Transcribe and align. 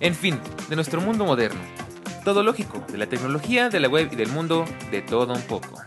En 0.00 0.14
fin, 0.14 0.40
de 0.68 0.74
nuestro 0.74 1.00
mundo 1.00 1.24
moderno. 1.24 1.60
Todo 2.24 2.42
lógico, 2.42 2.84
de 2.90 2.98
la 2.98 3.06
tecnología, 3.06 3.68
de 3.68 3.78
la 3.78 3.88
web 3.88 4.08
y 4.12 4.16
del 4.16 4.28
mundo, 4.28 4.64
de 4.90 5.02
todo 5.02 5.32
un 5.32 5.42
poco. 5.42 5.80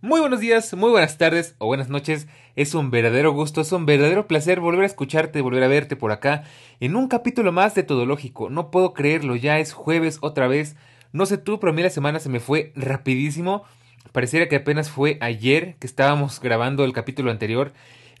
Muy 0.00 0.20
buenos 0.20 0.40
días, 0.40 0.72
muy 0.74 0.90
buenas 0.90 1.18
tardes 1.18 1.54
o 1.58 1.66
buenas 1.66 1.90
noches. 1.90 2.26
Es 2.56 2.74
un 2.74 2.90
verdadero 2.90 3.32
gusto, 3.32 3.60
es 3.60 3.72
un 3.72 3.84
verdadero 3.84 4.26
placer 4.26 4.60
volver 4.60 4.84
a 4.84 4.86
escucharte, 4.86 5.42
volver 5.42 5.62
a 5.62 5.68
verte 5.68 5.96
por 5.96 6.10
acá 6.10 6.44
en 6.80 6.96
un 6.96 7.08
capítulo 7.08 7.52
más 7.52 7.74
de 7.74 7.82
Todo 7.82 8.06
Lógico. 8.06 8.48
No 8.48 8.70
puedo 8.70 8.94
creerlo, 8.94 9.36
ya 9.36 9.58
es 9.58 9.72
jueves 9.74 10.18
otra 10.22 10.48
vez. 10.48 10.76
No 11.12 11.26
sé 11.26 11.36
tú, 11.36 11.60
pero 11.60 11.72
a 11.72 11.74
mí 11.74 11.82
la 11.82 11.90
semana 11.90 12.20
se 12.20 12.30
me 12.30 12.40
fue 12.40 12.72
rapidísimo. 12.74 13.64
Pareciera 14.12 14.48
que 14.48 14.56
apenas 14.56 14.90
fue 14.90 15.18
ayer 15.20 15.76
que 15.78 15.86
estábamos 15.86 16.40
grabando 16.40 16.84
el 16.84 16.92
capítulo 16.92 17.30
anterior 17.30 17.72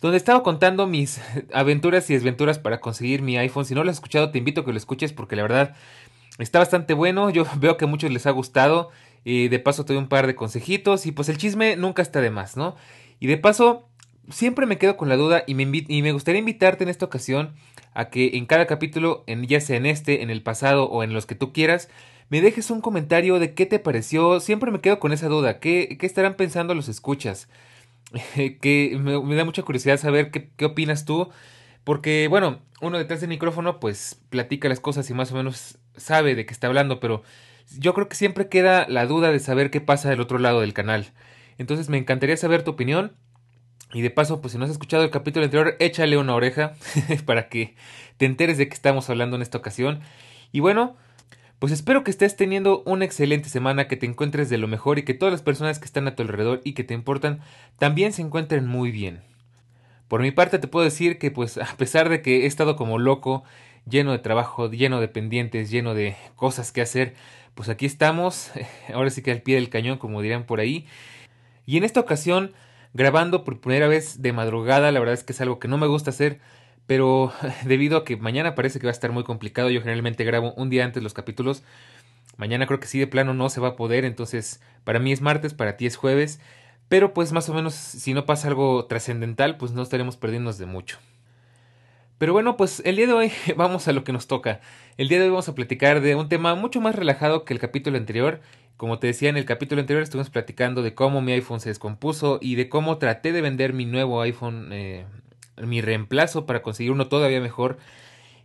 donde 0.04 0.18
estaba 0.18 0.42
contando 0.42 0.86
mis 0.86 1.18
aventuras 1.54 2.10
y 2.10 2.12
desventuras 2.12 2.58
para 2.58 2.78
conseguir 2.78 3.22
mi 3.22 3.38
iPhone. 3.38 3.64
Si 3.64 3.74
no 3.74 3.82
lo 3.82 3.90
has 3.90 3.96
escuchado, 3.96 4.30
te 4.30 4.36
invito 4.36 4.60
a 4.60 4.64
que 4.66 4.70
lo 4.70 4.76
escuches 4.76 5.14
porque 5.14 5.34
la 5.34 5.40
verdad 5.40 5.74
está 6.38 6.58
bastante 6.58 6.92
bueno. 6.92 7.30
Yo 7.30 7.46
veo 7.56 7.78
que 7.78 7.86
a 7.86 7.88
muchos 7.88 8.12
les 8.12 8.26
ha 8.26 8.30
gustado. 8.30 8.90
Y 9.24 9.48
de 9.48 9.58
paso 9.60 9.86
te 9.86 9.94
doy 9.94 10.02
un 10.02 10.10
par 10.10 10.26
de 10.26 10.34
consejitos. 10.34 11.06
Y 11.06 11.12
pues 11.12 11.30
el 11.30 11.38
chisme 11.38 11.76
nunca 11.76 12.02
está 12.02 12.20
de 12.20 12.28
más, 12.28 12.54
¿no? 12.54 12.76
Y 13.18 13.28
de 13.28 13.38
paso, 13.38 13.88
siempre 14.28 14.66
me 14.66 14.76
quedo 14.76 14.98
con 14.98 15.08
la 15.08 15.16
duda 15.16 15.42
y 15.46 15.54
me, 15.54 15.62
y 15.88 16.02
me 16.02 16.12
gustaría 16.12 16.40
invitarte 16.40 16.84
en 16.84 16.90
esta 16.90 17.06
ocasión 17.06 17.54
a 17.94 18.10
que 18.10 18.36
en 18.36 18.44
cada 18.44 18.66
capítulo, 18.66 19.24
ya 19.26 19.62
sea 19.62 19.78
en 19.78 19.86
este, 19.86 20.22
en 20.22 20.28
el 20.28 20.42
pasado 20.42 20.84
o 20.84 21.02
en 21.02 21.14
los 21.14 21.24
que 21.24 21.34
tú 21.34 21.54
quieras, 21.54 21.88
me 22.28 22.42
dejes 22.42 22.70
un 22.70 22.82
comentario 22.82 23.38
de 23.38 23.54
qué 23.54 23.64
te 23.64 23.78
pareció. 23.78 24.38
Siempre 24.40 24.70
me 24.70 24.82
quedo 24.82 25.00
con 25.00 25.14
esa 25.14 25.28
duda. 25.28 25.60
¿Qué, 25.60 25.96
qué 25.98 26.04
estarán 26.04 26.34
pensando 26.34 26.74
los 26.74 26.90
escuchas? 26.90 27.48
que 28.60 28.98
me, 29.00 29.34
da 29.34 29.44
mucha 29.44 29.62
curiosidad 29.62 29.98
saber 29.98 30.30
qué, 30.30 30.50
qué, 30.56 30.64
opinas 30.64 31.04
tú. 31.04 31.30
Porque, 31.84 32.28
bueno, 32.28 32.60
uno 32.80 32.98
detrás 32.98 33.20
del 33.20 33.28
micrófono 33.28 33.78
pues 33.78 34.20
platica 34.30 34.68
las 34.68 34.80
cosas 34.80 35.08
y 35.10 35.14
más 35.14 35.32
o 35.32 35.36
menos 35.36 35.78
sabe 35.96 36.34
de 36.34 36.46
qué 36.46 36.52
está 36.52 36.66
hablando, 36.66 36.98
pero 36.98 37.22
yo 37.78 37.94
creo 37.94 38.08
que 38.08 38.16
siempre 38.16 38.48
queda 38.48 38.86
la 38.88 39.06
duda 39.06 39.32
de 39.32 39.38
saber 39.40 39.70
qué 39.70 39.80
pasa 39.80 40.10
del 40.10 40.20
otro 40.20 40.38
lado 40.38 40.60
del 40.60 40.72
canal. 40.72 41.12
Entonces 41.58 41.88
me 41.88 41.98
encantaría 41.98 42.36
saber 42.36 42.62
tu 42.62 42.72
opinión. 42.72 43.12
Y 43.92 44.00
de 44.00 44.10
paso, 44.10 44.40
pues 44.40 44.52
si 44.52 44.58
no 44.58 44.64
has 44.64 44.72
escuchado 44.72 45.04
el 45.04 45.10
capítulo 45.10 45.44
anterior, 45.44 45.76
échale 45.78 46.16
una 46.16 46.34
oreja 46.34 46.74
para 47.26 47.48
que 47.48 47.76
te 48.16 48.26
enteres 48.26 48.58
de 48.58 48.68
qué 48.68 48.74
estamos 48.74 49.08
hablando 49.08 49.36
en 49.36 49.42
esta 49.42 49.58
ocasión. 49.58 50.00
Y 50.50 50.60
bueno, 50.60 50.96
pues 51.58 51.72
espero 51.72 52.04
que 52.04 52.10
estés 52.10 52.36
teniendo 52.36 52.82
una 52.84 53.04
excelente 53.04 53.48
semana, 53.48 53.88
que 53.88 53.96
te 53.96 54.06
encuentres 54.06 54.50
de 54.50 54.58
lo 54.58 54.68
mejor 54.68 54.98
y 54.98 55.04
que 55.04 55.14
todas 55.14 55.32
las 55.32 55.42
personas 55.42 55.78
que 55.78 55.86
están 55.86 56.06
a 56.08 56.14
tu 56.14 56.22
alrededor 56.22 56.60
y 56.64 56.74
que 56.74 56.84
te 56.84 56.94
importan 56.94 57.40
también 57.78 58.12
se 58.12 58.22
encuentren 58.22 58.66
muy 58.66 58.90
bien. 58.90 59.22
Por 60.08 60.20
mi 60.20 60.30
parte 60.30 60.58
te 60.58 60.68
puedo 60.68 60.84
decir 60.84 61.18
que 61.18 61.30
pues 61.30 61.58
a 61.58 61.76
pesar 61.76 62.08
de 62.08 62.22
que 62.22 62.42
he 62.42 62.46
estado 62.46 62.76
como 62.76 62.98
loco, 62.98 63.44
lleno 63.88 64.12
de 64.12 64.18
trabajo, 64.18 64.70
lleno 64.70 65.00
de 65.00 65.08
pendientes, 65.08 65.70
lleno 65.70 65.94
de 65.94 66.16
cosas 66.36 66.72
que 66.72 66.82
hacer, 66.82 67.14
pues 67.54 67.68
aquí 67.68 67.86
estamos, 67.86 68.50
ahora 68.92 69.10
sí 69.10 69.22
que 69.22 69.30
al 69.30 69.42
pie 69.42 69.56
del 69.56 69.70
cañón 69.70 69.98
como 69.98 70.22
dirán 70.22 70.44
por 70.44 70.60
ahí. 70.60 70.86
Y 71.66 71.78
en 71.78 71.84
esta 71.84 72.00
ocasión, 72.00 72.52
grabando 72.92 73.44
por 73.44 73.60
primera 73.60 73.88
vez 73.88 74.20
de 74.20 74.32
madrugada, 74.32 74.92
la 74.92 75.00
verdad 75.00 75.14
es 75.14 75.24
que 75.24 75.32
es 75.32 75.40
algo 75.40 75.58
que 75.58 75.68
no 75.68 75.78
me 75.78 75.86
gusta 75.86 76.10
hacer, 76.10 76.40
pero 76.86 77.32
debido 77.64 77.98
a 77.98 78.04
que 78.04 78.16
mañana 78.16 78.54
parece 78.54 78.78
que 78.78 78.86
va 78.86 78.90
a 78.90 78.92
estar 78.92 79.12
muy 79.12 79.24
complicado, 79.24 79.70
yo 79.70 79.80
generalmente 79.80 80.24
grabo 80.24 80.52
un 80.54 80.70
día 80.70 80.84
antes 80.84 81.02
los 81.02 81.14
capítulos. 81.14 81.62
Mañana 82.36 82.66
creo 82.66 82.80
que 82.80 82.86
sí 82.86 82.98
de 82.98 83.06
plano 83.06 83.32
no 83.34 83.48
se 83.48 83.60
va 83.60 83.68
a 83.68 83.76
poder, 83.76 84.04
entonces 84.04 84.60
para 84.84 84.98
mí 84.98 85.12
es 85.12 85.20
martes, 85.20 85.54
para 85.54 85.76
ti 85.76 85.86
es 85.86 85.96
jueves, 85.96 86.40
pero 86.88 87.14
pues 87.14 87.32
más 87.32 87.48
o 87.48 87.54
menos 87.54 87.74
si 87.74 88.12
no 88.14 88.26
pasa 88.26 88.48
algo 88.48 88.86
trascendental, 88.86 89.56
pues 89.56 89.72
no 89.72 89.82
estaremos 89.82 90.16
perdiéndonos 90.16 90.58
de 90.58 90.66
mucho. 90.66 90.98
Pero 92.18 92.32
bueno, 92.32 92.56
pues 92.56 92.80
el 92.84 92.96
día 92.96 93.06
de 93.06 93.12
hoy 93.12 93.32
vamos 93.56 93.88
a 93.88 93.92
lo 93.92 94.04
que 94.04 94.12
nos 94.12 94.26
toca. 94.26 94.60
El 94.96 95.08
día 95.08 95.18
de 95.18 95.24
hoy 95.24 95.30
vamos 95.30 95.48
a 95.48 95.54
platicar 95.54 96.00
de 96.00 96.14
un 96.14 96.28
tema 96.28 96.54
mucho 96.54 96.80
más 96.80 96.94
relajado 96.94 97.44
que 97.44 97.54
el 97.54 97.60
capítulo 97.60 97.96
anterior. 97.96 98.40
Como 98.76 98.98
te 98.98 99.06
decía 99.06 99.28
en 99.28 99.36
el 99.36 99.44
capítulo 99.44 99.80
anterior 99.80 100.02
estuvimos 100.02 100.30
platicando 100.30 100.82
de 100.82 100.94
cómo 100.94 101.22
mi 101.22 101.32
iPhone 101.32 101.60
se 101.60 101.68
descompuso 101.68 102.38
y 102.40 102.56
de 102.56 102.68
cómo 102.68 102.98
traté 102.98 103.32
de 103.32 103.40
vender 103.40 103.72
mi 103.72 103.84
nuevo 103.84 104.20
iPhone 104.20 104.70
eh, 104.72 105.06
mi 105.56 105.80
reemplazo 105.80 106.46
para 106.46 106.62
conseguir 106.62 106.92
uno 106.92 107.08
todavía 107.08 107.40
mejor 107.40 107.78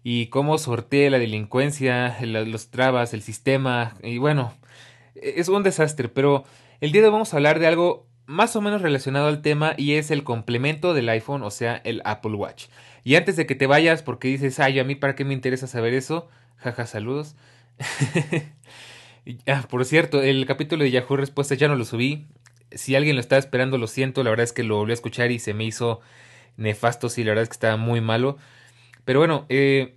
y 0.04 0.28
cómo 0.28 0.58
sorteé 0.58 1.10
la 1.10 1.20
delincuencia, 1.20 2.18
los 2.22 2.70
trabas, 2.70 3.14
el 3.14 3.22
sistema 3.22 3.96
y 4.02 4.18
bueno, 4.18 4.54
es 5.16 5.50
un 5.50 5.64
desastre, 5.64 6.08
pero 6.10 6.46
el 6.82 6.92
día 6.92 7.02
de 7.02 7.08
hoy 7.08 7.14
vamos 7.14 7.34
a 7.34 7.38
hablar 7.38 7.60
de 7.60 7.68
algo 7.68 8.08
más 8.26 8.56
o 8.56 8.62
menos 8.62 8.82
relacionado 8.82 9.28
al 9.28 9.42
tema 9.42 9.74
y 9.76 9.94
es 9.94 10.12
el 10.12 10.24
complemento 10.24 10.94
del 10.94 11.10
iPhone, 11.10 11.42
o 11.44 11.50
sea, 11.50 11.82
el 11.84 12.02
Apple 12.06 12.34
Watch. 12.34 12.68
Y 13.04 13.16
antes 13.16 13.36
de 13.36 13.46
que 13.46 13.56
te 13.56 13.66
vayas 13.66 14.04
porque 14.04 14.28
dices, 14.28 14.60
ay, 14.60 14.80
a 14.80 14.84
mí 14.84 14.96
para 14.96 15.16
qué 15.16 15.26
me 15.26 15.34
interesa 15.34 15.66
saber 15.66 15.94
eso, 15.94 16.30
jaja, 16.58 16.86
saludos. 16.86 17.36
ah, 19.48 19.66
por 19.68 19.84
cierto, 19.84 20.22
el 20.22 20.46
capítulo 20.46 20.84
de 20.84 20.92
Yahoo 20.92 21.18
Respuestas 21.18 21.58
ya 21.58 21.68
no 21.68 21.76
lo 21.76 21.86
subí. 21.86 22.28
Si 22.72 22.96
alguien 22.96 23.16
lo 23.16 23.20
estaba 23.20 23.40
esperando, 23.40 23.80
lo 23.80 23.88
siento, 23.88 24.24
la 24.24 24.30
verdad 24.30 24.44
es 24.44 24.54
que 24.54 24.64
lo 24.64 24.78
volví 24.78 24.92
a 24.92 24.94
escuchar 24.94 25.32
y 25.32 25.40
se 25.40 25.56
me 25.56 25.64
hizo 25.64 26.02
nefasto, 26.60 27.10
sí, 27.10 27.24
la 27.24 27.32
verdad 27.32 27.44
es 27.44 27.50
que 27.50 27.54
estaba 27.54 27.78
muy 27.78 28.02
malo. 28.02 28.38
Pero 29.06 29.20
bueno, 29.20 29.46
eh, 29.50 29.96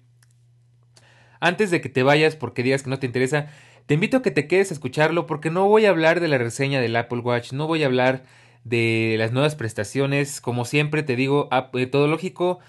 antes 1.41 1.71
de 1.71 1.81
que 1.81 1.89
te 1.89 2.03
vayas 2.03 2.37
porque 2.37 2.63
digas 2.63 2.83
que 2.83 2.91
no 2.91 2.99
te 2.99 3.07
interesa, 3.07 3.49
te 3.87 3.95
invito 3.95 4.19
a 4.19 4.23
que 4.23 4.31
te 4.31 4.47
quedes 4.47 4.71
a 4.71 4.75
escucharlo 4.75 5.27
porque 5.27 5.51
no 5.51 5.69
voy 5.69 5.87
a 5.87 5.91
hablar 5.91 6.21
de 6.21 6.29
la 6.29 6.39
reseña 6.39 6.81
del 6.81 6.97
Apple 6.97 7.19
Watch, 7.19 7.53
no 7.53 7.67
voy 7.67 7.83
a 7.83 7.87
hablar 7.87 8.23
de 8.65 9.17
las 9.19 9.33
nuevas 9.33 9.57
prestaciones, 9.57 10.41
como 10.41 10.65
siempre 10.65 11.03
te 11.03 11.17
digo, 11.17 11.49
eh, 11.75 11.87
todo 11.87 12.07
lógico. 12.07 12.61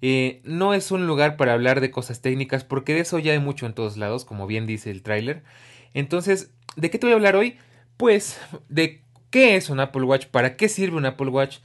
Eh, 0.00 0.40
no 0.44 0.74
es 0.74 0.92
un 0.92 1.06
lugar 1.08 1.36
para 1.36 1.54
hablar 1.54 1.80
de 1.80 1.90
cosas 1.90 2.20
técnicas 2.20 2.62
porque 2.62 2.94
de 2.94 3.00
eso 3.00 3.18
ya 3.18 3.32
hay 3.32 3.40
mucho 3.40 3.66
en 3.66 3.72
todos 3.72 3.96
lados, 3.96 4.24
como 4.24 4.46
bien 4.46 4.66
dice 4.66 4.90
el 4.90 5.02
tráiler. 5.02 5.42
Entonces, 5.94 6.52
¿de 6.76 6.90
qué 6.90 6.98
te 6.98 7.06
voy 7.06 7.12
a 7.12 7.16
hablar 7.16 7.34
hoy? 7.34 7.56
Pues 7.96 8.38
de 8.68 9.02
qué 9.30 9.56
es 9.56 9.70
un 9.70 9.80
Apple 9.80 10.02
Watch, 10.02 10.26
para 10.26 10.56
qué 10.56 10.68
sirve 10.68 10.96
un 10.96 11.06
Apple 11.06 11.28
Watch, 11.30 11.58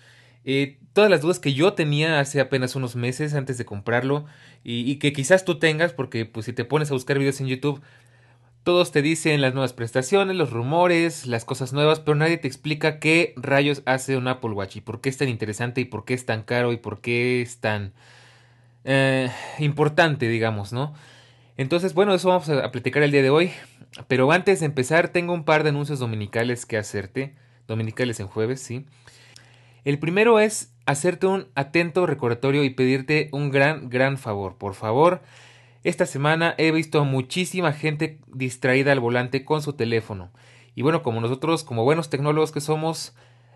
eh, 0.46 0.78
todas 0.94 1.10
las 1.10 1.22
dudas 1.22 1.40
que 1.40 1.54
yo 1.54 1.74
tenía 1.74 2.20
hace 2.20 2.40
apenas 2.40 2.76
unos 2.76 2.96
meses 2.96 3.34
antes 3.34 3.58
de 3.58 3.66
comprarlo 3.66 4.26
y, 4.64 4.96
que 4.98 5.14
quizás 5.14 5.46
tú 5.46 5.60
tengas 5.60 5.94
porque 5.94 6.26
pues 6.26 6.46
si 6.46 6.54
te 6.54 6.66
pones 6.66 6.92
a 6.92 6.94
buscar 6.94 7.20
videos 7.20 7.42
en 7.42 7.48
YouTube 7.48 7.82
todos 8.64 8.92
te 8.92 9.02
dicen 9.02 9.42
las 9.42 9.54
nuevas 9.54 9.74
prestaciones, 9.74 10.38
los 10.38 10.52
rumores, 10.52 11.26
las 11.26 11.44
cosas 11.44 11.74
nuevas, 11.74 12.00
pero 12.00 12.16
nadie 12.16 12.38
te 12.38 12.48
explica 12.48 13.00
qué 13.00 13.34
rayos 13.36 13.84
hace 13.86 14.16
un 14.16 14.28
Apple 14.30 14.52
Watch 14.52 14.78
y 14.78 14.82
por 14.82 15.02
qué 15.02 15.10
es 15.10 15.18
tan 15.18 15.28
interesante 15.28 15.82
y 15.82 15.86
por 15.86 16.06
qué 16.06 16.14
es 16.14 16.26
tan 16.26 16.44
caro 16.44 16.72
y 16.72 16.78
por 16.78 17.02
qué 17.02 17.42
es 17.42 17.58
tan 17.58 17.92
eh, 18.86 19.30
importante, 19.60 20.30
digamos, 20.30 20.72
¿no? 20.72 20.94
Entonces, 21.58 21.94
bueno, 21.94 22.14
eso 22.14 22.30
vamos 22.30 22.50
a 22.50 22.72
platicar 22.72 23.04
el 23.04 23.12
día 23.12 23.22
de 23.22 23.30
hoy. 23.30 23.52
Pero 24.08 24.32
antes 24.32 24.60
de 24.60 24.66
empezar, 24.66 25.10
tengo 25.10 25.34
un 25.34 25.44
par 25.44 25.64
de 25.64 25.70
anuncios 25.70 26.00
dominicales 26.00 26.66
que 26.66 26.78
hacerte. 26.78 27.36
Dominicales 27.68 28.20
en 28.20 28.28
jueves, 28.28 28.62
sí. 28.62 28.86
El 29.84 30.00
primero 30.00 30.40
es 30.40 30.74
hacerte 30.86 31.28
un 31.28 31.48
atento 31.56 32.06
recordatorio 32.06 32.64
y 32.64 32.70
pedirte 32.70 33.30
un 33.32 33.52
gran, 33.52 33.90
gran 33.90 34.18
favor. 34.18 34.58
Por 34.58 34.76
favor, 34.76 35.22
esta 35.84 36.06
semana 36.06 36.56
he 36.58 36.72
visto 36.72 37.02
a 37.02 37.04
muchísima 37.04 37.74
gente 37.74 38.20
distraída 38.28 38.94
al 38.94 39.02
volante 39.02 39.44
con 39.44 39.62
su 39.62 39.74
teléfono. 39.74 40.32
Y 40.76 40.82
bueno, 40.82 41.04
como 41.04 41.20
nosotros, 41.20 41.64
como 41.64 41.84
buenos 41.84 42.10
tecnólogos 42.10 42.52
que 42.52 42.62
somos, 42.62 43.14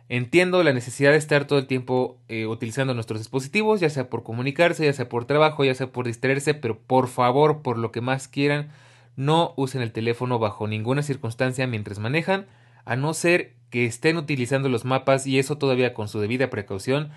entiendo 0.10 0.64
la 0.64 0.74
necesidad 0.74 1.12
de 1.12 1.18
estar 1.18 1.46
todo 1.46 1.60
el 1.60 1.68
tiempo 1.68 2.18
eh, 2.28 2.46
utilizando 2.46 2.94
nuestros 2.94 3.20
dispositivos, 3.20 3.80
ya 3.80 3.90
sea 3.90 4.10
por 4.10 4.24
comunicarse, 4.24 4.86
ya 4.86 4.94
sea 4.94 5.10
por 5.10 5.26
trabajo, 5.26 5.64
ya 5.64 5.76
sea 5.76 5.92
por 5.92 6.06
distraerse, 6.06 6.54
pero 6.54 6.78
por 6.78 7.08
favor, 7.08 7.62
por 7.62 7.78
lo 7.78 7.92
que 7.94 8.02
más 8.02 8.28
quieran, 8.28 8.70
no 9.16 9.54
usen 9.56 9.82
el 9.82 9.94
teléfono 9.94 10.40
bajo 10.40 10.68
ninguna 10.68 11.02
circunstancia 11.04 11.68
mientras 11.68 12.00
manejan 12.00 12.46
a 12.86 12.96
no 12.96 13.14
ser 13.14 13.57
que 13.70 13.86
estén 13.86 14.18
utilizando 14.18 14.70
los 14.70 14.86
mapas 14.86 15.28
y 15.28 15.40
eso 15.40 15.58
todavía 15.58 15.94
con 15.94 16.08
su 16.08 16.20
debida 16.20 16.50
precaución. 16.50 17.12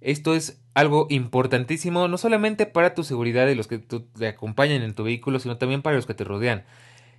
Esto 0.00 0.34
es 0.34 0.60
algo 0.74 1.06
importantísimo 1.10 2.06
no 2.08 2.18
solamente 2.18 2.66
para 2.66 2.94
tu 2.94 3.02
seguridad 3.04 3.48
y 3.48 3.54
los 3.54 3.66
que 3.66 3.78
te 3.78 4.28
acompañan 4.28 4.82
en 4.82 4.94
tu 4.94 5.04
vehículo, 5.04 5.40
sino 5.40 5.56
también 5.58 5.82
para 5.82 5.96
los 5.96 6.06
que 6.06 6.14
te 6.14 6.24
rodean. 6.24 6.64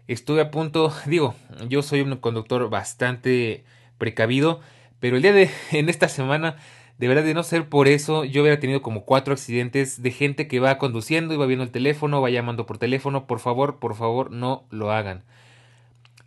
Estuve 0.07 0.41
a 0.41 0.51
punto, 0.51 0.94
digo, 1.06 1.35
yo 1.67 1.81
soy 1.81 2.01
un 2.01 2.15
conductor 2.17 2.69
bastante 2.69 3.63
precavido, 3.97 4.61
pero 5.00 5.17
el 5.17 5.21
día 5.21 5.33
de 5.33 5.50
en 5.71 5.89
esta 5.89 6.09
semana 6.09 6.57
De 6.97 7.07
verdad, 7.07 7.23
de 7.23 7.33
no 7.33 7.44
ser 7.44 7.69
por 7.69 7.88
eso, 7.88 8.25
yo 8.25 8.41
hubiera 8.41 8.59
tenido 8.59 8.81
como 8.81 9.06
cuatro 9.06 9.33
accidentes 9.33 10.01
de 10.03 10.11
gente 10.11 10.50
que 10.50 10.59
va 10.59 10.77
conduciendo 10.77 11.33
y 11.33 11.38
va 11.38 11.45
viendo 11.45 11.63
el 11.63 11.71
teléfono, 11.71 12.21
va 12.21 12.29
llamando 12.29 12.65
por 12.65 12.77
teléfono. 12.77 13.25
Por 13.25 13.39
favor, 13.39 13.79
por 13.79 13.95
favor, 13.95 14.31
no 14.31 14.65
lo 14.69 14.91
hagan. 14.91 15.23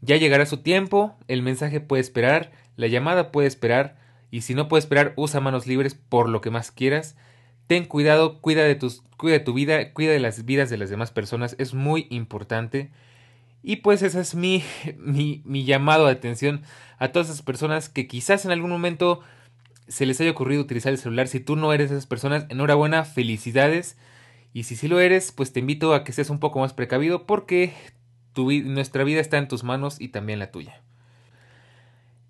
Ya 0.03 0.17
llegará 0.17 0.47
su 0.47 0.59
tiempo, 0.59 1.17
el 1.29 1.43
mensaje 1.43 1.81
puede 1.81 2.03
esperar, 2.03 2.51
la 2.77 2.89
llamada 2.89 3.31
puede 3.31 3.47
esperar, 3.47 3.97
y 4.33 4.41
si 4.41 4.55
no 4.55 4.67
puede 4.67 4.81
esperar, 4.81 5.13
usa 5.17 5.41
manos 5.41 5.67
libres 5.69 5.95
por 5.95 6.29
lo 6.29 6.41
que 6.41 6.51
más 6.51 6.73
quieras. 6.73 7.17
Ten 7.69 7.85
cuidado, 7.85 8.41
cuida 8.41 8.65
de, 8.65 8.75
tus, 8.75 9.03
cuida 9.17 9.35
de 9.35 9.45
tu 9.45 9.55
vida, 9.55 9.93
cuida 9.93 10.11
de 10.11 10.19
las 10.19 10.45
vidas 10.45 10.71
de 10.71 10.77
las 10.77 10.91
demás 10.91 11.13
personas, 11.13 11.55
es 11.59 11.73
muy 11.73 12.09
importante. 12.11 12.91
Y 13.63 13.77
pues 13.77 14.03
ese 14.03 14.21
es 14.21 14.35
mi, 14.35 14.65
mi, 14.99 15.41
mi 15.45 15.65
llamado 15.65 16.07
de 16.07 16.13
atención 16.13 16.63
a 16.99 17.13
todas 17.13 17.29
esas 17.29 17.43
personas 17.43 17.89
que 17.89 18.09
quizás 18.09 18.45
en 18.45 18.51
algún 18.51 18.71
momento 18.71 19.21
se 19.87 20.05
les 20.05 20.21
haya 20.21 20.33
ocurrido 20.33 20.63
utilizar 20.63 20.93
el 20.93 20.99
celular. 20.99 21.29
Si 21.29 21.39
tú 21.39 21.55
no 21.55 21.73
eres 21.73 21.93
esas 21.93 22.07
personas, 22.07 22.47
enhorabuena, 22.49 23.05
felicidades. 23.05 23.97
Y 24.53 24.65
si 24.65 24.75
sí 24.75 24.89
lo 24.89 24.99
eres, 24.99 25.31
pues 25.31 25.53
te 25.53 25.61
invito 25.61 25.95
a 25.95 26.03
que 26.03 26.13
seas 26.13 26.31
un 26.31 26.41
poco 26.41 26.59
más 26.59 26.73
precavido 26.73 27.27
porque 27.27 27.73
nuestra 28.37 29.05
vida 29.05 29.21
está 29.21 29.39
en 29.39 29.49
tus 29.49 29.65
manos 29.65 30.01
y 30.01 30.09
también 30.09 30.39
la 30.39 30.51
tuya. 30.51 30.81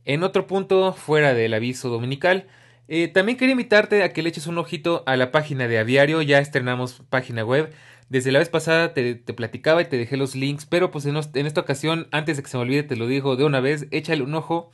En 0.05 0.23
otro 0.25 0.47
punto, 0.47 0.93
fuera 0.93 1.35
del 1.35 1.55
aviso 1.55 1.89
dominical, 1.89 2.49
eh, 2.89 3.09
también 3.09 3.39
quería 3.39 3.53
invitarte 3.53 4.03
a 4.03 4.13
que 4.13 4.23
le 4.23 4.29
eches 4.29 4.47
un 4.47 4.59
ojito 4.59 5.05
a 5.07 5.17
la 5.17 5.31
página 5.31 5.69
de 5.69 5.79
Aviario. 5.79 6.23
Ya 6.23 6.41
estrenamos 6.41 7.03
página 7.09 7.45
web. 7.45 7.73
Desde 8.09 8.33
la 8.33 8.41
vez 8.41 8.49
pasada 8.49 8.93
te, 8.93 9.15
platicaba 9.15 9.81
y 9.81 9.87
te 9.87 9.97
dejé 9.97 10.17
los 10.17 10.35
links, 10.35 10.67
pero 10.67 10.91
pues 10.91 11.07
en, 11.07 11.17
esta 11.17 11.61
ocasión, 11.61 12.09
antes 12.11 12.37
de 12.37 12.43
que 12.43 12.51
se 12.51 12.59
me 12.59 12.65
olvide, 12.65 12.83
te 12.83 12.97
lo 12.97 13.07
digo 13.07 13.37
de 13.37 13.45
una 13.45 13.61
vez, 13.61 13.87
échale 13.91 14.23
un 14.23 14.35
ojo. 14.35 14.73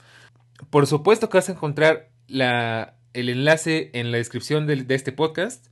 Por 0.71 0.87
supuesto 0.87 1.29
que 1.29 1.39
vas 1.39 1.49
a 1.49 1.53
encontrar 1.53 2.09
el 2.29 3.29
enlace 3.29 3.91
en 3.93 4.11
la 4.11 4.19
descripción 4.19 4.67
de, 4.67 4.77
de, 4.77 4.95
este 4.95 5.13
podcast. 5.13 5.69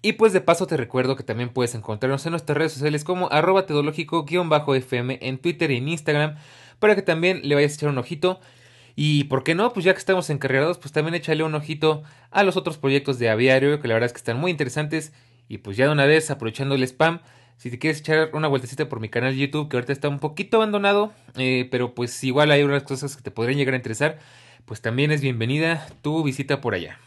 Y 0.00 0.12
pues 0.12 0.32
de 0.32 0.40
paso 0.40 0.66
te 0.66 0.76
recuerdo 0.76 1.16
que 1.16 1.24
también 1.24 1.50
puedes 1.50 1.74
encontrarnos 1.74 2.24
en 2.26 2.30
nuestras 2.30 2.56
redes 2.56 2.72
sociales 2.72 3.02
como 3.02 3.30
arroba 3.32 3.66
tedológico-fm 3.66 5.18
en 5.20 5.38
Twitter 5.38 5.70
y 5.70 5.76
en 5.76 5.88
Instagram 5.88 6.36
para 6.78 6.94
que 6.94 7.02
también 7.02 7.40
le 7.42 7.54
vayas 7.54 7.72
a 7.72 7.74
echar 7.74 7.88
un 7.90 7.98
ojito. 7.98 8.40
Y 8.94 9.24
por 9.24 9.44
qué 9.44 9.54
no, 9.54 9.72
pues 9.72 9.84
ya 9.84 9.92
que 9.92 9.98
estamos 9.98 10.30
encarregados, 10.30 10.78
pues 10.78 10.92
también 10.92 11.14
échale 11.14 11.42
un 11.44 11.54
ojito 11.54 12.02
a 12.30 12.42
los 12.42 12.56
otros 12.56 12.78
proyectos 12.78 13.18
de 13.18 13.30
aviario, 13.30 13.80
que 13.80 13.88
la 13.88 13.94
verdad 13.94 14.06
es 14.06 14.12
que 14.12 14.18
están 14.18 14.38
muy 14.38 14.50
interesantes. 14.50 15.12
Y 15.48 15.58
pues 15.58 15.76
ya 15.76 15.86
de 15.86 15.92
una 15.92 16.06
vez, 16.06 16.30
aprovechando 16.30 16.74
el 16.74 16.82
spam, 16.82 17.20
si 17.56 17.70
te 17.70 17.78
quieres 17.78 18.00
echar 18.00 18.30
una 18.34 18.48
vueltecita 18.48 18.88
por 18.88 19.00
mi 19.00 19.08
canal 19.08 19.32
de 19.34 19.38
YouTube, 19.38 19.68
que 19.68 19.76
ahorita 19.76 19.92
está 19.92 20.08
un 20.08 20.18
poquito 20.18 20.58
abandonado, 20.58 21.12
eh, 21.36 21.68
pero 21.70 21.94
pues 21.94 22.22
igual 22.24 22.50
hay 22.50 22.62
unas 22.62 22.82
cosas 22.82 23.16
que 23.16 23.22
te 23.22 23.30
podrían 23.30 23.58
llegar 23.58 23.74
a 23.74 23.78
interesar 23.78 24.18
pues 24.68 24.82
también 24.82 25.10
es 25.10 25.22
bienvenida 25.22 25.86
tu 26.02 26.22
visita 26.22 26.60
por 26.60 26.74
allá. 26.74 26.98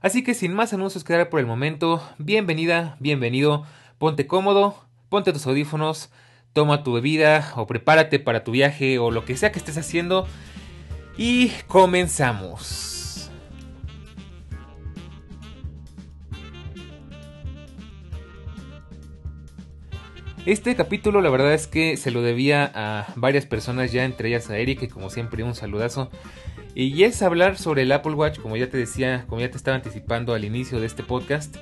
Así 0.00 0.24
que 0.24 0.32
sin 0.32 0.54
más 0.54 0.72
anuncios 0.72 1.04
que 1.04 1.12
dar 1.12 1.28
por 1.28 1.40
el 1.40 1.46
momento, 1.46 2.02
bienvenida, 2.16 2.96
bienvenido, 3.00 3.64
ponte 3.98 4.26
cómodo, 4.26 4.74
ponte 5.10 5.30
tus 5.30 5.46
audífonos, 5.46 6.10
toma 6.54 6.82
tu 6.82 6.94
bebida 6.94 7.52
o 7.56 7.66
prepárate 7.66 8.18
para 8.18 8.42
tu 8.42 8.52
viaje 8.52 8.98
o 8.98 9.10
lo 9.10 9.26
que 9.26 9.36
sea 9.36 9.52
que 9.52 9.58
estés 9.58 9.76
haciendo 9.76 10.26
y 11.18 11.50
comenzamos. 11.66 13.30
Este 20.46 20.74
capítulo 20.76 21.20
la 21.20 21.28
verdad 21.28 21.52
es 21.52 21.66
que 21.66 21.98
se 21.98 22.10
lo 22.10 22.22
debía 22.22 22.72
a 22.74 23.12
varias 23.16 23.44
personas 23.44 23.92
ya, 23.92 24.06
entre 24.06 24.30
ellas 24.30 24.48
a 24.48 24.56
Eric, 24.56 24.80
que 24.80 24.88
como 24.88 25.10
siempre 25.10 25.44
un 25.44 25.54
saludazo. 25.54 26.10
Y 26.74 27.02
es 27.02 27.20
hablar 27.22 27.58
sobre 27.58 27.82
el 27.82 27.92
Apple 27.92 28.14
Watch, 28.14 28.38
como 28.38 28.56
ya 28.56 28.70
te 28.70 28.76
decía, 28.76 29.24
como 29.28 29.40
ya 29.40 29.50
te 29.50 29.56
estaba 29.56 29.76
anticipando 29.76 30.34
al 30.34 30.44
inicio 30.44 30.78
de 30.80 30.86
este 30.86 31.02
podcast. 31.02 31.56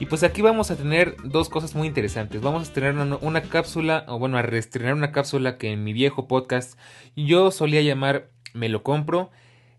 Y 0.00 0.06
pues 0.06 0.24
aquí 0.24 0.42
vamos 0.42 0.72
a 0.72 0.76
tener 0.76 1.14
dos 1.22 1.48
cosas 1.48 1.76
muy 1.76 1.86
interesantes. 1.86 2.40
Vamos 2.40 2.60
a 2.60 2.64
estrenar 2.64 3.18
una, 3.20 3.42
cápsula, 3.42 4.04
o 4.08 4.18
bueno, 4.18 4.36
a 4.36 4.42
reestrenar 4.42 4.94
una 4.94 5.12
cápsula 5.12 5.58
que 5.58 5.70
en 5.70 5.84
mi 5.84 5.92
viejo 5.92 6.26
podcast 6.26 6.76
yo 7.14 7.52
solía 7.52 7.82
llamar 7.82 8.30
Me 8.52 8.68
lo 8.68 8.82
compro. 8.82 9.30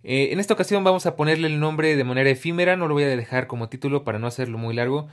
Eh, 0.03 0.29
en 0.31 0.39
esta 0.39 0.53
ocasión 0.53 0.83
vamos 0.85 1.05
a 1.05 1.17
ponerle 1.17 1.47
el 1.47 1.59
nombre 1.59 1.95
de 1.97 2.03
manera 2.05 2.29
efímera, 2.29 2.77
no 2.77 2.87
lo 2.87 2.93
voy 2.93 3.03
a 3.03 3.07
dejar 3.07 3.47
como 3.47 3.67
título 3.69 4.05
para 4.05 4.17
no 4.17 4.27
hacerlo 4.27 4.57
muy 4.57 4.73
largo. 4.73 5.07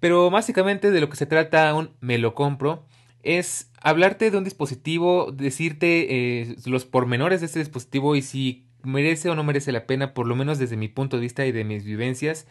Pero 0.00 0.30
básicamente 0.30 0.90
de 0.90 1.00
lo 1.00 1.10
que 1.10 1.16
se 1.16 1.26
trata 1.26 1.74
un 1.74 1.90
me 2.00 2.16
lo 2.16 2.34
compro 2.34 2.86
es 3.22 3.70
hablarte 3.80 4.30
de 4.30 4.38
un 4.38 4.44
dispositivo, 4.44 5.32
decirte 5.32 6.40
eh, 6.40 6.56
los 6.64 6.84
pormenores 6.84 7.40
de 7.40 7.46
este 7.46 7.58
dispositivo 7.58 8.16
y 8.16 8.22
si 8.22 8.65
merece 8.86 9.28
o 9.28 9.34
no 9.34 9.44
merece 9.44 9.72
la 9.72 9.86
pena, 9.86 10.14
por 10.14 10.26
lo 10.26 10.36
menos 10.36 10.58
desde 10.58 10.76
mi 10.76 10.88
punto 10.88 11.16
de 11.16 11.22
vista 11.22 11.44
y 11.46 11.52
de 11.52 11.64
mis 11.64 11.84
vivencias. 11.84 12.46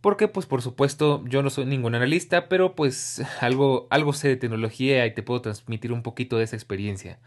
Porque 0.00 0.28
pues 0.28 0.46
por 0.46 0.62
supuesto 0.62 1.24
yo 1.26 1.42
no 1.42 1.50
soy 1.50 1.66
ningún 1.66 1.94
analista, 1.94 2.48
pero 2.48 2.74
pues 2.74 3.22
algo, 3.40 3.86
algo 3.90 4.12
sé 4.12 4.28
de 4.28 4.36
tecnología 4.36 5.06
y 5.06 5.14
te 5.14 5.22
puedo 5.22 5.42
transmitir 5.42 5.92
un 5.92 6.02
poquito 6.02 6.38
de 6.38 6.44
esa 6.44 6.56
experiencia. 6.56 7.18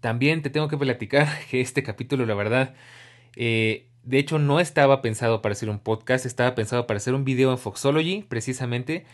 También 0.00 0.42
te 0.42 0.50
tengo 0.50 0.68
que 0.68 0.78
platicar 0.78 1.28
que 1.50 1.60
este 1.60 1.82
capítulo 1.82 2.26
la 2.26 2.34
verdad 2.34 2.74
eh, 3.36 3.88
de 4.04 4.18
hecho, 4.18 4.38
no 4.38 4.60
estaba 4.60 5.02
pensado 5.02 5.40
para 5.42 5.54
hacer 5.54 5.70
un 5.70 5.78
podcast, 5.78 6.26
estaba 6.26 6.54
pensado 6.54 6.86
para 6.86 6.98
hacer 6.98 7.14
un 7.14 7.24
video 7.24 7.50
en 7.50 7.58
Foxology, 7.58 8.24
precisamente. 8.28 9.06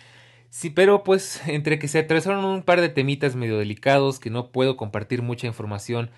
Sí, 0.50 0.70
pero 0.70 1.04
pues 1.04 1.42
entre 1.46 1.78
que 1.78 1.88
se 1.88 2.00
atravesaron 2.00 2.44
un 2.44 2.62
par 2.62 2.80
de 2.80 2.88
temitas 2.88 3.36
medio 3.36 3.58
delicados, 3.58 4.18
que 4.18 4.30
no 4.30 4.50
puedo 4.50 4.76
compartir 4.76 5.22
mucha 5.22 5.46
información 5.46 6.10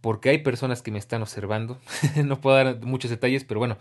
porque 0.00 0.30
hay 0.30 0.38
personas 0.38 0.82
que 0.82 0.90
me 0.90 0.98
están 0.98 1.22
observando. 1.22 1.78
no 2.24 2.40
puedo 2.40 2.56
dar 2.56 2.84
muchos 2.84 3.10
detalles, 3.10 3.44
pero 3.44 3.60
bueno, 3.60 3.78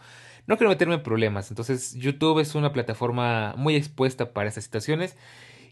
no 0.48 0.58
quiero 0.58 0.70
meterme 0.70 0.96
en 0.96 1.04
problemas. 1.04 1.52
Entonces, 1.52 1.94
YouTube 1.96 2.40
es 2.40 2.56
una 2.56 2.74
plataforma 2.74 3.54
muy 3.58 3.76
expuesta 3.76 4.34
para 4.34 4.50
estas 4.50 4.64
situaciones. 4.64 5.16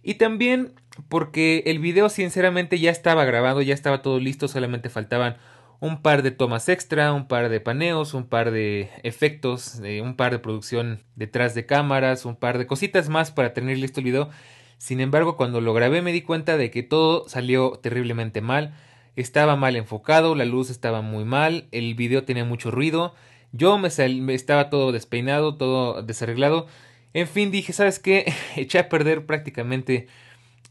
Y 0.03 0.15
también 0.15 0.73
porque 1.09 1.63
el 1.65 1.79
video 1.79 2.09
sinceramente 2.09 2.79
ya 2.79 2.91
estaba 2.91 3.25
grabado, 3.25 3.61
ya 3.61 3.73
estaba 3.73 4.01
todo 4.01 4.19
listo, 4.19 4.47
solamente 4.47 4.89
faltaban 4.89 5.37
un 5.79 6.01
par 6.01 6.23
de 6.23 6.31
tomas 6.31 6.69
extra, 6.69 7.13
un 7.13 7.27
par 7.27 7.49
de 7.49 7.59
paneos, 7.59 8.13
un 8.13 8.27
par 8.27 8.51
de 8.51 8.89
efectos, 9.03 9.81
un 10.01 10.15
par 10.15 10.31
de 10.31 10.39
producción 10.39 11.03
detrás 11.15 11.53
de 11.55 11.65
cámaras, 11.65 12.25
un 12.25 12.35
par 12.35 12.57
de 12.57 12.67
cositas 12.67 13.09
más 13.09 13.31
para 13.31 13.53
tener 13.53 13.77
listo 13.77 13.99
el 13.99 14.05
video. 14.05 14.29
Sin 14.77 15.01
embargo, 15.01 15.37
cuando 15.37 15.61
lo 15.61 15.73
grabé 15.73 16.01
me 16.01 16.11
di 16.11 16.21
cuenta 16.21 16.57
de 16.57 16.71
que 16.71 16.83
todo 16.83 17.27
salió 17.27 17.71
terriblemente 17.81 18.41
mal. 18.41 18.75
Estaba 19.17 19.55
mal 19.55 19.75
enfocado, 19.75 20.35
la 20.35 20.45
luz 20.45 20.69
estaba 20.69 21.01
muy 21.01 21.25
mal, 21.25 21.67
el 21.71 21.95
video 21.95 22.23
tenía 22.23 22.45
mucho 22.45 22.69
ruido, 22.69 23.15
yo 23.51 23.79
me, 23.79 23.87
estaba 23.87 24.69
todo 24.69 24.91
despeinado, 24.91 25.57
todo 25.57 26.03
desarreglado. 26.03 26.67
En 27.13 27.27
fin, 27.27 27.49
dije, 27.49 27.73
¿sabes 27.73 27.97
qué? 27.97 28.31
Eché 28.55 28.77
a 28.77 28.89
perder 28.89 29.25
prácticamente, 29.25 30.07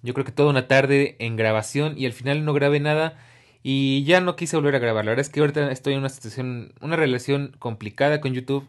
yo 0.02 0.14
creo 0.14 0.24
que 0.24 0.30
toda 0.30 0.50
una 0.50 0.68
tarde 0.68 1.16
en 1.18 1.34
grabación 1.34 1.98
y 1.98 2.06
al 2.06 2.12
final 2.12 2.44
no 2.44 2.54
grabé 2.54 2.78
nada 2.78 3.18
y 3.64 4.04
ya 4.04 4.20
no 4.20 4.36
quise 4.36 4.56
volver 4.56 4.76
a 4.76 4.78
grabar. 4.78 5.04
La 5.04 5.10
verdad 5.10 5.26
es 5.26 5.28
que 5.28 5.40
ahorita 5.40 5.72
estoy 5.72 5.94
en 5.94 5.98
una 5.98 6.08
situación, 6.08 6.72
una 6.80 6.94
relación 6.94 7.56
complicada 7.58 8.20
con 8.20 8.32
YouTube. 8.32 8.68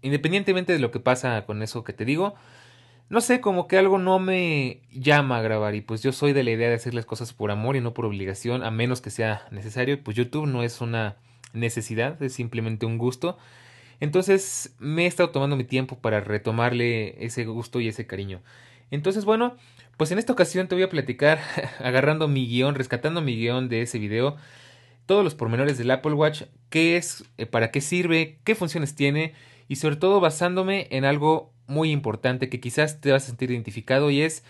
Independientemente 0.00 0.72
de 0.72 0.78
lo 0.78 0.90
que 0.90 1.00
pasa 1.00 1.44
con 1.44 1.62
eso 1.62 1.84
que 1.84 1.92
te 1.92 2.06
digo, 2.06 2.34
no 3.10 3.20
sé, 3.20 3.40
como 3.40 3.68
que 3.68 3.78
algo 3.78 3.98
no 3.98 4.18
me 4.18 4.82
llama 4.92 5.38
a 5.38 5.42
grabar. 5.42 5.74
Y 5.74 5.80
pues 5.80 6.02
yo 6.02 6.12
soy 6.12 6.32
de 6.32 6.44
la 6.44 6.50
idea 6.50 6.68
de 6.68 6.74
hacer 6.74 6.94
las 6.94 7.06
cosas 7.06 7.32
por 7.32 7.50
amor 7.50 7.76
y 7.76 7.80
no 7.80 7.94
por 7.94 8.04
obligación, 8.04 8.62
a 8.62 8.70
menos 8.70 9.00
que 9.00 9.10
sea 9.10 9.46
necesario. 9.50 10.02
Pues 10.02 10.16
YouTube 10.16 10.46
no 10.46 10.62
es 10.62 10.80
una 10.80 11.16
necesidad, 11.54 12.22
es 12.22 12.34
simplemente 12.34 12.84
un 12.84 12.98
gusto. 12.98 13.38
Entonces 14.00 14.76
me 14.78 15.04
he 15.04 15.06
estado 15.06 15.30
tomando 15.30 15.56
mi 15.56 15.64
tiempo 15.64 15.98
para 15.98 16.20
retomarle 16.20 17.24
ese 17.24 17.44
gusto 17.46 17.80
y 17.80 17.88
ese 17.88 18.06
cariño. 18.06 18.42
Entonces, 18.90 19.24
bueno, 19.24 19.56
pues 19.96 20.12
en 20.12 20.18
esta 20.18 20.32
ocasión 20.32 20.68
te 20.68 20.74
voy 20.74 20.84
a 20.84 20.90
platicar, 20.90 21.40
agarrando 21.80 22.28
mi 22.28 22.46
guion, 22.46 22.74
rescatando 22.74 23.22
mi 23.22 23.36
guion 23.36 23.68
de 23.68 23.82
ese 23.82 23.98
video, 23.98 24.36
todos 25.06 25.24
los 25.24 25.34
pormenores 25.34 25.78
del 25.78 25.90
Apple 25.90 26.12
Watch, 26.12 26.42
qué 26.68 26.96
es, 26.96 27.24
eh, 27.38 27.46
para 27.46 27.70
qué 27.70 27.80
sirve, 27.80 28.38
qué 28.44 28.54
funciones 28.54 28.94
tiene 28.94 29.32
y 29.66 29.76
sobre 29.76 29.96
todo 29.96 30.20
basándome 30.20 30.86
en 30.90 31.04
algo 31.04 31.52
muy 31.68 31.92
importante 31.92 32.48
que 32.48 32.60
quizás 32.60 33.00
te 33.00 33.12
vas 33.12 33.24
a 33.24 33.26
sentir 33.26 33.52
identificado 33.52 34.10
y 34.10 34.22
es 34.22 34.42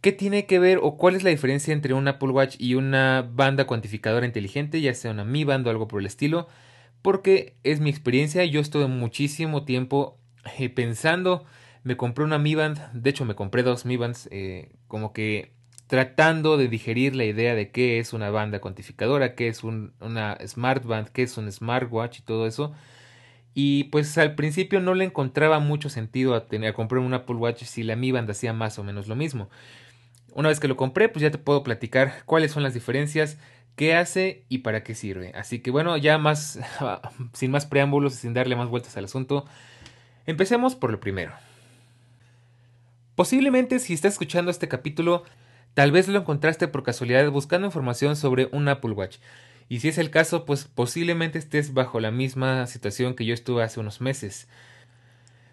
qué 0.00 0.10
tiene 0.10 0.46
que 0.46 0.58
ver 0.58 0.80
o 0.82 0.96
cuál 0.96 1.14
es 1.14 1.22
la 1.22 1.30
diferencia 1.30 1.72
entre 1.72 1.94
un 1.94 2.08
Apple 2.08 2.30
Watch 2.30 2.56
y 2.58 2.74
una 2.74 3.28
banda 3.32 3.66
cuantificadora 3.66 4.26
inteligente, 4.26 4.80
ya 4.80 4.94
sea 4.94 5.12
una 5.12 5.24
Mi 5.24 5.44
Band 5.44 5.66
o 5.66 5.70
algo 5.70 5.86
por 5.86 6.00
el 6.00 6.06
estilo, 6.06 6.48
porque 7.02 7.54
es 7.62 7.80
mi 7.80 7.90
experiencia, 7.90 8.44
yo 8.44 8.60
estuve 8.60 8.88
muchísimo 8.88 9.64
tiempo 9.64 10.18
eh, 10.58 10.68
pensando 10.68 11.44
me 11.82 11.96
compré 11.96 12.24
una 12.24 12.38
Mi 12.38 12.54
Band, 12.54 12.78
de 12.92 13.10
hecho 13.10 13.24
me 13.24 13.34
compré 13.34 13.62
dos 13.62 13.86
Mi 13.86 13.96
Bands, 13.96 14.28
eh, 14.30 14.70
como 14.86 15.12
que 15.12 15.52
tratando 15.86 16.56
de 16.56 16.68
digerir 16.68 17.16
la 17.16 17.24
idea 17.24 17.54
de 17.54 17.70
qué 17.70 17.98
es 17.98 18.12
una 18.12 18.30
banda 18.30 18.60
cuantificadora, 18.60 19.34
qué 19.34 19.48
es 19.48 19.64
un, 19.64 19.92
una 20.00 20.38
Smart 20.46 20.84
Band, 20.84 21.08
qué 21.08 21.22
es 21.22 21.36
un 21.36 21.50
Smartwatch 21.50 22.20
y 22.20 22.22
todo 22.22 22.46
eso. 22.46 22.72
Y 23.54 23.84
pues 23.84 24.16
al 24.18 24.34
principio 24.34 24.80
no 24.80 24.94
le 24.94 25.04
encontraba 25.04 25.58
mucho 25.58 25.88
sentido 25.88 26.34
a, 26.34 26.46
tener, 26.46 26.70
a 26.70 26.72
comprar 26.74 27.00
un 27.00 27.14
Apple 27.14 27.36
Watch 27.36 27.64
si 27.64 27.82
la 27.82 27.96
Mi 27.96 28.12
Band 28.12 28.30
hacía 28.30 28.52
más 28.52 28.78
o 28.78 28.84
menos 28.84 29.08
lo 29.08 29.16
mismo. 29.16 29.50
Una 30.32 30.48
vez 30.48 30.60
que 30.60 30.68
lo 30.68 30.76
compré, 30.76 31.08
pues 31.08 31.22
ya 31.22 31.30
te 31.30 31.38
puedo 31.38 31.62
platicar 31.62 32.22
cuáles 32.24 32.52
son 32.52 32.62
las 32.62 32.74
diferencias, 32.74 33.38
qué 33.74 33.94
hace 33.94 34.44
y 34.48 34.58
para 34.58 34.84
qué 34.84 34.94
sirve. 34.94 35.32
Así 35.34 35.58
que 35.58 35.70
bueno, 35.70 35.96
ya 35.96 36.18
más, 36.18 36.60
sin 37.32 37.50
más 37.50 37.66
preámbulos 37.66 38.14
y 38.14 38.18
sin 38.18 38.34
darle 38.34 38.54
más 38.54 38.68
vueltas 38.68 38.96
al 38.96 39.06
asunto, 39.06 39.46
Empecemos 40.30 40.76
por 40.76 40.92
lo 40.92 41.00
primero. 41.00 41.32
Posiblemente 43.16 43.80
si 43.80 43.94
estás 43.94 44.12
escuchando 44.12 44.50
este 44.50 44.68
capítulo, 44.68 45.24
tal 45.74 45.92
vez 45.92 46.06
lo 46.06 46.20
encontraste 46.20 46.68
por 46.68 46.82
casualidad 46.82 47.28
buscando 47.30 47.66
información 47.66 48.14
sobre 48.14 48.48
un 48.52 48.68
Apple 48.68 48.92
Watch. 48.92 49.18
Y 49.70 49.78
si 49.78 49.88
es 49.88 49.98
el 49.98 50.10
caso, 50.10 50.44
pues 50.46 50.64
posiblemente 50.64 51.38
estés 51.38 51.72
bajo 51.72 52.00
la 52.00 52.10
misma 52.10 52.66
situación 52.66 53.14
que 53.14 53.24
yo 53.24 53.32
estuve 53.32 53.62
hace 53.62 53.78
unos 53.78 54.00
meses. 54.00 54.48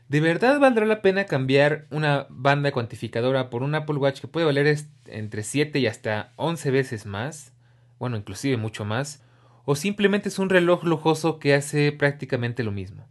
¿De 0.10 0.22
verdad 0.22 0.60
valdrá 0.60 0.88
la 0.88 1.04
pena 1.04 1.26
cambiar 1.26 1.86
una 1.92 2.26
banda 2.32 2.72
cuantificadora 2.72 3.52
por 3.52 3.62
un 3.62 3.76
Apple 3.76 3.98
Watch 3.98 4.20
que 4.20 4.28
puede 4.28 4.48
valer 4.48 4.76
entre 5.06 5.44
7 5.44 5.78
y 5.78 5.86
hasta 5.86 6.34
11 6.38 6.72
veces 6.72 7.06
más? 7.06 7.54
Bueno, 8.00 8.18
inclusive 8.18 8.58
mucho 8.58 8.86
más. 8.86 9.22
¿O 9.66 9.76
simplemente 9.76 10.30
es 10.30 10.40
un 10.40 10.50
reloj 10.50 10.84
lujoso 10.84 11.38
que 11.38 11.54
hace 11.54 11.92
prácticamente 11.92 12.64
lo 12.64 12.72
mismo? 12.72 13.08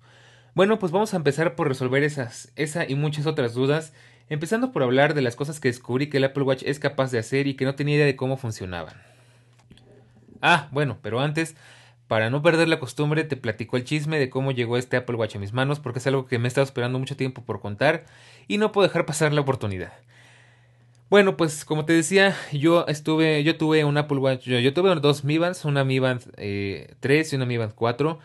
Bueno, 0.57 0.81
pues 0.81 0.91
vamos 0.91 1.15
a 1.15 1.19
empezar 1.19 1.55
por 1.55 1.69
resolver 1.69 2.03
esas, 2.03 2.51
esa 2.57 2.85
y 2.85 2.97
muchas 2.97 3.27
otras 3.27 3.55
dudas, 3.55 3.93
empezando 4.29 4.73
por 4.73 4.83
hablar 4.83 5.15
de 5.15 5.23
las 5.23 5.37
cosas 5.37 5.61
que 5.61 5.69
descubrí 5.69 6.09
que 6.09 6.17
el 6.17 6.25
Apple 6.25 6.43
Watch 6.43 6.65
es 6.67 6.81
capaz 6.81 7.13
de 7.13 7.21
hacer 7.21 7.47
y 7.47 7.55
que 7.55 7.65
no 7.65 7.77
tenía 7.77 7.95
idea 7.95 8.07
de 8.07 8.17
cómo 8.17 8.37
funcionaban. 8.37 8.97
Ah, 10.49 10.69
bueno, 10.71 10.99
pero 11.03 11.19
antes 11.21 11.57
para 12.07 12.31
no 12.31 12.41
perder 12.41 12.69
la 12.69 12.79
costumbre, 12.79 13.25
te 13.25 13.37
platico 13.37 13.77
el 13.77 13.83
chisme 13.83 14.17
de 14.21 14.31
cómo 14.31 14.53
llegó 14.53 14.77
este 14.77 14.97
Apple 14.97 15.17
Watch 15.17 15.35
a 15.35 15.39
mis 15.41 15.53
manos, 15.53 15.81
porque 15.81 15.99
es 15.99 16.07
algo 16.07 16.27
que 16.27 16.39
me 16.39 16.47
he 16.47 16.49
estado 16.49 16.65
esperando 16.65 17.01
mucho 17.01 17.17
tiempo 17.17 17.43
por 17.43 17.61
contar 17.61 18.05
y 18.47 18.59
no 18.59 18.71
puedo 18.71 18.87
dejar 18.87 19.07
pasar 19.07 19.33
la 19.33 19.41
oportunidad. 19.41 19.93
Bueno, 21.11 21.37
pues 21.37 21.65
como 21.65 21.85
te 21.85 21.95
decía, 21.95 22.37
yo 22.53 22.87
estuve, 22.87 23.43
yo 23.43 23.57
tuve 23.57 23.85
un 23.85 23.97
Apple 23.97 24.19
Watch, 24.19 24.45
yo, 24.45 24.73
tuve 24.73 24.95
dos 25.01 25.25
Mi 25.25 25.39
Bands, 25.39 25.65
una 25.65 25.83
Mi 25.83 25.99
Band 25.99 26.21
3 26.21 26.37
eh, 26.39 26.97
y 27.33 27.35
una 27.35 27.45
Mi 27.45 27.57
Band 27.57 27.75
4. 27.75 28.19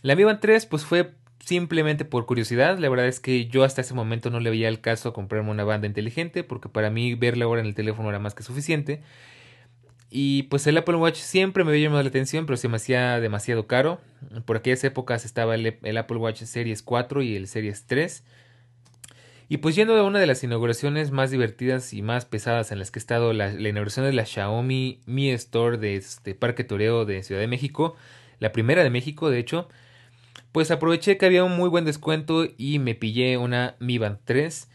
La 0.00 0.16
Mi 0.16 0.24
Band 0.24 0.40
3 0.40 0.64
pues 0.64 0.86
fue 0.86 1.12
simplemente 1.38 2.06
por 2.06 2.24
curiosidad, 2.24 2.78
la 2.78 2.88
verdad 2.88 3.08
es 3.08 3.20
que 3.20 3.46
yo 3.46 3.62
hasta 3.64 3.82
ese 3.82 3.92
momento 3.92 4.30
no 4.30 4.40
le 4.40 4.48
veía 4.48 4.68
el 4.68 4.80
caso 4.80 5.10
a 5.10 5.12
comprarme 5.12 5.50
una 5.50 5.64
banda 5.64 5.86
inteligente, 5.86 6.44
porque 6.44 6.70
para 6.70 6.88
mí 6.88 7.14
verla 7.14 7.44
ahora 7.44 7.60
en 7.60 7.66
el 7.66 7.74
teléfono 7.74 8.08
era 8.08 8.18
más 8.18 8.34
que 8.34 8.42
suficiente. 8.42 9.02
Y 10.10 10.44
pues 10.44 10.66
el 10.66 10.76
Apple 10.78 10.96
Watch 10.96 11.16
siempre 11.16 11.64
me 11.64 11.70
había 11.70 11.84
llamado 11.84 12.02
la 12.02 12.08
atención, 12.08 12.46
pero 12.46 12.56
se 12.56 12.68
me 12.68 12.76
hacía 12.76 13.20
demasiado 13.20 13.66
caro. 13.66 14.00
Por 14.46 14.56
aquellas 14.56 14.82
épocas 14.84 15.24
estaba 15.24 15.54
el, 15.54 15.98
Apple 15.98 16.16
Watch 16.16 16.42
Series 16.42 16.82
4 16.82 17.22
y 17.22 17.36
el 17.36 17.46
Series 17.46 17.86
3. 17.86 18.24
Y 19.50 19.58
pues 19.58 19.74
yendo 19.74 19.96
a 19.96 20.04
una 20.04 20.18
de 20.18 20.26
las 20.26 20.42
inauguraciones 20.44 21.10
más 21.10 21.30
divertidas 21.30 21.92
y 21.92 22.02
más 22.02 22.24
pesadas 22.24 22.72
en 22.72 22.78
las 22.78 22.90
que 22.90 22.98
he 22.98 23.00
estado, 23.00 23.32
la, 23.32 23.50
inauguración 23.52 24.06
de 24.06 24.12
la 24.12 24.26
Xiaomi 24.26 25.00
Mi 25.06 25.30
Store 25.30 25.78
de 25.78 25.96
este 25.96 26.34
Parque 26.34 26.64
Toreo 26.64 27.04
de 27.04 27.22
Ciudad 27.22 27.40
de 27.40 27.46
México, 27.46 27.96
la 28.40 28.52
primera 28.52 28.82
de 28.82 28.90
México 28.90 29.30
de 29.30 29.38
hecho, 29.38 29.68
pues 30.52 30.70
aproveché 30.70 31.16
que 31.16 31.26
había 31.26 31.44
un 31.44 31.56
muy 31.56 31.70
buen 31.70 31.86
descuento 31.86 32.46
y 32.58 32.78
me 32.78 32.94
pillé 32.94 33.38
una 33.38 33.76
Mi 33.78 33.96
Band 33.96 34.18
3 34.24 34.68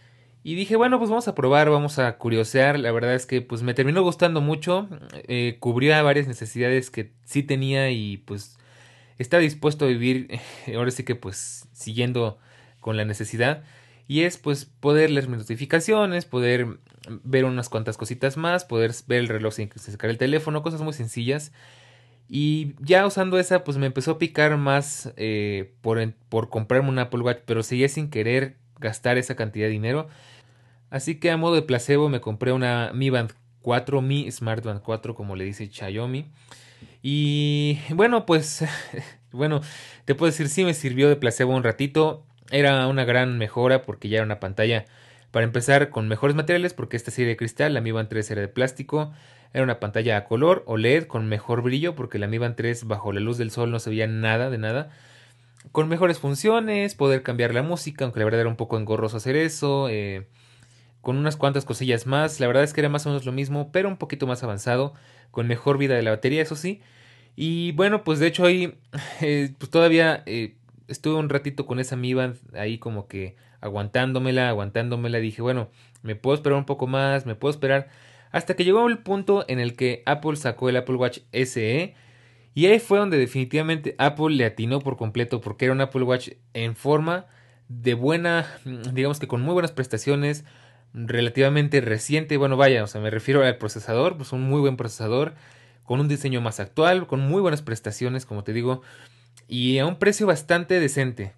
y 0.43 0.55
dije, 0.55 0.75
bueno, 0.75 0.97
pues 0.99 1.09
vamos 1.09 1.27
a 1.29 1.35
probar, 1.35 1.69
vamos 1.69 1.99
a 1.99 2.17
curiosear. 2.17 2.77
La 2.77 2.91
verdad 2.91 3.15
es 3.15 3.25
que 3.25 3.41
pues 3.41 3.63
me 3.63 3.73
terminó 3.73 4.03
gustando 4.03 4.41
mucho. 4.41 4.89
Eh, 5.27 5.55
cubría 5.61 6.01
varias 6.01 6.27
necesidades 6.27 6.91
que 6.91 7.13
sí 7.23 7.43
tenía 7.43 7.91
y 7.91 8.17
pues 8.17 8.57
estaba 9.17 9.41
dispuesto 9.41 9.85
a 9.85 9.87
vivir, 9.87 10.39
ahora 10.75 10.91
sí 10.91 11.03
que 11.03 11.15
pues 11.15 11.69
siguiendo 11.71 12.39
con 12.81 12.97
la 12.97 13.05
necesidad. 13.05 13.63
Y 14.05 14.23
es 14.23 14.37
pues 14.37 14.65
poder 14.65 15.11
leer 15.11 15.29
mis 15.29 15.39
notificaciones, 15.39 16.25
poder 16.25 16.77
ver 17.23 17.45
unas 17.45 17.69
cuantas 17.69 17.95
cositas 17.95 18.35
más, 18.35 18.65
poder 18.65 18.91
ver 19.07 19.19
el 19.19 19.29
reloj 19.29 19.53
sin 19.53 19.69
que 19.69 19.79
se 19.79 19.93
sacar 19.93 20.09
el 20.09 20.17
teléfono, 20.17 20.61
cosas 20.61 20.81
muy 20.81 20.91
sencillas. 20.93 21.53
Y 22.27 22.75
ya 22.79 23.05
usando 23.07 23.39
esa, 23.39 23.63
pues 23.63 23.77
me 23.77 23.85
empezó 23.85 24.11
a 24.11 24.19
picar 24.19 24.57
más 24.57 25.13
eh, 25.15 25.71
por, 25.81 26.13
por 26.27 26.49
comprarme 26.49 26.89
un 26.89 26.99
Apple 26.99 27.21
Watch, 27.21 27.39
pero 27.45 27.63
seguía 27.63 27.87
sin 27.87 28.09
querer 28.09 28.57
gastar 28.79 29.17
esa 29.17 29.35
cantidad 29.35 29.67
de 29.67 29.71
dinero. 29.71 30.09
Así 30.93 31.15
que 31.15 31.31
a 31.31 31.37
modo 31.37 31.55
de 31.55 31.63
placebo 31.63 32.07
me 32.07 32.21
compré 32.21 32.51
una 32.51 32.91
Mi 32.93 33.09
Band 33.09 33.31
4, 33.63 33.99
Mi 34.03 34.31
Smart 34.31 34.63
Band 34.63 34.81
4, 34.83 35.15
como 35.15 35.35
le 35.35 35.43
dice 35.43 35.65
Xiaomi. 35.65 36.27
Y 37.01 37.79
bueno, 37.89 38.27
pues, 38.27 38.63
bueno, 39.31 39.61
te 40.05 40.13
puedo 40.13 40.31
decir, 40.31 40.49
sí 40.49 40.63
me 40.63 40.75
sirvió 40.75 41.09
de 41.09 41.15
placebo 41.15 41.55
un 41.55 41.63
ratito. 41.63 42.27
Era 42.51 42.85
una 42.85 43.05
gran 43.05 43.39
mejora 43.39 43.81
porque 43.81 44.07
ya 44.07 44.17
era 44.17 44.25
una 44.25 44.39
pantalla, 44.39 44.85
para 45.31 45.45
empezar, 45.47 45.89
con 45.89 46.07
mejores 46.07 46.35
materiales, 46.35 46.75
porque 46.75 46.95
esta 46.95 47.09
serie 47.09 47.29
de 47.29 47.37
cristal, 47.37 47.73
la 47.73 47.81
Mi 47.81 47.91
Band 47.91 48.09
3 48.09 48.29
era 48.29 48.41
de 48.41 48.47
plástico. 48.47 49.13
Era 49.51 49.63
una 49.63 49.79
pantalla 49.79 50.15
a 50.15 50.25
color 50.25 50.61
OLED 50.67 51.07
con 51.07 51.27
mejor 51.27 51.63
brillo, 51.63 51.95
porque 51.95 52.19
la 52.19 52.27
Mi 52.27 52.37
Band 52.37 52.55
3 52.55 52.85
bajo 52.85 53.11
la 53.11 53.19
luz 53.19 53.39
del 53.39 53.49
sol 53.49 53.71
no 53.71 53.79
se 53.79 53.89
veía 53.89 54.05
nada 54.05 54.51
de 54.51 54.59
nada. 54.59 54.91
Con 55.71 55.89
mejores 55.89 56.19
funciones, 56.19 56.93
poder 56.93 57.23
cambiar 57.23 57.55
la 57.55 57.63
música, 57.63 58.05
aunque 58.05 58.19
la 58.19 58.25
verdad 58.25 58.41
era 58.41 58.49
un 58.49 58.57
poco 58.57 58.77
engorroso 58.77 59.17
hacer 59.17 59.35
eso. 59.35 59.89
Eh, 59.89 60.27
con 61.03 61.17
unas 61.17 61.35
cuantas 61.35 61.65
cosillas 61.65 62.07
más. 62.07 62.39
La 62.39 62.47
verdad 62.47 62.63
es 62.63 62.73
que 62.73 62.81
era 62.81 62.89
más 62.89 63.05
o 63.05 63.09
menos 63.09 63.25
lo 63.25 63.33
mismo, 63.33 63.71
pero 63.71 63.89
un 63.89 63.97
poquito 63.97 64.25
más 64.25 64.41
avanzado, 64.41 64.93
con 65.31 65.47
mejor 65.47 65.77
vida 65.77 65.95
de 65.95 66.01
la 66.01 66.11
batería, 66.11 66.41
eso 66.41 66.55
sí. 66.55 66.81
Y 67.35 67.73
bueno, 67.73 68.05
pues 68.05 68.19
de 68.19 68.27
hecho 68.27 68.45
ahí, 68.45 68.79
eh, 69.21 69.53
pues 69.57 69.69
todavía 69.69 70.23
eh, 70.25 70.55
estuve 70.87 71.15
un 71.15 71.29
ratito 71.29 71.65
con 71.65 71.79
esa 71.79 71.97
Mi 71.97 72.13
Band 72.13 72.37
ahí 72.55 72.77
como 72.77 73.07
que 73.07 73.35
aguantándomela, 73.59 74.47
aguantándomela. 74.47 75.19
Dije, 75.19 75.41
bueno, 75.41 75.69
me 76.03 76.15
puedo 76.15 76.35
esperar 76.35 76.57
un 76.57 76.65
poco 76.65 76.87
más, 76.87 77.25
me 77.25 77.35
puedo 77.35 77.51
esperar. 77.51 77.89
Hasta 78.31 78.55
que 78.55 78.63
llegó 78.63 78.87
el 78.87 78.99
punto 78.99 79.43
en 79.49 79.59
el 79.59 79.75
que 79.75 80.03
Apple 80.05 80.37
sacó 80.37 80.69
el 80.69 80.77
Apple 80.77 80.95
Watch 80.95 81.19
SE. 81.33 81.95
Y 82.55 82.65
ahí 82.65 82.79
fue 82.79 82.99
donde 82.99 83.17
definitivamente 83.17 83.93
Apple 83.97 84.35
le 84.35 84.45
atinó 84.45 84.79
por 84.79 84.95
completo 84.95 85.41
porque 85.41 85.65
era 85.65 85.73
un 85.73 85.81
Apple 85.81 86.03
Watch 86.03 86.29
en 86.53 86.77
forma 86.77 87.25
de 87.67 87.93
buena, 87.93 88.47
digamos 88.93 89.19
que 89.19 89.27
con 89.27 89.41
muy 89.41 89.53
buenas 89.53 89.71
prestaciones, 89.71 90.45
relativamente 90.93 91.81
reciente. 91.81 92.37
Bueno, 92.37 92.57
vaya, 92.57 92.83
o 92.83 92.87
sea, 92.87 93.01
me 93.01 93.09
refiero 93.09 93.43
al 93.43 93.57
procesador, 93.57 94.17
pues 94.17 94.31
un 94.31 94.43
muy 94.43 94.61
buen 94.61 94.77
procesador, 94.77 95.33
con 95.83 95.99
un 95.99 96.07
diseño 96.07 96.41
más 96.41 96.59
actual, 96.59 97.07
con 97.07 97.19
muy 97.21 97.41
buenas 97.41 97.61
prestaciones, 97.61 98.25
como 98.25 98.43
te 98.43 98.53
digo, 98.53 98.81
y 99.47 99.79
a 99.79 99.85
un 99.85 99.97
precio 99.97 100.27
bastante 100.27 100.79
decente. 100.79 101.33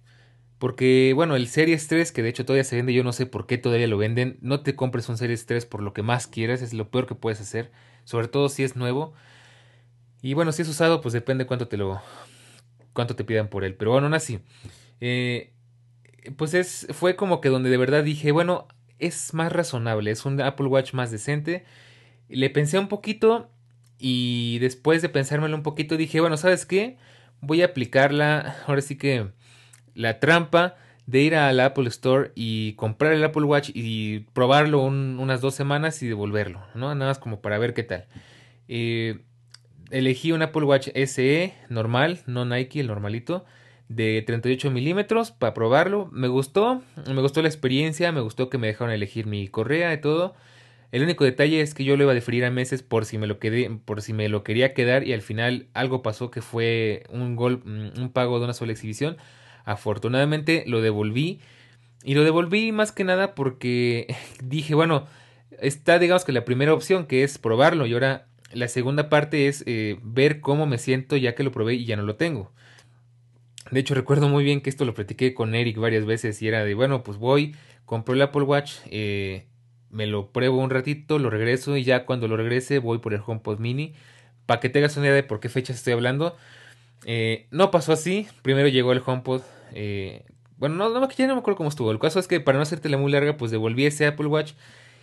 Porque, 0.58 1.12
bueno, 1.14 1.36
el 1.36 1.48
Series 1.48 1.86
3, 1.86 2.12
que 2.12 2.22
de 2.22 2.30
hecho 2.30 2.46
todavía 2.46 2.64
se 2.64 2.76
vende, 2.76 2.94
yo 2.94 3.04
no 3.04 3.12
sé 3.12 3.26
por 3.26 3.46
qué 3.46 3.58
todavía 3.58 3.86
lo 3.88 3.98
venden. 3.98 4.38
No 4.40 4.60
te 4.60 4.74
compres 4.74 5.08
un 5.08 5.18
Series 5.18 5.44
3 5.44 5.66
por 5.66 5.82
lo 5.82 5.92
que 5.92 6.02
más 6.02 6.26
quieras, 6.26 6.62
es 6.62 6.72
lo 6.72 6.90
peor 6.90 7.06
que 7.06 7.14
puedes 7.14 7.40
hacer. 7.40 7.70
Sobre 8.04 8.28
todo 8.28 8.48
si 8.48 8.64
es 8.64 8.74
nuevo. 8.74 9.12
Y 10.22 10.32
bueno, 10.34 10.52
si 10.52 10.62
es 10.62 10.68
usado, 10.68 11.02
pues 11.02 11.12
depende 11.12 11.46
cuánto 11.46 11.68
te 11.68 11.76
lo. 11.76 12.00
cuánto 12.94 13.16
te 13.16 13.24
pidan 13.24 13.48
por 13.48 13.64
él. 13.64 13.74
Pero 13.74 13.90
bueno, 13.90 14.06
aún 14.06 14.14
así. 14.14 14.40
Eh, 15.00 15.52
pues 16.36 16.54
es. 16.54 16.86
fue 16.92 17.16
como 17.16 17.42
que 17.42 17.50
donde 17.50 17.68
de 17.68 17.76
verdad 17.76 18.02
dije, 18.02 18.32
bueno, 18.32 18.66
es 18.98 19.34
más 19.34 19.52
razonable, 19.52 20.10
es 20.10 20.24
un 20.24 20.40
Apple 20.40 20.66
Watch 20.66 20.92
más 20.94 21.10
decente. 21.10 21.64
Le 22.28 22.50
pensé 22.50 22.78
un 22.78 22.88
poquito 22.88 23.50
y 23.98 24.58
después 24.60 25.02
de 25.02 25.08
pensármelo 25.08 25.56
un 25.56 25.62
poquito 25.62 25.96
dije, 25.96 26.20
bueno, 26.20 26.36
¿sabes 26.36 26.66
qué? 26.66 26.96
Voy 27.40 27.62
a 27.62 27.66
aplicarla, 27.66 28.56
ahora 28.66 28.80
sí 28.80 28.96
que 28.96 29.28
la 29.94 30.20
trampa 30.20 30.76
de 31.06 31.20
ir 31.20 31.36
al 31.36 31.60
Apple 31.60 31.88
Store 31.88 32.32
y 32.34 32.72
comprar 32.74 33.12
el 33.12 33.22
Apple 33.22 33.44
Watch 33.44 33.70
y 33.74 34.20
probarlo 34.32 34.82
unas 34.82 35.40
dos 35.40 35.54
semanas 35.54 36.02
y 36.02 36.08
devolverlo, 36.08 36.66
¿no? 36.74 36.94
Nada 36.94 37.10
más 37.10 37.18
como 37.18 37.40
para 37.40 37.58
ver 37.58 37.74
qué 37.74 37.84
tal. 37.84 38.06
Eh, 38.66 39.20
elegí 39.90 40.32
un 40.32 40.42
Apple 40.42 40.64
Watch 40.64 40.88
SE 40.94 41.54
normal, 41.68 42.20
no 42.26 42.44
Nike, 42.44 42.80
el 42.80 42.88
normalito 42.88 43.44
de 43.88 44.22
38 44.26 44.70
milímetros 44.70 45.30
para 45.30 45.54
probarlo. 45.54 46.08
Me 46.12 46.28
gustó, 46.28 46.82
me 47.06 47.20
gustó 47.20 47.42
la 47.42 47.48
experiencia, 47.48 48.12
me 48.12 48.20
gustó 48.20 48.50
que 48.50 48.58
me 48.58 48.66
dejaron 48.66 48.92
elegir 48.92 49.26
mi 49.26 49.48
correa 49.48 49.92
y 49.92 50.00
todo. 50.00 50.34
El 50.92 51.02
único 51.02 51.24
detalle 51.24 51.60
es 51.60 51.74
que 51.74 51.84
yo 51.84 51.96
lo 51.96 52.04
iba 52.04 52.12
a 52.12 52.14
deferir 52.14 52.44
a 52.44 52.50
meses 52.50 52.82
por 52.82 53.04
si 53.04 53.18
me 53.18 53.26
lo 53.26 53.38
quedé, 53.38 53.70
por 53.84 54.02
si 54.02 54.12
me 54.12 54.28
lo 54.28 54.44
quería 54.44 54.72
quedar 54.72 55.06
y 55.06 55.12
al 55.12 55.22
final 55.22 55.66
algo 55.74 56.02
pasó 56.02 56.30
que 56.30 56.42
fue 56.42 57.04
un 57.10 57.36
gol, 57.36 57.62
mm, 57.64 58.00
un 58.00 58.10
pago 58.12 58.38
de 58.38 58.44
una 58.44 58.54
sola 58.54 58.72
exhibición. 58.72 59.16
Afortunadamente 59.64 60.64
lo 60.66 60.80
devolví 60.80 61.40
y 62.04 62.14
lo 62.14 62.24
devolví 62.24 62.72
más 62.72 62.92
que 62.92 63.04
nada 63.04 63.34
porque 63.34 64.14
dije, 64.44 64.74
bueno, 64.74 65.06
está 65.60 65.98
digamos 65.98 66.24
que 66.24 66.32
la 66.32 66.44
primera 66.44 66.72
opción 66.72 67.06
que 67.06 67.24
es 67.24 67.38
probarlo 67.38 67.86
y 67.86 67.92
ahora 67.92 68.26
la 68.52 68.68
segunda 68.68 69.08
parte 69.08 69.48
es 69.48 69.64
eh, 69.66 69.98
ver 70.02 70.40
cómo 70.40 70.66
me 70.66 70.78
siento 70.78 71.16
ya 71.16 71.34
que 71.34 71.42
lo 71.42 71.52
probé 71.52 71.74
y 71.74 71.84
ya 71.84 71.96
no 71.96 72.02
lo 72.04 72.16
tengo. 72.16 72.52
De 73.70 73.80
hecho, 73.80 73.94
recuerdo 73.94 74.28
muy 74.28 74.44
bien 74.44 74.60
que 74.60 74.70
esto 74.70 74.84
lo 74.84 74.94
platiqué 74.94 75.34
con 75.34 75.54
Eric 75.54 75.76
varias 75.78 76.04
veces 76.04 76.40
y 76.42 76.48
era 76.48 76.64
de, 76.64 76.74
bueno, 76.74 77.02
pues 77.02 77.18
voy, 77.18 77.56
compro 77.84 78.14
el 78.14 78.22
Apple 78.22 78.42
Watch, 78.42 78.74
eh, 78.90 79.46
me 79.90 80.06
lo 80.06 80.30
pruebo 80.30 80.58
un 80.58 80.70
ratito, 80.70 81.18
lo 81.18 81.30
regreso 81.30 81.76
y 81.76 81.84
ya 81.84 82.04
cuando 82.04 82.28
lo 82.28 82.36
regrese 82.36 82.78
voy 82.78 82.98
por 82.98 83.14
el 83.14 83.20
HomePod 83.24 83.58
mini. 83.58 83.94
Para 84.44 84.60
que 84.60 84.68
tengas 84.68 84.96
una 84.96 85.06
idea 85.06 85.16
de 85.16 85.22
por 85.24 85.40
qué 85.40 85.48
fechas 85.48 85.76
estoy 85.76 85.92
hablando. 85.94 86.36
Eh, 87.04 87.46
no 87.50 87.70
pasó 87.72 87.92
así. 87.92 88.28
Primero 88.42 88.68
llegó 88.68 88.92
el 88.92 89.02
HomePod. 89.04 89.42
Eh, 89.72 90.24
bueno, 90.56 90.76
no, 90.76 90.88
no, 90.88 91.08
ya 91.10 91.26
no 91.26 91.34
me 91.34 91.40
acuerdo 91.40 91.56
cómo 91.56 91.68
estuvo. 91.68 91.90
El 91.90 91.98
caso 91.98 92.20
es 92.20 92.28
que 92.28 92.40
para 92.40 92.58
no 92.58 92.62
hacerte 92.62 92.88
la 92.88 92.98
muy 92.98 93.10
larga, 93.10 93.36
pues 93.36 93.50
devolví 93.50 93.86
ese 93.86 94.06
Apple 94.06 94.26
Watch 94.26 94.52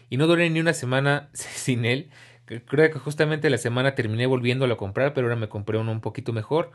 y 0.10 0.16
no 0.16 0.28
duré 0.28 0.50
ni 0.50 0.62
una 0.62 0.74
semana 0.74 1.30
sin 1.34 1.84
él. 1.84 2.10
Creo 2.46 2.92
que 2.92 3.00
justamente 3.00 3.50
la 3.50 3.58
semana 3.58 3.96
terminé 3.96 4.26
volviéndolo 4.28 4.74
a 4.74 4.78
comprar, 4.78 5.14
pero 5.14 5.28
ahora 5.28 5.38
me 5.38 5.50
compré 5.50 5.78
uno 5.78 5.92
un 5.92 6.02
poquito 6.02 6.34
mejor 6.34 6.72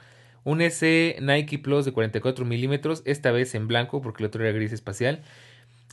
un 0.49 0.63
S 0.63 1.17
Nike 1.21 1.59
Plus 1.59 1.85
de 1.85 1.93
44 1.93 2.47
milímetros, 2.47 3.03
esta 3.05 3.31
vez 3.33 3.55
en 3.55 3.69
blanco 3.69 4.01
porque 4.01 4.23
el 4.23 4.29
otro 4.29 4.43
era 4.43 4.57
gris 4.57 4.73
espacial. 4.73 5.21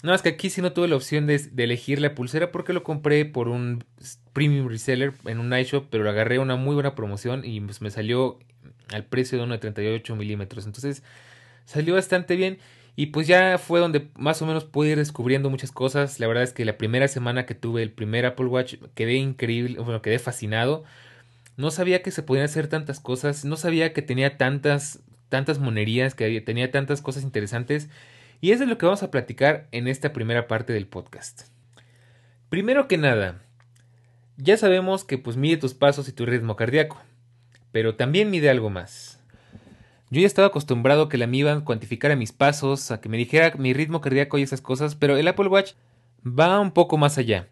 No, 0.01 0.13
es 0.13 0.21
que 0.21 0.29
aquí 0.29 0.49
sí 0.49 0.61
no 0.61 0.71
tuve 0.71 0.87
la 0.87 0.95
opción 0.95 1.27
de, 1.27 1.41
elegir 1.57 1.99
la 1.99 2.15
pulsera 2.15 2.51
porque 2.53 2.71
lo 2.71 2.83
compré 2.83 3.25
por 3.25 3.49
un 3.49 3.83
premium 4.31 4.69
reseller 4.69 5.13
en 5.25 5.39
un 5.39 5.53
iShop, 5.53 5.87
pero 5.89 6.09
agarré 6.09 6.39
una 6.39 6.55
muy 6.55 6.73
buena 6.73 6.95
promoción 6.95 7.43
y 7.43 7.59
pues 7.59 7.81
me 7.81 7.91
salió 7.91 8.39
al 8.93 9.03
precio 9.03 9.37
de 9.37 9.43
uno 9.43 9.53
de 9.55 9.59
38 9.59 10.15
milímetros. 10.15 10.65
Entonces 10.65 11.03
salió 11.65 11.95
bastante 11.95 12.37
bien 12.37 12.57
y 12.95 13.07
pues 13.07 13.27
ya 13.27 13.57
fue 13.57 13.81
donde 13.81 14.07
más 14.15 14.41
o 14.41 14.45
menos 14.45 14.63
pude 14.63 14.91
ir 14.91 14.97
descubriendo 14.97 15.49
muchas 15.49 15.73
cosas. 15.73 16.21
La 16.21 16.27
verdad 16.27 16.43
es 16.43 16.53
que 16.53 16.63
la 16.63 16.77
primera 16.77 17.09
semana 17.09 17.45
que 17.45 17.55
tuve 17.55 17.83
el 17.83 17.91
primer 17.91 18.25
Apple 18.25 18.45
Watch 18.45 18.75
quedé 18.93 19.15
increíble, 19.15 19.79
bueno, 19.79 20.01
quedé 20.01 20.17
fascinado. 20.17 20.85
No 21.57 21.71
sabía 21.71 22.01
que 22.01 22.11
se 22.11 22.23
podían 22.23 22.45
hacer 22.45 22.67
tantas 22.67 22.99
cosas, 22.99 23.45
no 23.45 23.55
sabía 23.55 23.93
que 23.93 24.01
tenía 24.01 24.37
tantas, 24.37 24.99
tantas 25.29 25.59
monerías, 25.59 26.15
que 26.15 26.41
tenía 26.41 26.71
tantas 26.71 27.01
cosas 27.01 27.23
interesantes. 27.23 27.89
Y 28.41 28.51
eso 28.51 28.63
es 28.63 28.69
lo 28.69 28.77
que 28.77 28.85
vamos 28.85 29.03
a 29.03 29.11
platicar 29.11 29.67
en 29.71 29.87
esta 29.87 30.11
primera 30.11 30.47
parte 30.47 30.73
del 30.73 30.87
podcast. 30.87 31.43
Primero 32.49 32.87
que 32.87 32.97
nada, 32.97 33.41
ya 34.37 34.57
sabemos 34.57 35.03
que 35.03 35.17
pues 35.17 35.37
mide 35.37 35.57
tus 35.57 35.73
pasos 35.73 36.09
y 36.09 36.11
tu 36.11 36.25
ritmo 36.25 36.55
cardíaco, 36.55 37.01
pero 37.71 37.95
también 37.95 38.29
mide 38.29 38.49
algo 38.49 38.69
más. 38.69 39.19
Yo 40.11 40.21
ya 40.21 40.27
estaba 40.27 40.49
acostumbrado 40.49 41.03
a 41.03 41.09
que 41.09 41.17
la 41.17 41.25
Mi 41.25 41.41
Band 41.43 41.63
cuantificara 41.63 42.15
mis 42.15 42.31
pasos, 42.31 42.91
a 42.91 43.01
que 43.01 43.09
me 43.09 43.17
dijera 43.17 43.53
mi 43.57 43.73
ritmo 43.73 44.01
cardíaco 44.01 44.37
y 44.37 44.43
esas 44.43 44.61
cosas, 44.61 44.95
pero 44.95 45.17
el 45.17 45.27
Apple 45.27 45.47
Watch 45.47 45.71
va 46.25 46.59
un 46.59 46.71
poco 46.71 46.97
más 46.97 47.17
allá. 47.17 47.47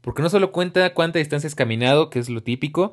Porque 0.00 0.22
no 0.22 0.30
solo 0.30 0.50
cuenta 0.52 0.94
cuánta 0.94 1.18
distancia 1.18 1.48
has 1.48 1.54
caminado, 1.54 2.08
que 2.08 2.18
es 2.18 2.30
lo 2.30 2.42
típico, 2.42 2.92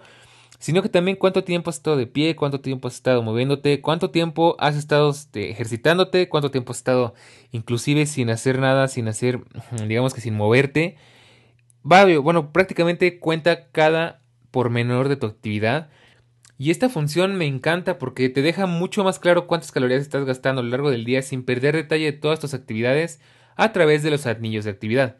sino 0.60 0.82
que 0.82 0.90
también 0.90 1.18
cuánto 1.18 1.44
tiempo 1.44 1.70
has 1.70 1.78
estado 1.78 1.98
de 1.98 2.08
pie, 2.08 2.36
cuánto 2.36 2.62
tiempo 2.62 2.88
has 2.88 2.96
estado 2.96 3.22
moviéndote, 3.22 3.82
cuánto 3.82 4.10
tiempo 4.10 4.56
has 4.60 4.76
estado 4.76 5.12
este, 5.12 5.52
ejercitándote, 5.52 6.30
cuánto 6.30 6.52
tiempo 6.52 6.72
has 6.72 6.78
estado 6.78 7.14
inclusive 7.52 8.06
sin 8.06 8.30
hacer 8.30 8.60
nada, 8.60 8.88
sin 8.88 9.08
hacer, 9.08 9.42
digamos 9.88 10.14
que 10.14 10.22
sin 10.22 10.34
moverte. 10.34 10.98
Va, 11.90 12.06
bueno, 12.20 12.52
prácticamente 12.52 13.20
cuenta 13.20 13.70
cada 13.72 14.22
pormenor 14.52 15.10
de 15.10 15.16
tu 15.16 15.28
actividad. 15.28 15.90
Y 16.58 16.72
esta 16.72 16.90
función 16.90 17.36
me 17.36 17.46
encanta 17.46 18.00
porque 18.00 18.30
te 18.30 18.42
deja 18.42 18.66
mucho 18.66 19.04
más 19.04 19.20
claro 19.20 19.46
cuántas 19.46 19.72
calorías 19.72 20.02
estás 20.02 20.26
gastando 20.26 20.62
a 20.62 20.64
lo 20.64 20.72
largo 20.72 20.90
del 20.90 21.06
día 21.06 21.22
sin 21.22 21.44
perder 21.44 21.76
detalle 21.76 22.06
de 22.06 22.18
todas 22.18 22.40
tus 22.40 22.56
actividades 22.56 23.22
a 23.56 23.72
través 23.74 24.02
de 24.02 24.10
los 24.10 24.26
anillos 24.26 24.66
de 24.66 24.72
actividad. 24.72 25.18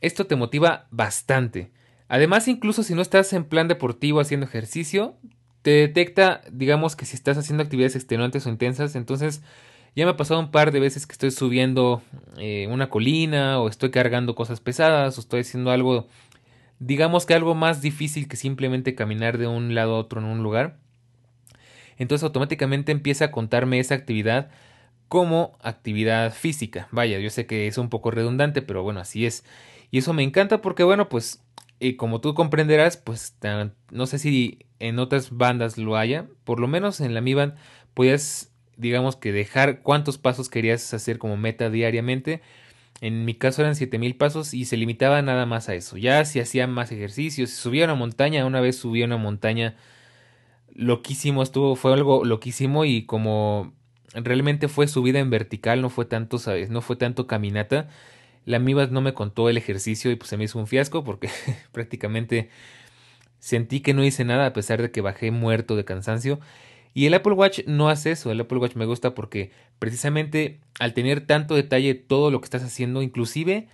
Esto 0.00 0.26
te 0.26 0.36
motiva 0.36 0.86
bastante. 0.90 1.72
Además, 2.08 2.48
incluso 2.48 2.82
si 2.82 2.94
no 2.94 3.02
estás 3.02 3.32
en 3.32 3.44
plan 3.44 3.68
deportivo 3.68 4.20
haciendo 4.20 4.46
ejercicio, 4.46 5.16
te 5.62 5.70
detecta, 5.70 6.42
digamos 6.52 6.94
que 6.94 7.04
si 7.04 7.16
estás 7.16 7.36
haciendo 7.38 7.64
actividades 7.64 7.96
extenuantes 7.96 8.46
o 8.46 8.50
intensas, 8.50 8.94
entonces 8.94 9.42
ya 9.96 10.04
me 10.04 10.12
ha 10.12 10.16
pasado 10.16 10.38
un 10.38 10.50
par 10.50 10.70
de 10.70 10.78
veces 10.78 11.06
que 11.06 11.12
estoy 11.12 11.30
subiendo 11.32 12.02
eh, 12.38 12.68
una 12.70 12.90
colina 12.90 13.58
o 13.58 13.68
estoy 13.68 13.90
cargando 13.90 14.34
cosas 14.34 14.60
pesadas 14.60 15.16
o 15.18 15.20
estoy 15.20 15.40
haciendo 15.40 15.70
algo, 15.72 16.06
digamos 16.78 17.26
que 17.26 17.34
algo 17.34 17.54
más 17.54 17.82
difícil 17.82 18.28
que 18.28 18.36
simplemente 18.36 18.94
caminar 18.94 19.38
de 19.38 19.48
un 19.48 19.74
lado 19.74 19.96
a 19.96 19.98
otro 19.98 20.20
en 20.20 20.26
un 20.26 20.42
lugar. 20.42 20.78
Entonces 21.98 22.22
automáticamente 22.24 22.92
empieza 22.92 23.26
a 23.26 23.30
contarme 23.32 23.80
esa 23.80 23.94
actividad 23.94 24.50
como 25.08 25.56
actividad 25.62 26.32
física. 26.32 26.88
Vaya, 26.90 27.18
yo 27.18 27.30
sé 27.30 27.46
que 27.46 27.66
es 27.66 27.78
un 27.78 27.88
poco 27.88 28.10
redundante, 28.10 28.62
pero 28.62 28.82
bueno, 28.82 29.00
así 29.00 29.26
es. 29.26 29.44
Y 29.90 29.98
eso 29.98 30.12
me 30.12 30.22
encanta 30.22 30.60
porque, 30.60 30.84
bueno, 30.84 31.08
pues 31.08 31.42
y 31.78 31.94
como 31.94 32.20
tú 32.20 32.34
comprenderás, 32.34 32.96
pues 32.96 33.36
no 33.90 34.06
sé 34.06 34.18
si 34.18 34.60
en 34.78 34.98
otras 34.98 35.36
bandas 35.36 35.78
lo 35.78 35.96
haya, 35.96 36.26
por 36.44 36.60
lo 36.60 36.68
menos 36.68 37.00
en 37.00 37.14
la 37.14 37.20
Mi 37.20 37.34
Band 37.34 37.54
podías, 37.94 38.52
digamos 38.76 39.16
que 39.16 39.32
dejar 39.32 39.82
cuántos 39.82 40.18
pasos 40.18 40.48
querías 40.48 40.92
hacer 40.94 41.18
como 41.18 41.36
meta 41.36 41.70
diariamente. 41.70 42.40
En 43.02 43.26
mi 43.26 43.34
caso 43.34 43.60
eran 43.60 43.76
7000 43.76 44.16
pasos 44.16 44.54
y 44.54 44.64
se 44.64 44.78
limitaba 44.78 45.20
nada 45.20 45.44
más 45.44 45.68
a 45.68 45.74
eso. 45.74 45.98
Ya 45.98 46.24
si 46.24 46.40
hacía 46.40 46.66
más 46.66 46.92
ejercicios, 46.92 47.50
si 47.50 47.56
subía 47.56 47.84
una 47.84 47.94
montaña, 47.94 48.46
una 48.46 48.60
vez 48.60 48.76
subí 48.76 49.02
una 49.02 49.18
montaña 49.18 49.76
loquísimo, 50.74 51.42
estuvo, 51.42 51.76
fue 51.76 51.92
algo 51.92 52.24
loquísimo 52.24 52.86
y 52.86 53.04
como 53.04 53.74
realmente 54.14 54.68
fue 54.68 54.88
subida 54.88 55.18
en 55.18 55.28
vertical, 55.28 55.82
no 55.82 55.90
fue 55.90 56.06
tanto, 56.06 56.38
sabes, 56.38 56.70
no 56.70 56.80
fue 56.80 56.96
tanto 56.96 57.26
caminata 57.26 57.88
la 58.46 58.60
Mibas 58.60 58.90
no 58.90 59.02
me 59.02 59.12
contó 59.12 59.50
el 59.50 59.58
ejercicio 59.58 60.10
y 60.10 60.16
pues 60.16 60.30
se 60.30 60.38
me 60.38 60.44
hizo 60.44 60.58
un 60.58 60.66
fiasco 60.66 61.04
porque 61.04 61.28
prácticamente 61.72 62.48
sentí 63.40 63.80
que 63.80 63.92
no 63.92 64.04
hice 64.04 64.24
nada 64.24 64.46
a 64.46 64.52
pesar 64.54 64.80
de 64.80 64.90
que 64.90 65.02
bajé 65.02 65.30
muerto 65.30 65.76
de 65.76 65.84
cansancio. 65.84 66.40
Y 66.94 67.04
el 67.04 67.12
Apple 67.12 67.34
Watch 67.34 67.60
no 67.66 67.90
hace 67.90 68.12
eso, 68.12 68.30
el 68.30 68.40
Apple 68.40 68.56
Watch 68.56 68.74
me 68.76 68.86
gusta 68.86 69.14
porque 69.14 69.50
precisamente 69.78 70.60
al 70.78 70.94
tener 70.94 71.26
tanto 71.26 71.54
detalle 71.54 71.94
todo 71.94 72.30
lo 72.30 72.40
que 72.40 72.46
estás 72.46 72.62
haciendo, 72.62 73.02
inclusive, 73.02 73.68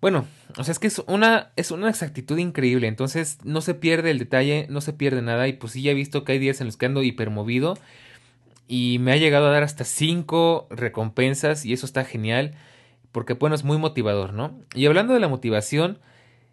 bueno, 0.00 0.24
o 0.56 0.64
sea, 0.64 0.72
es 0.72 0.78
que 0.78 0.86
es 0.86 1.02
una, 1.08 1.52
es 1.56 1.72
una 1.72 1.90
exactitud 1.90 2.38
increíble, 2.38 2.86
entonces 2.86 3.38
no 3.44 3.60
se 3.60 3.74
pierde 3.74 4.12
el 4.12 4.18
detalle, 4.18 4.66
no 4.70 4.80
se 4.80 4.94
pierde 4.94 5.20
nada. 5.20 5.46
Y 5.48 5.54
pues 5.54 5.74
sí 5.74 5.82
ya 5.82 5.90
he 5.90 5.94
visto 5.94 6.24
que 6.24 6.32
hay 6.32 6.38
días 6.38 6.60
en 6.60 6.68
los 6.68 6.78
que 6.78 6.86
ando 6.86 7.02
hipermovido 7.02 7.76
y 8.66 8.98
me 9.00 9.12
ha 9.12 9.16
llegado 9.16 9.48
a 9.48 9.50
dar 9.50 9.64
hasta 9.64 9.84
5 9.84 10.68
recompensas 10.70 11.66
y 11.66 11.72
eso 11.74 11.84
está 11.84 12.04
genial 12.04 12.54
porque 13.16 13.32
bueno, 13.32 13.56
es 13.56 13.64
muy 13.64 13.78
motivador, 13.78 14.34
¿no? 14.34 14.60
Y 14.74 14.84
hablando 14.84 15.14
de 15.14 15.20
la 15.20 15.28
motivación, 15.28 16.00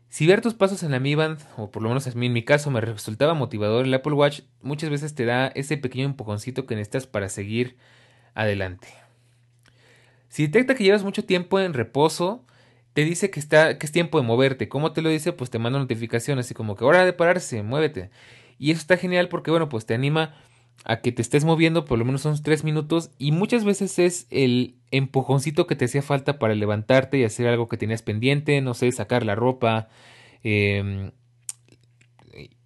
si 0.07 0.25
ver 0.25 0.39
tus 0.39 0.53
pasos 0.53 0.81
en 0.83 0.91
la 0.91 0.99
Mi 1.01 1.13
Band, 1.13 1.37
o 1.57 1.69
por 1.69 1.83
lo 1.83 1.89
menos 1.89 2.07
en 2.07 2.17
mi 2.17 2.45
caso 2.45 2.71
me 2.71 2.79
resultaba 2.79 3.33
motivador, 3.33 3.83
el 3.83 3.93
Apple 3.93 4.13
Watch 4.13 4.43
muchas 4.61 4.89
veces 4.89 5.13
te 5.13 5.25
da 5.25 5.47
ese 5.47 5.75
pequeño 5.75 6.05
empujoncito 6.05 6.65
que 6.65 6.77
necesitas 6.77 7.05
para 7.05 7.27
seguir 7.27 7.75
adelante. 8.33 8.87
Si 10.29 10.43
detecta 10.43 10.75
que 10.75 10.85
llevas 10.85 11.03
mucho 11.03 11.25
tiempo 11.25 11.59
en 11.59 11.73
reposo, 11.73 12.45
te 12.93 13.03
dice 13.03 13.29
que, 13.29 13.41
está, 13.41 13.77
que 13.77 13.85
es 13.85 13.91
tiempo 13.91 14.17
de 14.17 14.25
moverte. 14.25 14.69
¿Cómo 14.69 14.93
te 14.93 15.01
lo 15.01 15.09
dice? 15.09 15.33
Pues 15.33 15.49
te 15.49 15.59
manda 15.59 15.79
notificación 15.79 16.39
así 16.39 16.53
como 16.53 16.77
que 16.77 16.85
hora 16.85 17.03
de 17.03 17.11
pararse, 17.11 17.61
muévete. 17.61 18.09
Y 18.57 18.71
eso 18.71 18.79
está 18.79 18.95
genial 18.95 19.27
porque, 19.27 19.51
bueno, 19.51 19.67
pues 19.67 19.85
te 19.85 19.95
anima 19.95 20.33
a 20.85 21.01
que 21.01 21.11
te 21.11 21.21
estés 21.21 21.45
moviendo 21.45 21.85
por 21.85 21.97
lo 21.97 22.05
menos 22.05 22.25
unos 22.25 22.43
tres 22.43 22.63
minutos 22.63 23.11
y 23.17 23.31
muchas 23.31 23.63
veces 23.63 23.99
es 23.99 24.27
el 24.29 24.75
empujoncito 24.91 25.65
que 25.65 25.75
te 25.75 25.85
hacía 25.85 26.01
falta 26.01 26.39
para 26.39 26.55
levantarte 26.55 27.17
y 27.17 27.23
hacer 27.23 27.47
algo 27.47 27.69
que 27.69 27.77
tenías 27.77 28.01
pendiente, 28.01 28.59
no 28.61 28.73
sé, 28.73 28.91
sacar 28.91 29.25
la 29.25 29.35
ropa, 29.35 29.87
em, 30.43 31.11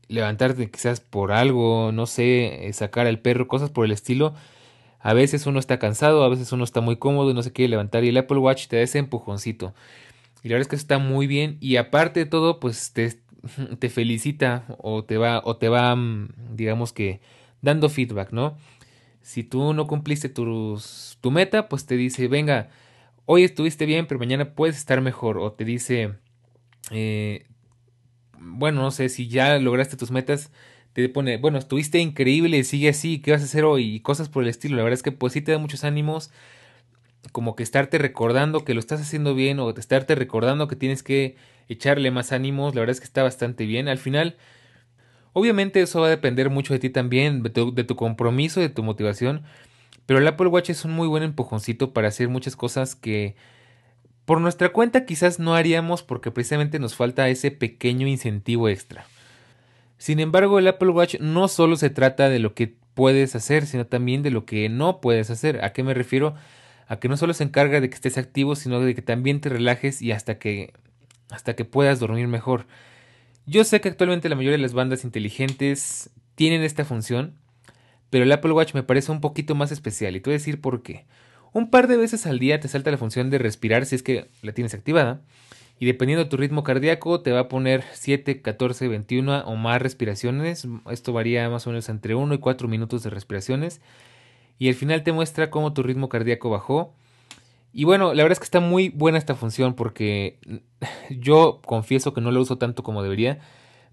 levantarte 0.08 0.70
quizás 0.72 1.00
por 1.00 1.32
algo, 1.32 1.92
no 1.92 2.06
sé, 2.06 2.68
eh, 2.68 2.74
sacar 2.74 3.08
al 3.08 3.20
perro, 3.20 3.48
cosas 3.48 3.70
por 3.70 3.86
el 3.86 3.92
estilo. 3.92 4.34
A 5.00 5.14
veces 5.14 5.46
uno 5.46 5.60
está 5.60 5.80
cansado, 5.80 6.24
a 6.24 6.30
veces 6.30 6.52
uno 6.52 6.64
está 6.64 6.82
muy 6.82 6.98
cómodo 6.98 7.32
y 7.32 7.34
no 7.34 7.44
se 7.44 7.54
quiere 7.54 7.70
levantar 7.70 8.04
y 8.04 8.10
el 8.10 8.18
Apple 8.18 8.40
Watch 8.40 8.68
te 8.68 8.78
da 8.78 8.82
ese 8.82 9.00
empujoncito. 9.00 9.74
Y 10.44 10.50
la 10.50 10.56
verdad 10.56 10.64
es 10.64 10.68
que 10.70 10.76
está 10.76 10.98
muy 10.98 11.28
bien 11.28 11.58
y 11.62 11.78
aparte 11.78 12.22
de 12.22 12.26
todo, 12.26 12.60
pues 12.60 12.94
te, 12.94 13.20
te 13.80 13.90
felicita 13.90 14.66
o 14.80 15.04
te 15.04 15.18
va, 15.18 15.42
o 15.44 15.58
te 15.58 15.70
va, 15.70 15.96
mm, 15.96 16.30
digamos 16.56 16.94
que 16.94 17.22
dando 17.62 17.90
feedback, 17.90 18.32
¿no? 18.32 18.58
Si 19.22 19.44
tú 19.44 19.74
no 19.74 19.88
cumpliste 19.88 20.30
tu 20.30 20.80
meta, 21.32 21.68
pues 21.70 21.86
te 21.86 21.98
dice, 21.98 22.28
venga, 22.28 22.70
hoy 23.26 23.44
estuviste 23.44 23.86
bien, 23.86 24.08
pero 24.08 24.20
mañana 24.20 24.56
puedes 24.56 24.78
estar 24.78 25.02
mejor. 25.02 25.38
O 25.38 25.52
te 25.52 25.66
dice, 25.66 26.16
eh, 26.92 27.46
bueno, 28.40 28.82
no 28.82 28.92
sé, 28.92 29.10
si 29.10 29.28
ya 29.28 29.60
lograste 29.60 29.98
tus 29.98 30.12
metas, 30.12 30.52
te 30.94 31.08
pone, 31.10 31.38
bueno, 31.38 31.58
estuviste 31.60 32.00
increíble, 32.00 32.64
sigue 32.64 32.90
así, 32.90 33.20
¿qué 33.20 33.32
vas 33.32 33.42
a 33.42 33.46
hacer 33.46 33.66
hoy? 33.66 33.96
Y 33.96 34.00
cosas 34.00 34.30
por 34.30 34.44
el 34.44 34.50
estilo. 34.50 34.78
La 34.78 34.84
verdad 34.84 34.96
es 34.96 35.04
que 35.04 35.12
pues 35.12 35.34
sí 35.34 35.42
te 35.42 35.52
da 35.52 35.58
muchos 35.58 35.84
ánimos, 35.84 36.32
como 37.32 37.56
que 37.56 37.64
estarte 37.64 37.98
recordando 37.98 38.64
que 38.64 38.74
lo 38.74 38.80
estás 38.80 39.02
haciendo 39.02 39.36
bien 39.36 39.60
o 39.60 39.70
estarte 39.72 40.16
recordando 40.16 40.68
que 40.68 40.76
tienes 40.78 41.04
que 41.04 41.36
echarle 41.68 42.12
más 42.12 42.32
ánimos. 42.32 42.74
La 42.76 42.82
verdad 42.82 42.94
es 42.94 43.02
que 43.02 43.06
está 43.06 43.24
bastante 43.24 43.66
bien. 43.66 43.90
Al 43.90 43.98
final 43.98 44.38
Obviamente 45.38 45.82
eso 45.82 46.02
va 46.02 46.08
a 46.08 46.10
depender 46.10 46.50
mucho 46.50 46.74
de 46.74 46.80
ti 46.80 46.90
también, 46.90 47.44
de 47.44 47.52
tu, 47.52 47.96
compromiso, 47.96 48.60
de 48.60 48.70
tu 48.70 48.82
motivación, 48.82 49.44
pero 50.08 50.18
el 50.18 50.28
Apple 50.28 50.48
Watch 50.48 50.72
es 50.72 50.84
un 50.84 50.94
muy 50.94 51.08
buen 51.08 51.22
empujoncito 51.22 51.94
para 51.94 52.08
hacer 52.08 52.28
muchas 52.28 52.56
cosas 52.56 52.96
que 52.96 53.36
por 54.26 54.42
nuestra 54.42 54.70
cuenta 54.70 55.06
quizás 55.06 55.38
no 55.38 55.54
haríamos 55.54 56.02
porque 56.02 56.32
precisamente 56.32 56.80
nos 56.80 56.96
falta 56.96 57.30
ese 57.30 57.52
pequeño 57.52 58.08
incentivo 58.08 58.68
extra. 58.68 59.06
Sin 60.00 60.20
embargo, 60.20 60.58
el 60.58 60.68
Apple 60.70 60.90
Watch 60.90 61.20
no 61.20 61.48
solo 61.50 61.76
se 61.76 61.92
trata 61.92 62.30
de 62.30 62.40
lo 62.40 62.56
que 62.56 62.74
puedes 62.96 63.36
hacer, 63.36 63.68
sino 63.68 63.86
también 63.86 64.24
de 64.24 64.32
lo 64.32 64.44
que 64.44 64.70
no 64.70 65.02
puedes 65.02 65.30
hacer. 65.30 65.64
¿A 65.64 65.72
qué 65.72 65.84
me 65.84 65.94
refiero? 65.94 66.34
A 66.88 66.98
que 66.98 67.10
no 67.10 67.16
solo 67.16 67.36
se 67.36 67.44
encarga 67.44 67.80
de 67.80 67.90
que 67.90 67.96
estés 67.96 68.18
activo, 68.18 68.56
sino 68.56 68.80
de 68.80 68.96
que 68.96 69.04
también 69.04 69.40
te 69.40 69.50
relajes 69.50 70.02
y 70.02 70.12
hasta 70.14 70.40
que 70.40 70.74
hasta 71.30 71.56
que 71.56 71.64
puedas 71.64 72.00
dormir 72.00 72.28
mejor. 72.28 72.66
Yo 73.50 73.64
sé 73.64 73.80
que 73.80 73.88
actualmente 73.88 74.28
la 74.28 74.36
mayoría 74.36 74.58
de 74.58 74.62
las 74.62 74.74
bandas 74.74 75.06
inteligentes 75.06 76.10
tienen 76.36 76.64
esta 76.64 76.84
función, 76.84 77.36
pero 78.10 78.26
el 78.26 78.32
Apple 78.34 78.52
Watch 78.52 78.74
me 78.74 78.84
parece 78.84 79.10
un 79.10 79.22
poquito 79.22 79.56
más 79.56 79.72
especial 79.72 80.18
y 80.18 80.20
te 80.20 80.30
voy 80.30 80.36
a 80.36 80.40
decir 80.40 80.60
por 80.60 80.84
qué. 80.84 81.06
Un 81.54 81.70
par 81.70 81.88
de 81.88 81.96
veces 81.96 82.28
al 82.28 82.40
día 82.40 82.60
te 82.60 82.68
salta 82.68 82.92
la 82.92 82.98
función 82.98 83.30
de 83.30 83.38
respirar 83.38 83.86
si 83.86 83.96
es 83.96 84.04
que 84.04 84.30
la 84.42 84.52
tienes 84.52 84.74
activada 84.74 85.22
y 85.80 85.86
dependiendo 85.86 86.26
de 86.26 86.30
tu 86.30 86.36
ritmo 86.36 86.66
cardíaco 86.66 87.22
te 87.22 87.32
va 87.32 87.40
a 87.40 87.48
poner 87.48 87.86
7, 87.94 88.42
14, 88.42 88.90
21 88.90 89.46
o 89.46 89.56
más 89.56 89.82
respiraciones. 89.82 90.68
Esto 90.92 91.14
varía 91.14 91.50
más 91.50 91.68
o 91.68 91.70
menos 91.70 91.88
entre 91.88 92.16
1 92.16 92.34
y 92.34 92.40
4 92.40 92.68
minutos 92.68 93.04
de 93.04 93.12
respiraciones. 93.12 93.80
Y 94.60 94.68
al 94.68 94.76
final 94.76 95.04
te 95.04 95.14
muestra 95.14 95.50
cómo 95.52 95.72
tu 95.72 95.84
ritmo 95.84 96.10
cardíaco 96.10 96.50
bajó. 96.50 96.94
Y 97.74 97.84
bueno, 97.84 98.14
la 98.14 98.24
verdad 98.24 98.34
es 98.34 98.40
que 98.40 98.46
está 98.46 98.60
muy 98.60 98.90
buena 98.90 99.18
esta 99.18 99.36
función 99.36 99.74
porque 99.74 100.40
yo 101.10 101.62
confieso 101.66 102.14
que 102.14 102.22
no 102.22 102.32
la 102.32 102.40
uso 102.40 102.58
tanto 102.58 102.84
como 102.84 103.04
debería. 103.04 103.40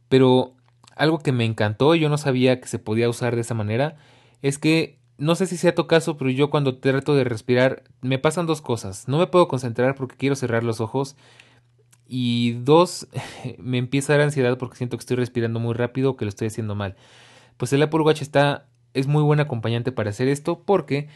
Pero 0.09 0.55
algo 0.97 1.19
que 1.19 1.33
me 1.33 1.45
encantó 1.45 1.95
yo 1.95 2.09
no 2.09 2.19
sabía 2.19 2.61
que 2.61 2.69
se 2.69 2.79
podía 2.79 3.09
usar 3.09 3.35
de 3.35 3.41
esa 3.41 3.55
manera 3.55 3.97
es 4.43 4.59
que 4.59 4.99
no 5.17 5.35
sé 5.35 5.47
si 5.47 5.57
sea 5.57 5.75
tu 5.75 5.87
caso, 5.87 6.17
pero 6.17 6.31
yo 6.31 6.51
cuando 6.51 6.79
trato 6.79 7.15
de 7.15 7.25
respirar 7.25 7.85
me 8.01 8.19
pasan 8.19 8.47
dos 8.47 8.61
cosas. 8.61 9.09
No 9.09 9.19
me 9.19 9.27
puedo 9.27 9.49
concentrar 9.49 9.95
porque 9.95 10.17
quiero 10.17 10.37
cerrar 10.37 10.65
los 10.65 10.81
ojos 10.81 11.17
y 12.07 12.53
dos, 12.65 13.09
me 13.59 13.79
empieza 13.79 14.13
a 14.13 14.17
dar 14.17 14.27
ansiedad 14.27 14.59
porque 14.59 14.77
siento 14.77 14.97
que 14.97 15.03
estoy 15.03 15.17
respirando 15.17 15.61
muy 15.61 15.75
rápido 15.75 16.11
o 16.11 16.17
que 16.17 16.25
lo 16.25 16.29
estoy 16.29 16.49
haciendo 16.49 16.75
mal. 16.75 16.97
Pues 17.57 17.73
el 17.73 17.83
Apple 17.83 18.01
Watch 18.01 18.23
está, 18.23 18.67
es 18.93 19.07
muy 19.07 19.23
buen 19.23 19.41
acompañante 19.41 19.93
para 19.93 20.11
hacer 20.11 20.29
esto 20.29 20.63
porque, 20.65 21.09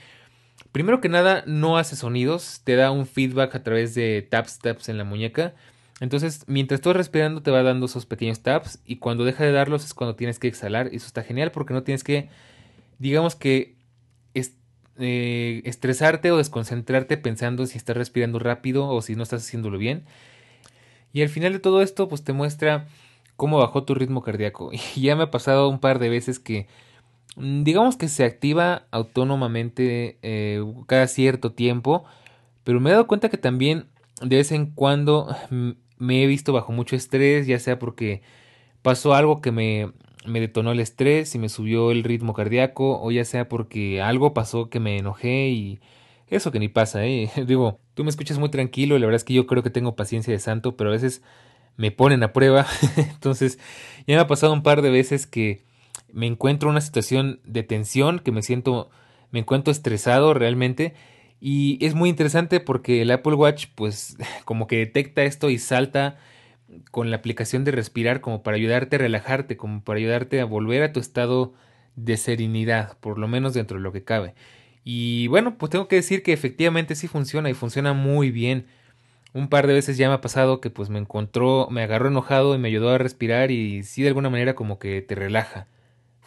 primero 0.73 1.01
que 1.01 1.09
nada, 1.09 1.44
no 1.47 1.79
hace 1.79 1.97
sonidos, 1.97 2.61
te 2.64 2.77
da 2.77 2.90
un 2.90 3.07
feedback 3.07 3.55
a 3.55 3.62
través 3.62 3.94
de 3.94 4.27
taps, 4.29 4.59
taps 4.59 4.88
en 4.88 4.99
la 4.99 5.05
muñeca. 5.05 5.55
Entonces, 6.01 6.44
mientras 6.47 6.79
estás 6.79 6.97
respirando, 6.97 7.42
te 7.42 7.51
va 7.51 7.62
dando 7.62 7.87
esos 7.87 8.07
pequeños 8.07 8.40
taps 8.40 8.81
y 8.85 8.97
cuando 8.97 9.25
deja 9.25 9.44
de 9.44 9.53
darlos 9.53 9.85
es 9.85 9.94
cuando 9.94 10.14
tienes 10.14 10.38
que 10.38 10.49
exhalar. 10.49 10.90
Y 10.92 10.97
eso 10.97 11.07
está 11.07 11.23
genial 11.23 11.51
porque 11.51 11.75
no 11.75 11.83
tienes 11.83 12.05
que, 12.05 12.29
digamos 12.99 13.35
que, 13.35 13.77
eh, 15.01 15.62
estresarte 15.64 16.33
o 16.33 16.38
desconcentrarte 16.38 17.16
pensando 17.16 17.64
si 17.66 17.79
estás 17.79 17.97
respirando 17.97 18.40
rápido 18.40 18.88
o 18.88 19.01
si 19.01 19.14
no 19.14 19.23
estás 19.23 19.42
haciéndolo 19.42 19.79
bien 19.79 20.05
y 21.12 21.23
al 21.23 21.29
final 21.29 21.53
de 21.53 21.59
todo 21.59 21.83
esto, 21.83 22.09
pues 22.09 22.23
te 22.23 22.33
muestra 22.33 22.87
cómo 23.37 23.59
bajó 23.59 23.85
tu 23.85 23.94
ritmo 23.94 24.23
cardíaco. 24.23 24.71
Y 24.97 25.03
ya 25.03 25.16
me 25.16 25.25
ha 25.25 25.31
pasado 25.31 25.68
un 25.68 25.81
par 25.81 25.99
de 25.99 26.09
veces 26.09 26.38
que, 26.38 26.66
digamos 27.40 27.96
que 27.96 28.09
se 28.09 28.24
activa 28.24 28.87
autónomamente 28.90 30.18
eh, 30.22 30.62
cada 30.87 31.07
cierto 31.07 31.53
tiempo, 31.53 32.05
pero 32.64 32.81
me 32.81 32.90
he 32.90 32.92
dado 32.92 33.07
cuenta 33.07 33.29
que 33.29 33.38
también 33.38 33.87
de 34.22 34.37
vez 34.37 34.53
en 34.53 34.66
cuando 34.66 35.35
mm, 35.51 35.70
me 35.98 36.22
he 36.22 36.27
visto 36.27 36.53
bajo 36.53 36.72
mucho 36.72 36.96
estrés, 36.96 37.46
ya 37.46 37.59
sea 37.59 37.79
porque 37.79 38.22
pasó 38.83 39.14
algo 39.14 39.40
que 39.40 39.53
me, 39.53 39.92
me 40.27 40.40
detonó 40.40 40.72
el 40.72 40.81
estrés 40.81 41.35
y 41.35 41.38
me 41.38 41.48
subió 41.48 41.90
el 41.90 42.05
ritmo 42.05 42.35
cardíaco, 42.35 43.01
o 43.03 43.11
ya 43.11 43.24
sea 43.24 43.48
porque 43.48 44.01
algo 44.01 44.35
pasó 44.35 44.70
que 44.70 44.81
me 44.81 44.98
enojé 44.98 45.48
y 45.48 45.81
eso 46.29 46.53
que 46.53 46.59
ni 46.61 46.68
pasa, 46.68 47.05
¿eh? 47.07 47.31
Digo, 47.46 47.81
tú 47.94 48.05
me 48.05 48.11
escuchas 48.11 48.38
muy 48.38 48.51
tranquilo 48.51 48.98
la 48.98 49.07
verdad 49.07 49.16
es 49.16 49.24
que 49.24 49.35
yo 49.35 49.46
creo 49.46 49.62
que 49.62 49.70
tengo 49.70 49.96
paciencia 49.96 50.33
de 50.33 50.38
santo, 50.38 50.77
pero 50.77 50.90
a 50.90 50.92
veces 50.92 51.22
me 51.77 51.90
ponen 51.90 52.22
a 52.22 52.33
prueba. 52.33 52.66
Entonces, 52.96 53.59
ya 54.07 54.16
me 54.16 54.20
ha 54.20 54.27
pasado 54.27 54.53
un 54.53 54.62
par 54.62 54.83
de 54.83 54.90
veces 54.90 55.27
que 55.27 55.68
me 56.12 56.27
encuentro 56.27 56.68
en 56.68 56.73
una 56.73 56.81
situación 56.81 57.40
de 57.44 57.62
tensión, 57.62 58.18
que 58.21 58.33
me 58.33 58.42
siento, 58.42 58.90
me 59.31 59.40
encuentro 59.40 59.73
estresado 59.73 60.35
realmente. 60.35 60.94
Y 61.40 61.85
es 61.85 61.94
muy 61.94 62.09
interesante 62.11 62.61
porque 62.61 63.03
el 63.03 63.11
Apple 63.11 63.35
Watch, 63.35 63.66
pues, 63.75 64.16
como 64.44 64.66
que 64.66 64.79
detecta 64.79 65.23
esto 65.23 65.51
y 65.51 65.59
salta 65.59 66.18
con 66.90 67.11
la 67.11 67.16
aplicación 67.16 67.64
de 67.64 67.71
respirar 67.73 68.21
como 68.21 68.42
para 68.42 68.57
ayudarte 68.57 68.97
a 68.97 68.99
relajarte, 69.01 69.57
como 69.57 69.83
para 69.83 69.99
ayudarte 69.99 70.40
a 70.40 70.44
volver 70.44 70.83
a 70.83 70.92
tu 70.92 71.01
estado 71.01 71.55
de 71.97 72.16
serenidad, 72.16 72.99
por 72.99 73.18
lo 73.18 73.29
menos 73.29 73.55
dentro 73.55 73.79
de 73.79 73.83
lo 73.83 73.92
que 73.92 74.05
cabe. 74.05 74.35
Y 74.85 75.27
bueno, 75.29 75.59
pues 75.59 75.71
tengo 75.71 75.88
que 75.88 75.97
decir 75.97 76.23
que 76.23 76.33
efectivamente 76.33 76.94
sí 76.94 77.09
funciona 77.09 77.51
y 77.51 77.55
funciona 77.55 77.92
muy 77.92 78.31
bien. 78.31 78.66
Un 79.35 79.49
par 79.49 79.66
de 79.66 79.75
veces 79.75 79.99
ya 79.99 80.09
me 80.09 80.14
ha 80.14 80.21
pasado 80.21 80.61
que 80.61 80.71
pues 80.71 80.88
me 80.90 80.99
encontró, 80.99 81.68
me 81.71 81.83
agarró 81.83 82.09
enojado 82.09 82.55
y 82.55 82.59
me 82.59 82.68
ayudó 82.68 82.90
a 82.90 82.99
respirar 82.99 83.51
y 83.51 83.83
sí 83.83 84.03
de 84.03 84.09
alguna 84.09 84.31
manera 84.31 84.55
como 84.55 84.79
que 84.79 85.03
te 85.03 85.14
relaja. 85.14 85.66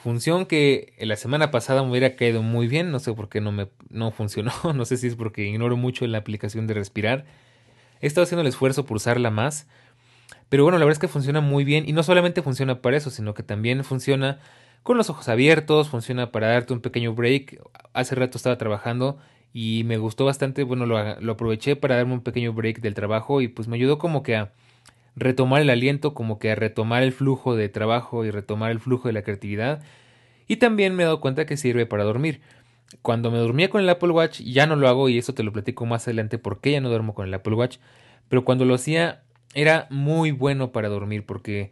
Función 0.03 0.47
que 0.47 0.93
la 0.99 1.15
semana 1.15 1.51
pasada 1.51 1.83
me 1.83 1.91
hubiera 1.91 2.15
caído 2.15 2.41
muy 2.41 2.67
bien, 2.67 2.89
no 2.89 2.97
sé 2.97 3.13
por 3.13 3.29
qué 3.29 3.39
no 3.39 3.51
me 3.51 3.67
no 3.89 4.09
funcionó, 4.11 4.51
no 4.73 4.85
sé 4.85 4.97
si 4.97 5.05
es 5.07 5.15
porque 5.15 5.45
ignoro 5.45 5.77
mucho 5.77 6.07
la 6.07 6.17
aplicación 6.17 6.65
de 6.65 6.73
respirar. 6.73 7.25
He 8.01 8.07
estado 8.07 8.23
haciendo 8.23 8.41
el 8.41 8.47
esfuerzo 8.47 8.83
por 8.83 8.97
usarla 8.97 9.29
más, 9.29 9.67
pero 10.49 10.63
bueno, 10.63 10.79
la 10.79 10.85
verdad 10.85 10.97
es 10.97 10.99
que 10.99 11.07
funciona 11.07 11.39
muy 11.39 11.63
bien 11.65 11.87
y 11.87 11.93
no 11.93 12.01
solamente 12.01 12.41
funciona 12.41 12.81
para 12.81 12.97
eso, 12.97 13.11
sino 13.11 13.35
que 13.35 13.43
también 13.43 13.83
funciona 13.83 14.39
con 14.81 14.97
los 14.97 15.11
ojos 15.11 15.29
abiertos, 15.29 15.89
funciona 15.89 16.31
para 16.31 16.47
darte 16.47 16.73
un 16.73 16.81
pequeño 16.81 17.13
break. 17.13 17.61
Hace 17.93 18.15
rato 18.15 18.37
estaba 18.37 18.57
trabajando 18.57 19.19
y 19.53 19.83
me 19.85 19.97
gustó 19.97 20.25
bastante, 20.25 20.63
bueno, 20.63 20.87
lo, 20.87 21.19
lo, 21.21 21.33
aproveché 21.33 21.75
para 21.75 21.95
darme 21.95 22.13
un 22.13 22.21
pequeño 22.21 22.53
break 22.53 22.81
del 22.81 22.95
trabajo 22.95 23.41
y 23.41 23.49
pues 23.49 23.67
me 23.67 23.75
ayudó 23.75 23.99
como 23.99 24.23
que 24.23 24.35
a 24.35 24.51
retomar 25.15 25.61
el 25.61 25.69
aliento, 25.69 26.13
como 26.13 26.39
que 26.39 26.53
retomar 26.55 27.03
el 27.03 27.11
flujo 27.11 27.55
de 27.55 27.69
trabajo 27.69 28.25
y 28.25 28.31
retomar 28.31 28.71
el 28.71 28.79
flujo 28.79 29.07
de 29.07 29.13
la 29.13 29.23
creatividad. 29.23 29.81
Y 30.47 30.57
también 30.57 30.95
me 30.95 31.03
he 31.03 31.05
dado 31.05 31.21
cuenta 31.21 31.45
que 31.45 31.57
sirve 31.57 31.85
para 31.85 32.03
dormir. 32.03 32.41
Cuando 33.01 33.31
me 33.31 33.37
dormía 33.37 33.69
con 33.69 33.81
el 33.81 33.89
Apple 33.89 34.11
Watch, 34.11 34.41
ya 34.41 34.67
no 34.67 34.75
lo 34.75 34.87
hago 34.87 35.09
y 35.09 35.17
eso 35.17 35.33
te 35.33 35.43
lo 35.43 35.53
platico 35.53 35.85
más 35.85 36.07
adelante 36.07 36.37
porque 36.37 36.71
ya 36.71 36.81
no 36.81 36.89
duermo 36.89 37.13
con 37.13 37.27
el 37.27 37.33
Apple 37.33 37.55
Watch, 37.55 37.77
pero 38.27 38.43
cuando 38.43 38.65
lo 38.65 38.73
hacía 38.73 39.23
era 39.53 39.87
muy 39.89 40.31
bueno 40.31 40.71
para 40.71 40.89
dormir 40.89 41.25
porque 41.25 41.71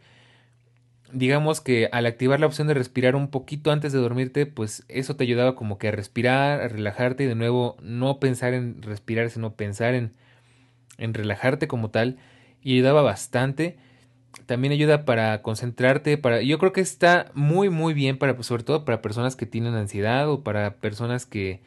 digamos 1.12 1.60
que 1.60 1.88
al 1.92 2.06
activar 2.06 2.40
la 2.40 2.46
opción 2.46 2.68
de 2.68 2.74
respirar 2.74 3.16
un 3.16 3.28
poquito 3.28 3.70
antes 3.70 3.92
de 3.92 3.98
dormirte, 3.98 4.46
pues 4.46 4.84
eso 4.88 5.16
te 5.16 5.24
ayudaba 5.24 5.54
como 5.54 5.78
que 5.78 5.88
a 5.88 5.92
respirar, 5.92 6.60
a 6.60 6.68
relajarte 6.68 7.24
y 7.24 7.26
de 7.26 7.34
nuevo 7.34 7.76
no 7.82 8.20
pensar 8.20 8.54
en 8.54 8.80
respirar, 8.82 9.28
sino 9.30 9.54
pensar 9.54 9.94
en, 9.94 10.12
en 10.98 11.14
relajarte 11.14 11.68
como 11.68 11.90
tal 11.90 12.18
y 12.62 12.74
ayudaba 12.74 13.02
bastante. 13.02 13.78
También 14.46 14.72
ayuda 14.72 15.04
para 15.04 15.42
concentrarte, 15.42 16.18
para 16.18 16.42
yo 16.42 16.58
creo 16.58 16.72
que 16.72 16.80
está 16.80 17.30
muy 17.34 17.68
muy 17.68 17.94
bien 17.94 18.18
para 18.18 18.34
pues, 18.34 18.46
sobre 18.46 18.64
todo 18.64 18.84
para 18.84 19.02
personas 19.02 19.36
que 19.36 19.46
tienen 19.46 19.74
ansiedad 19.74 20.28
o 20.28 20.42
para 20.42 20.76
personas 20.76 21.26
que 21.26 21.62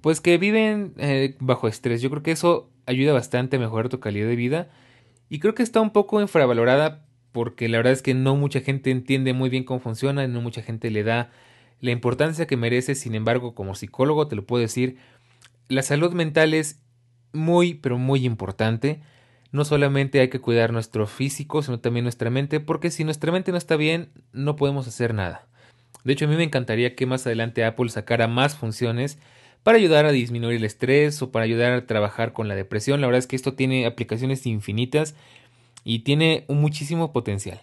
pues 0.00 0.20
que 0.20 0.38
viven 0.38 0.94
eh, 0.98 1.36
bajo 1.40 1.68
estrés. 1.68 2.02
Yo 2.02 2.10
creo 2.10 2.22
que 2.22 2.32
eso 2.32 2.70
ayuda 2.86 3.12
bastante 3.12 3.56
a 3.56 3.60
mejorar 3.60 3.88
tu 3.88 4.00
calidad 4.00 4.26
de 4.28 4.36
vida 4.36 4.68
y 5.28 5.38
creo 5.38 5.54
que 5.54 5.62
está 5.62 5.80
un 5.80 5.90
poco 5.90 6.20
infravalorada 6.20 7.04
porque 7.32 7.68
la 7.68 7.78
verdad 7.78 7.92
es 7.92 8.02
que 8.02 8.14
no 8.14 8.36
mucha 8.36 8.60
gente 8.60 8.90
entiende 8.90 9.32
muy 9.32 9.48
bien 9.50 9.64
cómo 9.64 9.80
funciona, 9.80 10.26
no 10.28 10.40
mucha 10.42 10.62
gente 10.62 10.90
le 10.90 11.02
da 11.02 11.30
la 11.80 11.90
importancia 11.90 12.46
que 12.46 12.56
merece, 12.56 12.94
sin 12.94 13.14
embargo, 13.14 13.54
como 13.54 13.74
psicólogo 13.74 14.28
te 14.28 14.36
lo 14.36 14.46
puedo 14.46 14.62
decir, 14.62 14.98
la 15.68 15.82
salud 15.82 16.12
mental 16.12 16.54
es 16.54 16.80
muy, 17.32 17.74
pero 17.74 17.98
muy 17.98 18.24
importante. 18.24 19.00
No 19.52 19.64
solamente 19.64 20.20
hay 20.20 20.28
que 20.28 20.40
cuidar 20.40 20.72
nuestro 20.72 21.06
físico, 21.06 21.62
sino 21.62 21.78
también 21.78 22.04
nuestra 22.04 22.30
mente, 22.30 22.58
porque 22.58 22.90
si 22.90 23.04
nuestra 23.04 23.30
mente 23.30 23.52
no 23.52 23.58
está 23.58 23.76
bien, 23.76 24.10
no 24.32 24.56
podemos 24.56 24.88
hacer 24.88 25.14
nada. 25.14 25.46
De 26.04 26.14
hecho, 26.14 26.24
a 26.24 26.28
mí 26.28 26.36
me 26.36 26.42
encantaría 26.42 26.96
que 26.96 27.06
más 27.06 27.26
adelante 27.26 27.64
Apple 27.64 27.90
sacara 27.90 28.26
más 28.26 28.56
funciones 28.56 29.18
para 29.62 29.78
ayudar 29.78 30.06
a 30.06 30.12
disminuir 30.12 30.56
el 30.56 30.64
estrés 30.64 31.22
o 31.22 31.30
para 31.30 31.44
ayudar 31.44 31.72
a 31.72 31.86
trabajar 31.86 32.32
con 32.32 32.48
la 32.48 32.54
depresión. 32.54 33.00
La 33.00 33.06
verdad 33.06 33.20
es 33.20 33.26
que 33.26 33.36
esto 33.36 33.54
tiene 33.54 33.86
aplicaciones 33.86 34.46
infinitas 34.46 35.14
y 35.84 36.00
tiene 36.00 36.44
un 36.48 36.60
muchísimo 36.60 37.12
potencial. 37.12 37.60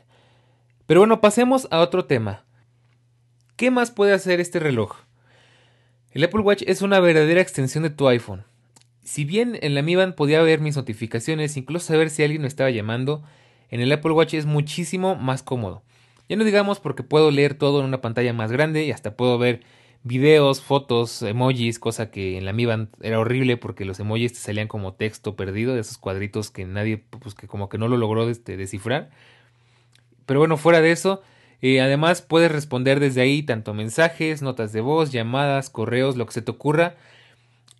Pero 0.86 1.02
bueno, 1.02 1.22
pasemos 1.22 1.68
a 1.72 1.80
otro 1.80 2.06
tema. 2.06 2.46
¿Qué 3.56 3.72
más 3.72 3.92
puede 3.92 4.14
hacer 4.14 4.40
este 4.40 4.60
reloj? 4.60 4.96
El 6.12 6.24
Apple 6.24 6.42
Watch 6.42 6.64
es 6.66 6.82
una 6.82 7.00
verdadera 7.00 7.42
extensión 7.42 7.84
de 7.84 7.90
tu 7.90 8.08
iPhone. 8.08 8.46
Si 9.10 9.26
bien 9.26 9.58
en 9.64 9.74
la 9.74 9.82
Mi 9.82 9.96
Band 9.96 10.14
podía 10.14 10.40
ver 10.44 10.60
mis 10.60 10.76
notificaciones, 10.76 11.58
incluso 11.58 11.88
saber 11.88 12.12
si 12.12 12.22
alguien 12.22 12.44
me 12.44 12.48
estaba 12.48 12.70
llamando, 12.70 13.24
en 13.72 13.82
el 13.82 13.92
Apple 13.92 14.12
Watch 14.12 14.36
es 14.36 14.46
muchísimo 14.46 15.16
más 15.16 15.42
cómodo. 15.42 15.82
Ya 16.30 16.36
no 16.36 16.44
digamos 16.44 16.80
porque 16.80 17.02
puedo 17.02 17.32
leer 17.32 17.56
todo 17.56 17.80
en 17.80 17.88
una 17.88 18.02
pantalla 18.02 18.34
más 18.34 18.52
grande 18.52 18.86
y 18.86 18.92
hasta 18.92 19.16
puedo 19.16 19.40
ver 19.40 19.62
videos, 20.04 20.62
fotos, 20.62 21.24
emojis, 21.24 21.80
cosa 21.80 22.12
que 22.12 22.38
en 22.38 22.46
la 22.46 22.54
Mi 22.54 22.68
Band 22.68 22.90
era 23.02 23.18
horrible 23.18 23.58
porque 23.58 23.84
los 23.84 24.00
emojis 24.00 24.34
te 24.34 24.40
salían 24.40 24.68
como 24.68 24.94
texto 24.94 25.36
perdido, 25.36 25.74
de 25.74 25.82
esos 25.82 25.98
cuadritos 25.98 26.52
que 26.52 26.66
nadie, 26.66 26.98
pues 27.00 27.34
que 27.34 27.48
como 27.48 27.68
que 27.68 27.80
no 27.80 27.88
lo 27.88 27.98
logró 27.98 28.30
este, 28.30 28.58
descifrar. 28.58 29.10
Pero 30.28 30.40
bueno, 30.40 30.56
fuera 30.56 30.82
de 30.82 30.92
eso, 30.92 31.24
eh, 31.64 31.82
además 31.82 32.22
puedes 32.22 32.52
responder 32.52 33.00
desde 33.00 33.22
ahí 33.22 33.42
tanto 33.42 33.74
mensajes, 33.74 34.44
notas 34.44 34.72
de 34.72 34.82
voz, 34.82 35.12
llamadas, 35.12 35.72
correos, 35.72 36.16
lo 36.16 36.28
que 36.28 36.34
se 36.34 36.44
te 36.44 36.52
ocurra. 36.52 36.96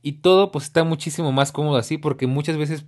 Y 0.02 0.14
todo 0.14 0.52
pues 0.52 0.66
está 0.66 0.84
muchísimo 0.84 1.32
más 1.32 1.52
cómodo 1.52 1.78
así 1.78 1.98
porque 1.98 2.28
muchas 2.28 2.58
veces 2.58 2.86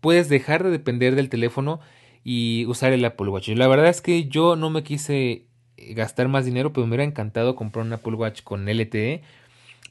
puedes 0.00 0.28
dejar 0.28 0.64
de 0.64 0.70
depender 0.70 1.14
del 1.14 1.28
teléfono 1.28 1.80
y 2.24 2.66
usar 2.66 2.92
el 2.92 3.04
Apple 3.04 3.28
Watch. 3.28 3.48
La 3.50 3.68
verdad 3.68 3.88
es 3.88 4.00
que 4.00 4.28
yo 4.28 4.56
no 4.56 4.70
me 4.70 4.82
quise 4.82 5.46
gastar 5.76 6.28
más 6.28 6.44
dinero, 6.44 6.72
pero 6.72 6.86
me 6.86 6.90
hubiera 6.90 7.04
encantado 7.04 7.56
comprar 7.56 7.86
un 7.86 7.92
Apple 7.92 8.14
Watch 8.14 8.42
con 8.42 8.68
LTE. 8.68 9.22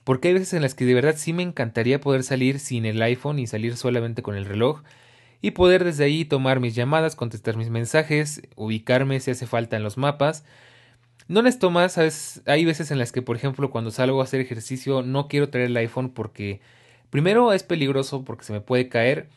Porque 0.04 0.30
hay 0.30 0.34
veces 0.36 0.54
en 0.54 0.62
las 0.62 0.76
que 0.76 0.86
de 0.86 0.94
verdad 0.94 1.16
sí 1.18 1.34
me 1.34 1.44
encantaría 1.44 2.02
poder 2.02 2.24
salir 2.24 2.60
sin 2.60 2.86
el 2.86 3.02
iPhone 3.02 3.40
y 3.40 3.48
salir 3.48 3.76
solamente 3.78 4.22
con 4.22 4.36
el 4.36 4.46
reloj 4.46 4.82
y 5.42 5.52
poder 5.52 5.84
desde 5.84 6.04
ahí 6.04 6.26
tomar 6.26 6.60
mis 6.60 6.76
llamadas, 6.76 7.16
contestar 7.16 7.58
mis 7.58 7.70
mensajes, 7.70 8.42
ubicarme 8.56 9.20
si 9.20 9.32
hace 9.32 9.48
falta 9.48 9.78
en 9.78 9.84
los 9.84 9.98
mapas. 9.98 10.44
No 11.30 11.42
necesito 11.42 11.72
más, 11.72 11.98
hay 12.46 12.66
veces 12.66 12.92
en 12.92 13.00
las 13.00 13.14
que, 13.14 13.22
por 13.22 13.38
ejemplo, 13.38 13.70
cuando 13.72 13.92
salgo 13.92 14.20
a 14.20 14.26
hacer 14.26 14.42
ejercicio 14.42 15.04
no 15.04 15.30
quiero 15.30 15.50
traer 15.50 15.68
el 15.68 15.78
iPhone 15.78 16.10
porque 16.10 16.60
primero 17.10 17.54
es 17.54 17.64
peligroso 17.64 18.26
porque 18.26 18.44
se 18.44 18.52
me 18.52 18.62
puede 18.62 18.90
caer, 18.90 19.30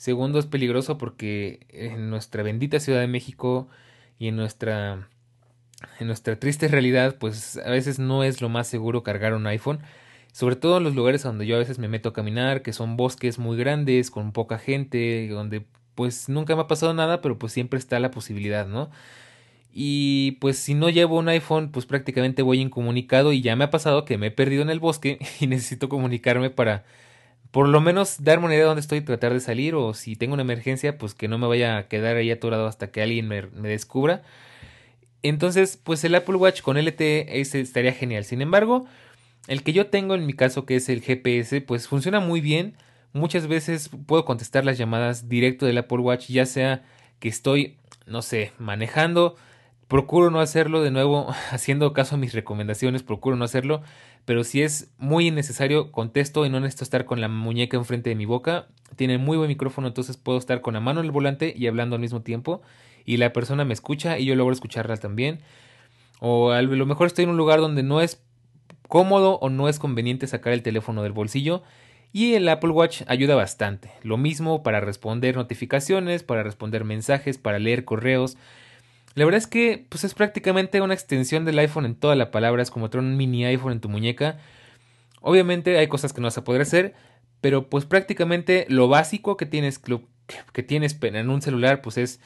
Segundo, 0.00 0.38
es 0.38 0.46
peligroso 0.46 0.96
porque 0.96 1.60
en 1.68 2.08
nuestra 2.08 2.42
bendita 2.42 2.80
Ciudad 2.80 3.00
de 3.00 3.06
México 3.06 3.68
y 4.18 4.28
en 4.28 4.36
nuestra 4.36 5.10
en 5.98 6.06
nuestra 6.06 6.36
triste 6.40 6.68
realidad, 6.68 7.16
pues 7.18 7.58
a 7.58 7.68
veces 7.68 7.98
no 7.98 8.24
es 8.24 8.40
lo 8.40 8.48
más 8.48 8.66
seguro 8.66 9.02
cargar 9.02 9.34
un 9.34 9.46
iPhone, 9.46 9.80
sobre 10.32 10.56
todo 10.56 10.78
en 10.78 10.84
los 10.84 10.94
lugares 10.94 11.22
donde 11.22 11.46
yo 11.46 11.56
a 11.56 11.58
veces 11.58 11.78
me 11.78 11.86
meto 11.88 12.08
a 12.08 12.12
caminar, 12.14 12.62
que 12.62 12.72
son 12.72 12.96
bosques 12.96 13.38
muy 13.38 13.58
grandes, 13.58 14.10
con 14.10 14.32
poca 14.32 14.58
gente, 14.58 15.28
donde 15.28 15.66
pues 15.94 16.30
nunca 16.30 16.56
me 16.56 16.62
ha 16.62 16.66
pasado 16.66 16.94
nada, 16.94 17.20
pero 17.20 17.38
pues 17.38 17.52
siempre 17.52 17.78
está 17.78 18.00
la 18.00 18.10
posibilidad, 18.10 18.66
¿no? 18.66 18.90
Y 19.72 20.32
pues 20.40 20.58
si 20.58 20.74
no 20.74 20.88
llevo 20.88 21.18
un 21.18 21.28
iPhone, 21.28 21.70
pues 21.70 21.86
prácticamente 21.86 22.42
voy 22.42 22.60
incomunicado 22.60 23.32
y 23.32 23.40
ya 23.40 23.54
me 23.56 23.64
ha 23.64 23.70
pasado 23.70 24.04
que 24.04 24.18
me 24.18 24.28
he 24.28 24.30
perdido 24.30 24.62
en 24.62 24.70
el 24.70 24.80
bosque 24.80 25.18
y 25.40 25.46
necesito 25.46 25.88
comunicarme 25.88 26.50
para 26.50 26.84
por 27.50 27.68
lo 27.68 27.80
menos 27.80 28.22
darme 28.22 28.46
una 28.46 28.54
idea 28.54 28.64
de 28.64 28.68
dónde 28.68 28.80
estoy 28.80 28.98
y 28.98 29.02
tratar 29.02 29.32
de 29.32 29.40
salir 29.40 29.74
o 29.74 29.92
si 29.94 30.16
tengo 30.16 30.34
una 30.34 30.42
emergencia, 30.42 30.98
pues 30.98 31.14
que 31.14 31.28
no 31.28 31.38
me 31.38 31.48
vaya 31.48 31.78
a 31.78 31.88
quedar 31.88 32.16
ahí 32.16 32.30
atorado 32.30 32.66
hasta 32.66 32.90
que 32.90 33.02
alguien 33.02 33.26
me, 33.28 33.42
descubra. 33.68 34.22
Entonces, 35.22 35.76
pues 35.76 36.02
el 36.04 36.14
Apple 36.14 36.36
Watch 36.36 36.62
con 36.62 36.78
LTE 36.78 37.40
estaría 37.40 37.92
genial. 37.92 38.24
Sin 38.24 38.40
embargo, 38.40 38.86
el 39.48 39.62
que 39.62 39.72
yo 39.72 39.88
tengo 39.88 40.14
en 40.14 40.26
mi 40.26 40.32
caso, 40.32 40.64
que 40.64 40.76
es 40.76 40.88
el 40.88 41.02
GPS, 41.02 41.60
pues 41.60 41.88
funciona 41.88 42.20
muy 42.20 42.40
bien. 42.40 42.76
Muchas 43.12 43.48
veces 43.48 43.90
puedo 44.06 44.24
contestar 44.24 44.64
las 44.64 44.78
llamadas 44.78 45.28
directo 45.28 45.66
del 45.66 45.78
Apple 45.78 45.98
Watch, 45.98 46.28
ya 46.28 46.46
sea 46.46 46.84
que 47.18 47.28
estoy, 47.28 47.76
no 48.06 48.22
sé, 48.22 48.52
manejando. 48.58 49.36
Procuro 49.90 50.30
no 50.30 50.38
hacerlo 50.38 50.82
de 50.82 50.92
nuevo, 50.92 51.26
haciendo 51.50 51.92
caso 51.92 52.14
a 52.14 52.18
mis 52.18 52.32
recomendaciones, 52.32 53.02
procuro 53.02 53.34
no 53.34 53.44
hacerlo. 53.44 53.82
Pero 54.24 54.44
si 54.44 54.62
es 54.62 54.94
muy 54.98 55.32
necesario, 55.32 55.90
contesto 55.90 56.46
y 56.46 56.48
no 56.48 56.60
necesito 56.60 56.84
estar 56.84 57.06
con 57.06 57.20
la 57.20 57.26
muñeca 57.26 57.76
enfrente 57.76 58.08
de 58.08 58.14
mi 58.14 58.24
boca. 58.24 58.68
Tiene 58.94 59.18
muy 59.18 59.36
buen 59.36 59.48
micrófono, 59.48 59.88
entonces 59.88 60.16
puedo 60.16 60.38
estar 60.38 60.60
con 60.60 60.74
la 60.74 60.80
mano 60.80 61.00
en 61.00 61.06
el 61.06 61.10
volante 61.10 61.52
y 61.56 61.66
hablando 61.66 61.96
al 61.96 62.00
mismo 62.00 62.22
tiempo 62.22 62.62
y 63.04 63.16
la 63.16 63.32
persona 63.32 63.64
me 63.64 63.74
escucha 63.74 64.16
y 64.20 64.26
yo 64.26 64.36
logro 64.36 64.52
escucharla 64.52 64.96
también. 64.96 65.40
O 66.20 66.52
a 66.52 66.62
lo 66.62 66.86
mejor 66.86 67.08
estoy 67.08 67.24
en 67.24 67.30
un 67.30 67.36
lugar 67.36 67.60
donde 67.60 67.82
no 67.82 68.00
es 68.00 68.22
cómodo 68.86 69.40
o 69.40 69.50
no 69.50 69.68
es 69.68 69.80
conveniente 69.80 70.28
sacar 70.28 70.52
el 70.52 70.62
teléfono 70.62 71.02
del 71.02 71.12
bolsillo 71.12 71.64
y 72.12 72.34
el 72.34 72.48
Apple 72.48 72.70
Watch 72.70 73.02
ayuda 73.08 73.34
bastante. 73.34 73.90
Lo 74.04 74.18
mismo 74.18 74.62
para 74.62 74.78
responder 74.78 75.34
notificaciones, 75.34 76.22
para 76.22 76.44
responder 76.44 76.84
mensajes, 76.84 77.38
para 77.38 77.58
leer 77.58 77.84
correos. 77.84 78.36
La 79.14 79.24
verdad 79.24 79.38
es 79.38 79.46
que 79.46 79.86
pues 79.88 80.04
es 80.04 80.14
prácticamente 80.14 80.80
una 80.80 80.94
extensión 80.94 81.44
del 81.44 81.58
iPhone 81.58 81.84
en 81.84 81.96
toda 81.96 82.14
la 82.14 82.30
palabra, 82.30 82.62
es 82.62 82.70
como 82.70 82.90
tener 82.90 83.04
un 83.04 83.16
mini 83.16 83.44
iPhone 83.44 83.72
en 83.72 83.80
tu 83.80 83.88
muñeca. 83.88 84.38
Obviamente 85.20 85.78
hay 85.78 85.88
cosas 85.88 86.12
que 86.12 86.20
no 86.20 86.26
vas 86.26 86.38
a 86.38 86.44
poder 86.44 86.62
hacer, 86.62 86.94
pero 87.40 87.68
pues 87.68 87.84
prácticamente 87.84 88.66
lo 88.68 88.88
básico 88.88 89.36
que 89.36 89.46
tienes 89.46 89.80
que 90.52 90.62
tienes 90.62 90.96
en 91.02 91.28
un 91.28 91.42
celular 91.42 91.82
pues 91.82 91.98
es 91.98 92.20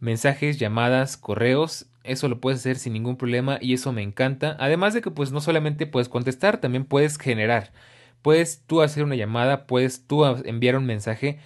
mensajes, 0.00 0.58
llamadas, 0.58 1.16
correos, 1.16 1.86
eso 2.04 2.28
lo 2.28 2.40
puedes 2.40 2.60
hacer 2.60 2.78
sin 2.78 2.92
ningún 2.92 3.16
problema 3.16 3.58
y 3.60 3.74
eso 3.74 3.92
me 3.92 4.02
encanta. 4.02 4.56
Además 4.58 4.94
de 4.94 5.02
que 5.02 5.10
pues 5.10 5.32
no 5.32 5.40
solamente 5.40 5.86
puedes 5.86 6.08
contestar, 6.08 6.58
también 6.58 6.84
puedes 6.84 7.18
generar. 7.18 7.72
Puedes 8.22 8.62
tú 8.66 8.82
hacer 8.82 9.04
una 9.04 9.14
llamada, 9.14 9.66
puedes 9.66 10.06
tú 10.06 10.24
enviar 10.24 10.76
un 10.76 10.86
mensaje. 10.86 11.38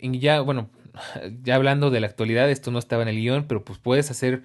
Y 0.00 0.18
ya, 0.18 0.40
bueno, 0.40 0.70
ya 1.42 1.54
hablando 1.54 1.90
de 1.90 2.00
la 2.00 2.06
actualidad, 2.06 2.50
esto 2.50 2.70
no 2.70 2.78
estaba 2.78 3.02
en 3.02 3.08
el 3.08 3.16
guion, 3.16 3.44
pero 3.46 3.64
pues 3.64 3.78
puedes 3.78 4.10
hacer 4.10 4.42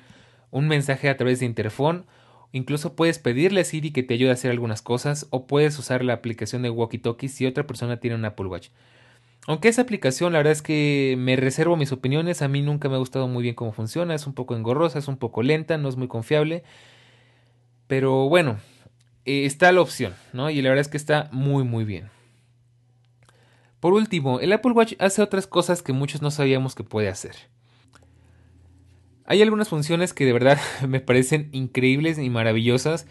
un 0.51 0.67
mensaje 0.67 1.09
a 1.09 1.17
través 1.17 1.39
de 1.39 1.45
interfón. 1.45 2.05
Incluso 2.53 2.95
puedes 2.95 3.19
pedirle 3.19 3.61
a 3.61 3.63
Siri 3.65 3.91
que 3.91 4.03
te 4.03 4.13
ayude 4.13 4.29
a 4.29 4.33
hacer 4.33 4.51
algunas 4.51 4.81
cosas 4.81 5.27
o 5.31 5.47
puedes 5.47 5.77
usar 5.77 6.03
la 6.03 6.13
aplicación 6.13 6.61
de 6.61 6.69
Walkie 6.69 6.97
Talkie 6.97 7.27
si 7.27 7.45
otra 7.45 7.67
persona 7.67 7.99
tiene 7.99 8.15
un 8.15 8.25
Apple 8.25 8.47
Watch. 8.47 8.69
Aunque 9.47 9.69
esa 9.69 9.81
aplicación, 9.81 10.33
la 10.33 10.39
verdad 10.39 10.51
es 10.51 10.61
que 10.61 11.15
me 11.17 11.35
reservo 11.37 11.77
mis 11.77 11.93
opiniones, 11.93 12.41
a 12.41 12.49
mí 12.49 12.61
nunca 12.61 12.89
me 12.89 12.95
ha 12.95 12.99
gustado 12.99 13.27
muy 13.27 13.43
bien 13.43 13.55
cómo 13.55 13.71
funciona, 13.71 14.13
es 14.13 14.27
un 14.27 14.33
poco 14.33 14.55
engorrosa, 14.55 14.99
es 14.99 15.07
un 15.07 15.17
poco 15.17 15.41
lenta, 15.41 15.77
no 15.77 15.87
es 15.87 15.95
muy 15.95 16.09
confiable. 16.09 16.63
Pero 17.87 18.27
bueno, 18.27 18.59
eh, 19.25 19.45
está 19.45 19.71
la 19.71 19.81
opción, 19.81 20.13
¿no? 20.33 20.49
Y 20.49 20.61
la 20.61 20.69
verdad 20.69 20.81
es 20.81 20.89
que 20.89 20.97
está 20.97 21.29
muy 21.31 21.63
muy 21.63 21.85
bien. 21.85 22.09
Por 23.79 23.93
último, 23.93 24.39
el 24.39 24.53
Apple 24.53 24.71
Watch 24.71 24.93
hace 24.99 25.21
otras 25.21 25.47
cosas 25.47 25.83
que 25.83 25.93
muchos 25.93 26.21
no 26.21 26.31
sabíamos 26.31 26.75
que 26.75 26.83
puede 26.83 27.09
hacer. 27.09 27.35
Hay 29.25 29.41
algunas 29.41 29.69
funciones 29.69 30.13
que 30.13 30.25
de 30.25 30.33
verdad 30.33 30.57
me 30.87 30.99
parecen 30.99 31.49
increíbles 31.51 32.17
y 32.17 32.29
maravillosas. 32.29 33.07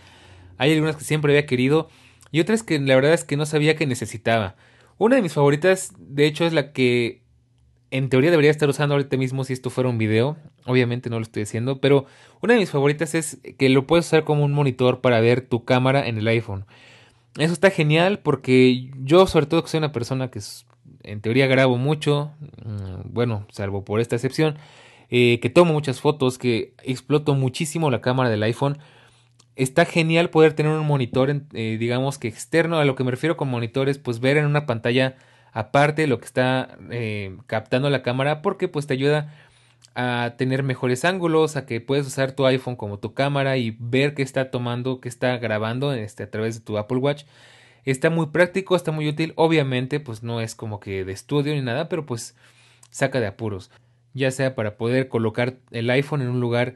Hay 0.59 0.73
algunas 0.73 0.97
que 0.97 1.05
siempre 1.05 1.33
había 1.33 1.47
querido 1.47 1.89
y 2.33 2.41
otras 2.41 2.63
que 2.63 2.79
la 2.79 2.95
verdad 2.95 3.13
es 3.13 3.25
que 3.25 3.37
no 3.37 3.47
sabía 3.47 3.77
que 3.77 3.87
necesitaba. 3.87 4.57
Una 4.99 5.17
de 5.17 5.23
mis 5.23 5.35
favoritas, 5.35 5.93
de 5.99 6.27
hecho, 6.27 6.47
es 6.47 6.53
la 6.53 6.73
que 6.73 7.23
en 7.91 8.09
teoría 8.09 8.31
debería 8.31 8.51
estar 8.51 8.69
usando 8.69 8.95
ahorita 8.95 9.17
mismo 9.17 9.45
si 9.45 9.53
esto 9.53 9.71
fuera 9.71 9.91
un 9.91 9.99
video. 9.99 10.37
Obviamente 10.65 11.11
no 11.11 11.17
lo 11.17 11.23
estoy 11.23 11.45
haciendo, 11.45 11.81
pero 11.81 12.07
una 12.43 12.55
de 12.55 12.61
mis 12.61 12.71
favoritas 12.71 13.15
es 13.15 13.39
que 13.59 13.69
lo 13.69 13.87
puedes 13.87 14.07
usar 14.07 14.25
como 14.25 14.45
un 14.45 14.53
monitor 14.53 15.01
para 15.01 15.21
ver 15.21 15.43
tu 15.43 15.65
cámara 15.65 16.07
en 16.09 16.19
el 16.19 16.27
iPhone. 16.27 16.65
Eso 17.39 17.53
está 17.53 17.71
genial 17.71 18.21
porque 18.21 18.91
yo, 19.03 19.27
sobre 19.27 19.47
todo 19.47 19.63
que 19.63 19.69
soy 19.69 19.79
una 19.79 19.93
persona 19.93 20.31
que 20.31 20.41
en 21.03 21.21
teoría 21.21 21.47
grabo 21.47 21.77
mucho, 21.77 22.33
mm, 22.65 23.13
bueno, 23.13 23.47
salvo 23.51 23.85
por 23.85 24.01
esta 24.01 24.17
excepción, 24.17 24.57
eh, 25.11 25.39
que 25.41 25.51
tomo 25.51 25.73
muchas 25.73 26.01
fotos, 26.01 26.39
que 26.39 26.75
exploto 26.83 27.35
muchísimo 27.35 27.91
la 27.91 28.01
cámara 28.01 28.31
del 28.31 28.43
iPhone 28.43 28.79
está 29.57 29.87
genial 29.87 30.31
poder 30.31 30.53
tener 30.53 30.73
un 30.73 30.87
monitor, 30.87 31.43
eh, 31.53 31.77
digamos 31.79 32.19
que 32.19 32.29
externo. 32.29 32.79
A 32.79 32.85
lo 32.85 32.95
que 32.95 33.05
me 33.05 33.11
refiero 33.11 33.37
con 33.37 33.49
monitores, 33.49 33.99
pues 33.99 34.21
ver 34.21 34.37
en 34.37 34.47
una 34.47 34.67
pantalla 34.67 35.17
aparte 35.53 36.07
lo 36.07 36.19
que 36.19 36.27
está 36.27 36.77
eh, 36.91 37.37
captando 37.47 37.89
la 37.91 38.03
cámara, 38.03 38.43
porque 38.43 38.69
pues 38.69 38.87
te 38.87 38.95
ayuda 38.95 39.35
a 39.95 40.35
tener 40.37 40.63
mejores 40.63 41.05
ángulos, 41.05 41.57
a 41.57 41.65
que 41.65 41.81
puedes 41.81 42.07
usar 42.07 42.33
tu 42.33 42.45
iPhone 42.47 42.77
como 42.77 42.99
tu 42.99 43.15
cámara 43.15 43.57
y 43.57 43.77
ver 43.81 44.15
qué 44.15 44.23
está 44.23 44.51
tomando, 44.51 45.01
qué 45.01 45.09
está 45.09 45.39
grabando 45.39 45.93
este, 45.95 46.23
a 46.23 46.31
través 46.31 46.55
de 46.57 46.61
tu 46.65 46.77
Apple 46.77 46.99
Watch. 46.99 47.25
Está 47.85 48.11
muy 48.11 48.27
práctico, 48.27 48.77
está 48.77 48.93
muy 48.93 49.09
útil. 49.09 49.33
Obviamente, 49.37 50.01
pues 50.01 50.23
no 50.23 50.41
es 50.41 50.55
como 50.55 50.81
que 50.81 51.05
de 51.05 51.13
estudio 51.13 51.55
ni 51.55 51.63
nada, 51.63 51.89
pero 51.89 52.05
pues 52.05 52.37
saca 52.91 53.21
de 53.21 53.27
apuros. 53.27 53.71
Ya 54.13 54.31
sea 54.31 54.55
para 54.55 54.77
poder 54.77 55.09
colocar 55.09 55.57
el 55.71 55.89
iPhone 55.91 56.23
en 56.23 56.29
un 56.29 56.41
lugar 56.41 56.75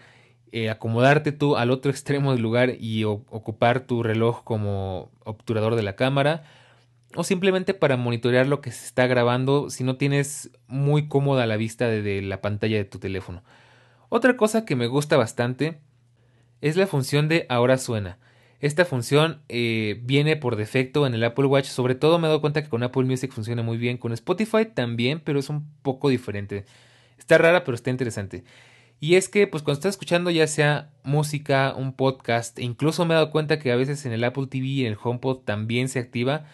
eh, 0.52 0.68
acomodarte 0.70 1.32
tú 1.32 1.56
al 1.56 1.70
otro 1.70 1.90
extremo 1.90 2.32
del 2.32 2.42
lugar 2.42 2.74
y 2.78 3.04
ocupar 3.04 3.80
tu 3.80 4.02
reloj 4.02 4.42
como 4.44 5.10
obturador 5.24 5.76
de 5.76 5.82
la 5.82 5.94
cámara 5.96 6.44
o 7.14 7.24
simplemente 7.24 7.74
para 7.74 7.96
monitorear 7.96 8.46
lo 8.46 8.60
que 8.60 8.70
se 8.70 8.86
está 8.86 9.06
grabando 9.06 9.70
si 9.70 9.84
no 9.84 9.96
tienes 9.96 10.50
muy 10.66 11.08
cómoda 11.08 11.46
la 11.46 11.56
vista 11.56 11.88
de, 11.88 12.22
la 12.22 12.40
pantalla 12.40 12.76
de 12.76 12.84
tu 12.84 12.98
teléfono. 12.98 13.42
Otra 14.08 14.36
cosa 14.36 14.64
que 14.64 14.76
me 14.76 14.86
gusta 14.86 15.16
bastante 15.16 15.80
es 16.60 16.76
la 16.76 16.86
función 16.86 17.28
de 17.28 17.46
ahora 17.48 17.78
suena. 17.78 18.18
Esta 18.60 18.84
función 18.84 19.40
eh, 19.48 20.00
viene 20.02 20.36
por 20.36 20.56
defecto 20.56 21.06
en 21.06 21.14
el 21.14 21.24
Apple 21.24 21.46
Watch, 21.46 21.66
sobre 21.66 21.94
todo 21.94 22.18
me 22.18 22.26
he 22.26 22.28
dado 22.28 22.42
cuenta 22.42 22.62
que 22.62 22.68
con 22.68 22.82
Apple 22.82 23.04
Music 23.04 23.32
funciona 23.32 23.62
muy 23.62 23.78
bien, 23.78 23.96
con 23.96 24.12
Spotify 24.12 24.66
también, 24.66 25.20
pero 25.20 25.38
es 25.38 25.48
un 25.48 25.66
poco 25.82 26.10
diferente. 26.10 26.66
Está 27.18 27.38
rara, 27.38 27.64
pero 27.64 27.74
está 27.74 27.90
interesante. 27.90 28.44
Y 29.00 29.14
es 29.14 29.30
que, 29.30 29.46
pues 29.46 29.62
cuando 29.62 29.78
estás 29.78 29.94
escuchando 29.94 30.30
ya 30.30 30.46
sea 30.46 30.90
música, 31.04 31.74
un 31.74 31.94
podcast, 31.94 32.58
incluso 32.58 33.06
me 33.06 33.14
he 33.14 33.16
dado 33.16 33.30
cuenta 33.30 33.58
que 33.58 33.72
a 33.72 33.76
veces 33.76 34.04
en 34.04 34.12
el 34.12 34.22
Apple 34.22 34.46
TV 34.46 34.66
y 34.66 34.80
en 34.84 34.92
el 34.92 34.98
HomePod 35.02 35.38
también 35.38 35.88
se 35.88 35.98
activa, 35.98 36.44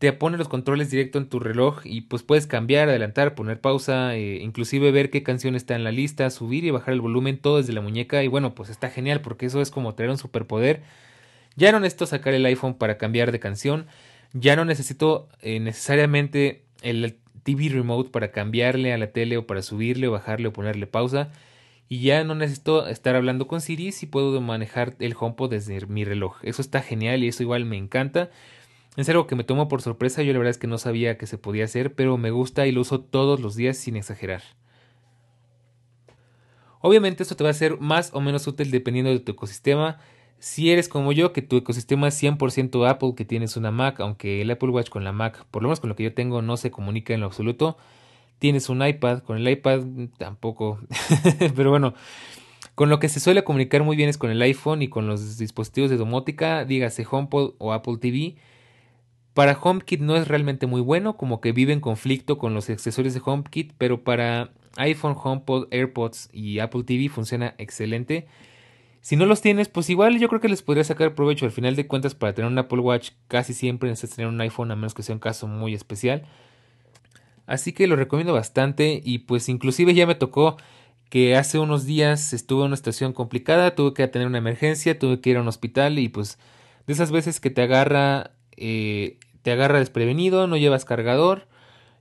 te 0.00 0.14
pone 0.14 0.38
los 0.38 0.48
controles 0.48 0.90
directo 0.90 1.18
en 1.18 1.28
tu 1.28 1.40
reloj 1.40 1.82
y 1.84 2.00
pues 2.00 2.22
puedes 2.22 2.46
cambiar, 2.46 2.88
adelantar, 2.88 3.34
poner 3.34 3.60
pausa, 3.60 4.16
eh, 4.16 4.38
inclusive 4.40 4.90
ver 4.92 5.10
qué 5.10 5.22
canción 5.22 5.54
está 5.54 5.76
en 5.76 5.84
la 5.84 5.92
lista, 5.92 6.30
subir 6.30 6.64
y 6.64 6.70
bajar 6.70 6.94
el 6.94 7.02
volumen 7.02 7.36
todo 7.36 7.58
desde 7.58 7.74
la 7.74 7.82
muñeca 7.82 8.22
y 8.22 8.26
bueno, 8.26 8.54
pues 8.54 8.70
está 8.70 8.88
genial 8.88 9.20
porque 9.20 9.44
eso 9.44 9.60
es 9.60 9.70
como 9.70 9.94
tener 9.94 10.10
un 10.10 10.16
superpoder. 10.16 10.80
Ya 11.54 11.70
no 11.70 11.80
necesito 11.80 12.06
sacar 12.06 12.32
el 12.32 12.46
iPhone 12.46 12.78
para 12.78 12.96
cambiar 12.96 13.30
de 13.30 13.40
canción, 13.40 13.88
ya 14.32 14.56
no 14.56 14.64
necesito 14.64 15.28
eh, 15.42 15.60
necesariamente 15.60 16.64
el 16.80 17.18
TV 17.42 17.68
remote 17.68 18.08
para 18.08 18.32
cambiarle 18.32 18.94
a 18.94 18.98
la 18.98 19.08
tele 19.08 19.36
o 19.36 19.46
para 19.46 19.60
subirle 19.60 20.08
o 20.08 20.12
bajarle 20.12 20.48
o 20.48 20.52
ponerle 20.54 20.86
pausa 20.86 21.30
y 21.90 22.00
ya 22.00 22.24
no 22.24 22.34
necesito 22.34 22.86
estar 22.86 23.16
hablando 23.16 23.46
con 23.48 23.60
Siri 23.60 23.92
si 23.92 24.06
puedo 24.06 24.40
manejar 24.40 24.94
el 24.98 25.14
HomePod 25.18 25.50
desde 25.50 25.84
mi 25.86 26.04
reloj. 26.04 26.38
Eso 26.42 26.62
está 26.62 26.80
genial 26.80 27.22
y 27.22 27.28
eso 27.28 27.42
igual 27.42 27.66
me 27.66 27.76
encanta. 27.76 28.30
Es 28.96 29.08
algo 29.08 29.26
que 29.26 29.36
me 29.36 29.44
tomo 29.44 29.68
por 29.68 29.82
sorpresa, 29.82 30.22
yo 30.22 30.32
la 30.32 30.38
verdad 30.38 30.50
es 30.50 30.58
que 30.58 30.66
no 30.66 30.78
sabía 30.78 31.16
que 31.16 31.26
se 31.26 31.38
podía 31.38 31.64
hacer, 31.64 31.94
pero 31.94 32.16
me 32.18 32.30
gusta 32.30 32.66
y 32.66 32.72
lo 32.72 32.80
uso 32.80 33.00
todos 33.00 33.40
los 33.40 33.54
días 33.54 33.76
sin 33.76 33.96
exagerar. 33.96 34.42
Obviamente 36.80 37.22
esto 37.22 37.36
te 37.36 37.44
va 37.44 37.50
a 37.50 37.54
ser 37.54 37.78
más 37.78 38.10
o 38.14 38.20
menos 38.20 38.46
útil 38.46 38.70
dependiendo 38.70 39.10
de 39.10 39.20
tu 39.20 39.32
ecosistema. 39.32 39.98
Si 40.38 40.70
eres 40.70 40.88
como 40.88 41.12
yo, 41.12 41.32
que 41.32 41.42
tu 41.42 41.58
ecosistema 41.58 42.08
es 42.08 42.20
100% 42.20 42.88
Apple, 42.88 43.14
que 43.14 43.26
tienes 43.26 43.56
una 43.56 43.70
Mac, 43.70 44.00
aunque 44.00 44.40
el 44.40 44.50
Apple 44.50 44.70
Watch 44.70 44.88
con 44.88 45.04
la 45.04 45.12
Mac, 45.12 45.44
por 45.50 45.62
lo 45.62 45.68
menos 45.68 45.80
con 45.80 45.90
lo 45.90 45.96
que 45.96 46.04
yo 46.04 46.14
tengo, 46.14 46.40
no 46.40 46.56
se 46.56 46.70
comunica 46.70 47.12
en 47.12 47.20
lo 47.20 47.26
absoluto, 47.26 47.76
tienes 48.38 48.70
un 48.70 48.84
iPad, 48.84 49.18
con 49.18 49.36
el 49.36 49.46
iPad 49.46 49.82
tampoco, 50.16 50.80
pero 51.54 51.68
bueno, 51.68 51.94
con 52.74 52.88
lo 52.88 52.98
que 52.98 53.10
se 53.10 53.20
suele 53.20 53.44
comunicar 53.44 53.82
muy 53.82 53.96
bien 53.96 54.08
es 54.08 54.16
con 54.16 54.30
el 54.30 54.40
iPhone 54.40 54.80
y 54.80 54.88
con 54.88 55.06
los 55.06 55.36
dispositivos 55.36 55.90
de 55.90 55.98
domótica, 55.98 56.64
dígase 56.64 57.06
HomePod 57.08 57.54
o 57.58 57.74
Apple 57.74 57.98
TV. 57.98 58.36
Para 59.34 59.58
HomeKit 59.60 60.00
no 60.00 60.16
es 60.16 60.28
realmente 60.28 60.66
muy 60.66 60.80
bueno, 60.80 61.16
como 61.16 61.40
que 61.40 61.52
vive 61.52 61.72
en 61.72 61.80
conflicto 61.80 62.38
con 62.38 62.54
los 62.54 62.68
accesorios 62.68 63.14
de 63.14 63.22
HomeKit, 63.24 63.72
pero 63.78 64.02
para 64.02 64.50
iPhone, 64.76 65.16
HomePod, 65.20 65.68
AirPods 65.70 66.30
y 66.32 66.58
Apple 66.58 66.84
TV 66.84 67.08
funciona 67.08 67.54
excelente. 67.58 68.26
Si 69.02 69.16
no 69.16 69.24
los 69.26 69.40
tienes, 69.40 69.68
pues 69.68 69.88
igual 69.88 70.18
yo 70.18 70.28
creo 70.28 70.40
que 70.40 70.48
les 70.48 70.62
podría 70.62 70.84
sacar 70.84 71.14
provecho. 71.14 71.46
Al 71.46 71.52
final 71.52 71.76
de 71.76 71.86
cuentas, 71.86 72.14
para 72.14 72.34
tener 72.34 72.50
un 72.50 72.58
Apple 72.58 72.80
Watch 72.80 73.10
casi 73.28 73.54
siempre 73.54 73.88
necesitas 73.88 74.16
tener 74.16 74.28
un 74.28 74.40
iPhone, 74.40 74.70
a 74.70 74.76
menos 74.76 74.94
que 74.94 75.02
sea 75.02 75.14
un 75.14 75.20
caso 75.20 75.46
muy 75.46 75.74
especial. 75.74 76.26
Así 77.46 77.72
que 77.72 77.86
lo 77.86 77.96
recomiendo 77.96 78.32
bastante 78.32 79.00
y 79.02 79.20
pues 79.20 79.48
inclusive 79.48 79.94
ya 79.94 80.06
me 80.06 80.14
tocó 80.14 80.56
que 81.08 81.36
hace 81.36 81.58
unos 81.58 81.84
días 81.84 82.32
estuve 82.32 82.60
en 82.60 82.68
una 82.68 82.76
situación 82.76 83.12
complicada, 83.12 83.74
tuve 83.74 83.94
que 83.94 84.06
tener 84.06 84.28
una 84.28 84.38
emergencia, 84.38 84.98
tuve 84.98 85.20
que 85.20 85.30
ir 85.30 85.36
a 85.36 85.40
un 85.40 85.48
hospital 85.48 85.98
y 85.98 86.08
pues 86.08 86.38
de 86.86 86.92
esas 86.92 87.10
veces 87.10 87.40
que 87.40 87.50
te 87.50 87.62
agarra, 87.62 88.30
eh, 88.60 89.18
te 89.42 89.52
agarra 89.52 89.78
desprevenido, 89.78 90.46
no 90.46 90.56
llevas 90.56 90.84
cargador 90.84 91.48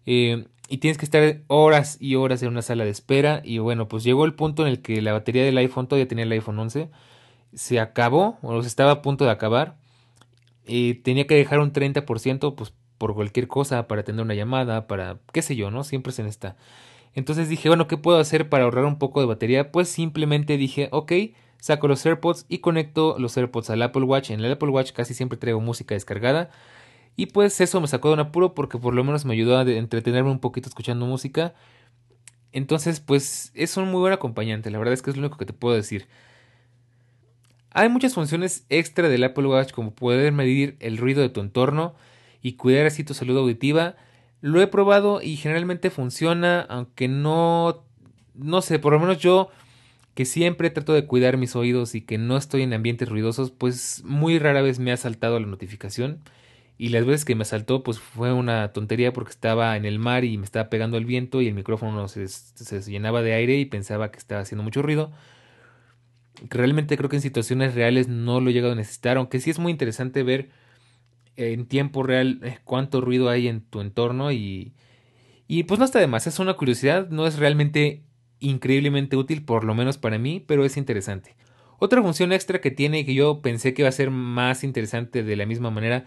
eh, 0.06 0.46
y 0.68 0.78
tienes 0.78 0.98
que 0.98 1.06
estar 1.06 1.42
horas 1.48 1.98
y 2.00 2.16
horas 2.16 2.44
en 2.44 2.50
una 2.50 2.62
sala 2.62 2.86
de 2.86 2.92
espera 2.92 3.42
y 3.44 3.58
bueno, 3.58 3.88
pues 3.88 4.04
llegó 4.04 4.26
el 4.26 4.36
punto 4.36 4.64
en 4.64 4.70
el 4.70 4.82
que 4.82 5.02
la 5.02 5.14
batería 5.14 5.44
del 5.44 5.58
iPhone, 5.58 5.88
todavía 5.88 6.08
tenía 6.08 6.26
el 6.26 6.32
iPhone 6.32 6.60
11, 6.60 6.90
se 7.54 7.80
acabó 7.80 8.38
o 8.42 8.60
estaba 8.60 8.92
a 8.92 9.02
punto 9.02 9.26
de 9.26 9.32
acabar 9.32 9.78
y 10.68 10.96
tenía 10.96 11.26
que 11.26 11.36
dejar 11.36 11.60
un 11.60 11.74
30% 11.74 12.56
pues 12.56 12.74
por 13.00 13.16
cualquier 13.16 13.48
cosa, 13.48 13.88
para 13.88 14.04
tener 14.04 14.22
una 14.22 14.36
llamada, 14.36 14.86
para 14.86 15.20
qué 15.32 15.42
sé 15.42 15.56
yo, 15.56 15.72
¿no? 15.72 15.84
Siempre 15.84 16.12
se 16.12 16.22
necesita. 16.22 16.58
Entonces 17.16 17.50
dije, 17.50 17.70
bueno, 17.70 17.88
¿qué 17.88 17.98
puedo 17.98 18.20
hacer 18.20 18.50
para 18.50 18.66
ahorrar 18.66 18.86
un 18.86 19.00
poco 19.00 19.22
de 19.22 19.26
batería? 19.26 19.72
Pues 19.72 19.90
simplemente 19.90 20.58
dije, 20.58 20.90
ok, 20.92 21.12
saco 21.60 21.88
los 21.88 22.06
AirPods 22.06 22.46
y 22.50 22.60
conecto 22.60 23.18
los 23.20 23.38
AirPods 23.38 23.70
al 23.70 23.82
Apple 23.82 24.04
Watch. 24.04 24.32
En 24.32 24.40
el 24.40 24.52
Apple 24.52 24.70
Watch 24.70 24.92
casi 24.92 25.14
siempre 25.14 25.38
traigo 25.38 25.62
música 25.62 25.96
descargada. 25.96 26.50
Y 27.16 27.28
pues 27.28 27.60
eso 27.62 27.82
me 27.82 27.88
sacó 27.88 28.10
de 28.10 28.16
un 28.16 28.20
apuro 28.22 28.54
porque 28.54 28.78
por 28.78 28.94
lo 28.94 29.04
menos 29.04 29.26
me 29.26 29.34
ayudó 29.34 29.58
a 29.58 29.64
entretenerme 29.64 30.32
un 30.32 30.40
poquito 30.40 30.70
escuchando 30.70 31.06
música. 31.06 31.54
Entonces, 32.52 33.00
pues 33.00 33.52
es 33.54 33.78
un 33.78 33.92
muy 33.92 34.00
buen 34.00 34.14
acompañante, 34.14 34.72
la 34.72 34.80
verdad 34.80 34.94
es 34.94 35.02
que 35.02 35.12
es 35.12 35.18
lo 35.18 35.22
único 35.24 35.38
que 35.38 35.46
te 35.46 35.54
puedo 35.54 35.76
decir. 35.76 36.08
Hay 37.72 37.90
muchas 37.90 38.16
funciones 38.16 38.66
extra 38.70 39.10
del 39.10 39.24
Apple 39.24 39.46
Watch 39.46 39.72
como 39.72 39.94
poder 39.94 40.32
medir 40.32 40.76
el 40.80 40.98
ruido 40.98 41.22
de 41.22 41.30
tu 41.30 41.42
entorno, 41.42 41.94
y 42.42 42.54
cuidar 42.54 42.86
así 42.86 43.04
tu 43.04 43.14
salud 43.14 43.38
auditiva. 43.38 43.96
Lo 44.42 44.62
he 44.62 44.68
probado 44.68 45.22
y 45.22 45.36
generalmente 45.36 45.90
funciona, 45.90 46.62
aunque 46.62 47.08
no, 47.08 47.84
no 48.34 48.62
sé, 48.62 48.80
por 48.80 48.94
lo 48.94 49.00
menos 49.00 49.20
yo 49.20 49.50
que 50.14 50.26
siempre 50.26 50.70
trato 50.70 50.94
de 50.94 51.06
cuidar 51.06 51.38
mis 51.38 51.56
oídos 51.56 51.96
y 51.96 52.02
que 52.02 52.18
no 52.18 52.38
estoy 52.38 52.64
en 52.64 52.74
ambientes 52.74 53.10
ruidosos, 53.10 53.52
pues 53.52 54.04
muy 54.06 54.40
rara 54.40 54.62
vez 54.62 54.80
me 54.80 54.92
ha 54.92 54.98
saltado 54.98 55.40
la 55.40 55.48
notificación. 55.48 56.20
Y 56.78 56.90
las 56.90 57.06
veces 57.06 57.26
que 57.26 57.36
me 57.36 57.46
saltó, 57.46 57.84
pues 57.84 58.00
fue 58.00 58.32
una 58.32 58.72
tontería 58.72 59.12
porque 59.12 59.32
estaba 59.32 59.76
en 59.76 59.86
el 59.86 60.00
mar 60.00 60.24
y 60.24 60.38
me 60.38 60.46
estaba 60.46 60.70
pegando 60.70 60.98
el 60.98 61.06
viento 61.06 61.42
y 61.42 61.48
el 61.48 61.54
micrófono 61.54 62.08
se, 62.08 62.28
se 62.28 62.82
llenaba 62.82 63.22
de 63.22 63.34
aire 63.34 63.58
y 63.58 63.66
pensaba 63.66 64.12
que 64.12 64.18
estaba 64.18 64.42
haciendo 64.42 64.64
mucho 64.64 64.82
ruido. 64.82 65.12
Realmente 66.50 66.96
creo 66.98 67.10
que 67.10 67.18
en 67.18 67.22
situaciones 67.22 67.76
reales 67.76 68.08
no 68.08 68.40
lo 68.40 68.50
he 68.50 68.54
llegado 68.54 68.74
a 68.74 68.78
necesitar, 68.78 69.18
aunque 69.18 69.42
sí 69.42 69.50
es 69.50 69.60
muy 69.60 69.72
interesante 69.74 70.24
ver 70.24 70.50
en 71.36 71.66
tiempo 71.66 72.04
real 72.04 72.40
eh, 72.44 72.60
cuánto 72.64 73.02
ruido 73.02 73.30
hay 73.30 73.48
en 73.48 73.62
tu 73.62 73.82
entorno 73.82 74.32
y, 74.32 74.74
y 75.48 75.64
pues 75.64 75.80
no 75.80 75.86
está 75.86 76.00
de 76.00 76.08
más, 76.08 76.28
es 76.28 76.40
una 76.40 76.56
curiosidad, 76.56 77.10
no 77.10 77.28
es 77.28 77.38
realmente 77.40 78.04
increíblemente 78.40 79.16
útil, 79.18 79.44
por 79.44 79.64
lo 79.64 79.76
menos 79.76 79.98
para 79.98 80.18
mí, 80.18 80.44
pero 80.46 80.66
es 80.66 80.78
interesante. 80.78 81.36
Otra 81.80 82.02
función 82.02 82.34
extra 82.34 82.60
que 82.60 82.72
tiene 82.72 83.00
y 83.00 83.06
que 83.06 83.14
yo 83.14 83.42
pensé 83.42 83.74
que 83.74 83.84
iba 83.84 83.90
a 83.90 83.94
ser 83.94 84.12
más 84.12 84.64
interesante 84.64 85.24
de 85.24 85.36
la 85.36 85.46
misma 85.46 85.72
manera 85.72 86.06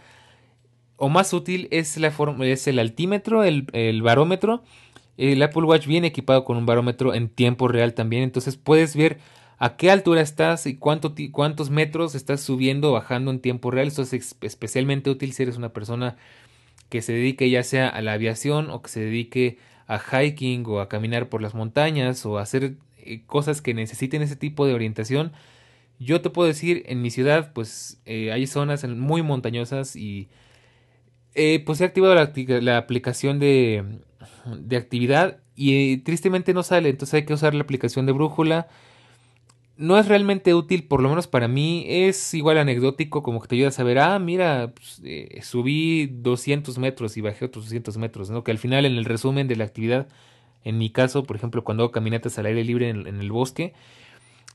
o 0.97 1.09
más 1.09 1.33
útil 1.33 1.67
es, 1.71 1.97
la 1.97 2.13
es 2.41 2.69
el 2.69 2.79
altímetro, 2.79 3.43
el, 3.43 3.67
el 3.73 4.03
barómetro. 4.03 4.63
El 5.17 5.43
Apple 5.43 5.65
Watch 5.65 5.87
viene 5.87 6.09
equipado 6.09 6.45
con 6.45 6.57
un 6.57 6.67
barómetro 6.67 7.15
en 7.15 7.29
tiempo 7.29 7.69
real 7.69 7.95
también, 7.95 8.23
entonces 8.23 8.57
puedes 8.57 8.97
ver 8.97 9.19
a 9.59 9.77
qué 9.77 9.91
altura 9.91 10.21
estás 10.21 10.67
y 10.67 10.77
cuánto, 10.77 11.15
cuántos 11.31 11.71
metros 11.71 12.15
estás 12.15 12.41
subiendo 12.41 12.91
o 12.91 12.93
bajando 12.93 13.31
en 13.31 13.41
tiempo 13.41 13.71
real. 13.71 13.89
Esto 13.89 14.03
es 14.03 14.13
especialmente 14.41 15.09
útil 15.09 15.33
si 15.33 15.45
eres 15.45 15.57
una 15.57 15.73
persona 15.73 16.17
que 16.89 17.01
se 17.01 17.13
dedique 17.13 17.49
ya 17.49 17.63
sea 17.63 17.89
a 17.89 18.03
la 18.03 18.13
aviación 18.13 18.71
o 18.71 18.83
que 18.83 18.91
se 18.91 19.01
dedique 19.01 19.59
a 19.63 19.72
hiking 19.99 20.65
o 20.67 20.81
a 20.81 20.89
caminar 20.89 21.29
por 21.29 21.43
las 21.43 21.55
montañas 21.55 22.25
o 22.27 22.39
a 22.39 22.43
hacer 22.43 22.77
eh, 22.99 23.23
cosas 23.27 23.63
que 23.63 23.75
necesiten 23.75 24.23
ese 24.23 24.37
tipo 24.37 24.67
de 24.67 24.75
orientación. 24.75 25.33
Yo 25.99 26.21
te 26.21 26.31
puedo 26.31 26.49
decir, 26.49 26.83
en 26.87 27.03
mi 27.03 27.11
ciudad 27.11 27.53
pues 27.53 28.01
eh, 28.07 28.33
hay 28.33 28.47
zonas 28.47 28.85
muy 28.87 29.23
montañosas 29.23 29.97
y 29.97 30.29
eh, 31.35 31.63
pues 31.65 31.81
he 31.81 31.85
activado 31.85 32.15
la, 32.15 32.77
aplicación 32.77 33.39
de, 33.39 33.85
de 34.47 34.77
actividad 34.77 35.39
y 35.55 35.99
tristemente 35.99 36.55
no 36.55 36.63
sale, 36.63 36.91
entonces 36.91 37.15
hay 37.15 37.25
que 37.25 37.35
usar 37.35 37.55
la 37.55 37.63
aplicación 37.63 38.07
de 38.07 38.13
brújula 38.13 38.69
no 39.83 39.99
es 39.99 40.07
realmente 40.07 40.55
útil, 40.55 40.85
por 40.87 41.03
lo 41.03 41.09
menos 41.09 41.27
para 41.27 41.49
mí, 41.49 41.85
es 41.89 42.35
igual 42.35 42.57
anecdótico, 42.57 43.25
como 43.25 43.41
que 43.41 43.49
te 43.49 43.57
ayuda 43.57 43.69
a 43.69 43.73
saber, 43.73 43.99
ah, 43.99 44.19
mira, 44.21 44.73
pues, 44.75 45.01
eh, 45.05 45.41
subí 45.43 46.07
200 46.07 46.79
metros 46.79 47.17
y 47.17 47.21
bajé 47.21 47.45
otros 47.47 47.65
200 47.65 47.97
metros, 47.99 48.31
¿no? 48.31 48.45
Que 48.45 48.53
al 48.53 48.59
final 48.59 48.85
en 48.87 48.97
el 48.97 49.05
resumen 49.05 49.49
de 49.49 49.57
la 49.57 49.65
actividad, 49.65 50.07
en 50.65 50.79
mi 50.79 50.91
caso, 50.91 51.25
por 51.25 51.35
ejemplo, 51.37 51.65
cuando 51.65 51.83
hago 51.83 51.93
caminatas 51.93 52.39
al 52.39 52.47
aire 52.47 52.63
libre 52.65 52.91
en, 52.91 53.07
el 53.07 53.33
bosque, 53.33 53.75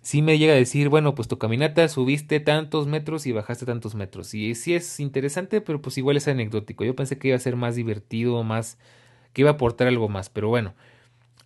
sí 0.02 0.22
me 0.22 0.38
llega 0.40 0.54
a 0.54 0.56
decir, 0.56 0.90
bueno, 0.90 1.14
pues 1.16 1.28
tu 1.28 1.38
caminata 1.38 1.88
subiste 1.90 2.40
tantos 2.40 2.88
metros 2.88 3.28
y 3.28 3.34
bajaste 3.34 3.66
tantos 3.66 3.96
metros. 3.96 4.34
Y 4.34 4.56
sí 4.56 4.76
es 4.76 5.00
interesante, 5.02 5.60
pero 5.62 5.82
pues 5.82 5.98
igual 5.98 6.18
es 6.18 6.28
anecdótico. 6.30 6.86
Yo 6.86 6.96
pensé 6.96 7.18
que 7.20 7.30
iba 7.30 7.38
a 7.38 7.40
ser 7.42 7.58
más 7.58 7.76
divertido, 7.76 8.44
más, 8.44 8.78
que 9.34 9.42
iba 9.42 9.52
a 9.52 9.54
aportar 9.54 9.88
algo 9.88 10.08
más, 10.10 10.30
pero 10.30 10.48
bueno 10.50 10.74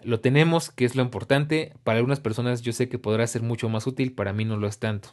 lo 0.03 0.19
tenemos, 0.19 0.71
que 0.71 0.85
es 0.85 0.95
lo 0.95 1.03
importante. 1.03 1.73
Para 1.83 1.97
algunas 1.97 2.19
personas 2.19 2.61
yo 2.61 2.73
sé 2.73 2.89
que 2.89 2.99
podrá 2.99 3.25
ser 3.27 3.41
mucho 3.41 3.69
más 3.69 3.87
útil, 3.87 4.13
para 4.13 4.33
mí 4.33 4.45
no 4.45 4.57
lo 4.57 4.67
es 4.67 4.79
tanto. 4.79 5.09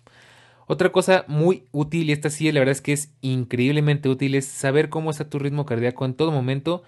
Otra 0.67 0.93
cosa 0.93 1.25
muy 1.29 1.65
útil, 1.73 2.11
y 2.11 2.13
esta 2.13 2.29
sí 2.29 2.51
la 2.53 2.61
verdad 2.61 2.73
es 2.73 2.83
que 2.83 2.93
es 2.93 3.13
increíblemente 3.23 4.09
útil, 4.09 4.35
es 4.35 4.47
saber 4.47 4.91
cómo 4.91 5.11
está 5.11 5.31
tu 5.31 5.39
ritmo 5.39 5.65
cardíaco 5.65 6.05
en 6.05 6.15
todo 6.15 6.31
momento 6.31 6.83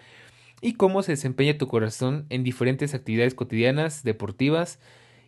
y 0.60 0.74
cómo 0.74 1.02
se 1.02 1.12
desempeña 1.12 1.56
tu 1.56 1.66
corazón 1.66 2.26
en 2.28 2.44
diferentes 2.44 2.92
actividades 2.92 3.34
cotidianas, 3.34 4.02
deportivas 4.04 4.78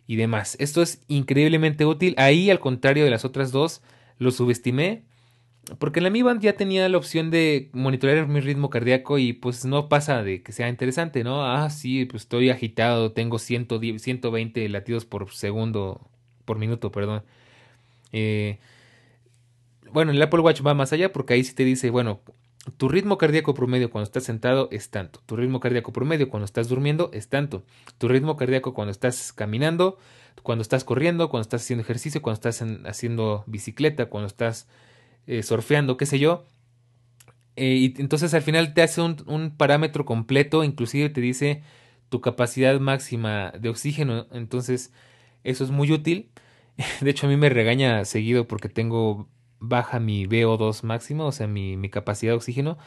y 0.05 0.17
demás. 0.17 0.55
Esto 0.59 0.81
es 0.83 1.01
increíblemente 1.07 1.85
útil. 1.85 2.13
Ahí, 2.17 2.51
al 2.51 2.59
contrario 2.59 3.03
de 3.03 3.09
las 3.09 3.25
otras 3.25 3.51
dos, 3.51 3.81
lo 4.19 4.31
subestimé 4.31 5.03
porque 5.79 6.01
la 6.01 6.09
Mi 6.09 6.21
Band 6.21 6.41
ya 6.41 6.53
tenía 6.53 6.87
la 6.89 6.97
opción 6.97 7.31
de 7.31 7.69
monitorear 7.73 8.27
mi 8.27 8.41
ritmo 8.41 8.69
cardíaco 8.69 9.17
y 9.17 9.33
pues 9.33 9.63
no 9.65 9.87
pasa 9.87 10.21
de 10.21 10.43
que 10.43 10.51
sea 10.51 10.67
interesante, 10.67 11.23
¿no? 11.23 11.45
Ah, 11.45 11.69
sí, 11.69 12.05
pues 12.05 12.23
estoy 12.23 12.49
agitado, 12.49 13.13
tengo 13.13 13.39
120 13.39 14.69
latidos 14.69 15.05
por 15.05 15.31
segundo, 15.31 16.09
por 16.45 16.57
minuto, 16.59 16.91
perdón. 16.91 17.23
Eh, 18.11 18.59
bueno, 19.91 20.11
el 20.11 20.21
Apple 20.21 20.41
Watch 20.41 20.61
va 20.65 20.73
más 20.73 20.91
allá 20.91 21.13
porque 21.13 21.33
ahí 21.35 21.43
sí 21.43 21.53
te 21.55 21.63
dice, 21.63 21.89
bueno, 21.89 22.21
tu 22.77 22.89
ritmo 22.89 23.17
cardíaco 23.17 23.53
promedio 23.53 23.89
cuando 23.89 24.05
estás 24.05 24.23
sentado 24.23 24.67
es 24.71 24.89
tanto. 24.89 25.21
Tu 25.25 25.35
ritmo 25.35 25.59
cardíaco 25.59 25.93
promedio 25.93 26.29
cuando 26.29 26.45
estás 26.45 26.67
durmiendo 26.67 27.09
es 27.13 27.29
tanto. 27.29 27.63
Tu 27.97 28.07
ritmo 28.07 28.35
cardíaco 28.35 28.73
cuando 28.73 28.91
estás 28.91 29.33
caminando, 29.33 29.97
cuando 30.43 30.61
estás 30.61 30.83
corriendo, 30.83 31.29
cuando 31.29 31.43
estás 31.43 31.61
haciendo 31.61 31.83
ejercicio, 31.83 32.21
cuando 32.21 32.35
estás 32.35 32.63
haciendo 32.85 33.43
bicicleta, 33.47 34.07
cuando 34.07 34.27
estás 34.27 34.67
eh, 35.27 35.43
surfeando, 35.43 35.97
qué 35.97 36.05
sé 36.05 36.19
yo. 36.19 36.45
Eh, 37.55 37.75
y 37.75 38.01
entonces 38.01 38.33
al 38.33 38.41
final 38.41 38.73
te 38.73 38.81
hace 38.81 39.01
un, 39.01 39.53
parámetro 39.57 40.05
completo, 40.05 40.63
inclusive 40.63 41.09
te 41.09 41.21
dice 41.21 41.63
tu 42.09 42.21
capacidad 42.21 42.79
máxima 42.79 43.51
de 43.51 43.69
oxígeno. 43.69 44.27
Entonces 44.31 44.91
eso 45.43 45.63
es 45.63 45.71
muy 45.71 45.91
útil. 45.91 46.29
De 47.01 47.09
hecho 47.11 47.27
a 47.27 47.29
mí 47.29 47.37
me 47.37 47.49
regaña 47.49 48.05
seguido 48.05 48.47
porque 48.47 48.69
tengo 48.69 49.27
baja 49.59 49.99
mi 49.99 50.25
VO2 50.25 50.83
máximo, 50.83 51.25
o 51.27 51.31
sea, 51.31 51.47
mi, 51.47 51.89
capacidad 51.89 52.33
de 52.33 52.37
oxígeno. 52.37 52.77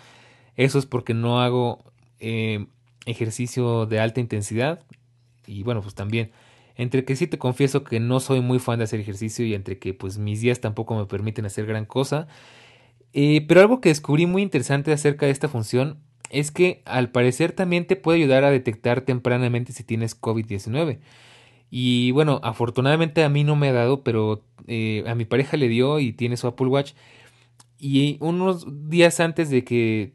Eso 0.57 0.79
es 0.79 0.87
porque 0.87 1.15
no 1.15 1.41
hago 1.41 1.85
eh, 2.21 2.67
ejercicio 3.07 3.87
de 3.87 4.01
alta 4.01 4.21
intensidad. 4.21 4.85
Y 5.47 5.63
bueno, 5.63 5.83
pues 5.83 5.95
también 5.95 6.33
entre 6.77 7.05
que 7.05 7.17
sí 7.17 7.27
te 7.27 7.39
confieso 7.39 7.85
que 7.85 8.01
no 8.01 8.21
soy 8.21 8.41
muy 8.41 8.59
fan 8.59 8.79
de 8.79 8.85
hacer 8.85 9.01
ejercicio 9.01 9.45
y 9.47 9.55
entre 9.55 9.79
que 9.79 9.95
pues 9.95 10.19
mis 10.19 10.41
días 10.41 10.61
tampoco 10.61 10.97
me 10.97 11.07
permiten 11.07 11.47
hacer 11.47 11.67
gran 11.67 11.87
cosa. 11.87 12.29
Eh, 13.13 13.45
pero 13.49 13.61
algo 13.61 13.81
que 13.81 13.89
descubrí 13.89 14.27
muy 14.27 14.43
interesante 14.43 14.93
acerca 14.93 15.27
de 15.27 15.33
esta 15.33 15.49
función 15.49 15.99
es 16.31 16.51
que 16.51 16.83
al 16.85 17.11
parecer 17.11 17.53
también 17.53 17.87
te 17.87 17.97
puede 17.97 18.19
ayudar 18.19 18.45
a 18.45 18.51
detectar 18.51 19.01
tempranamente 19.03 19.73
si 19.73 19.85
tienes 19.85 20.21
COVID-19. 20.21 20.99
Y 21.71 22.11
bueno, 22.13 22.41
afortunadamente 22.43 23.25
a 23.25 23.29
mí 23.29 23.45
no 23.45 23.57
me 23.57 23.69
ha 23.69 23.73
dado, 23.73 24.03
pero 24.03 24.43
eh, 24.67 25.05
a 25.07 25.15
mi 25.15 25.25
pareja 25.25 25.57
le 25.57 25.69
dio 25.69 25.99
y 25.99 26.13
tiene 26.13 26.37
su 26.37 26.47
Apple 26.47 26.67
Watch. 26.69 26.93
Y 27.79 28.19
unos 28.21 28.67
días 28.89 29.21
antes 29.21 29.51
de 29.51 29.65
que 29.65 30.13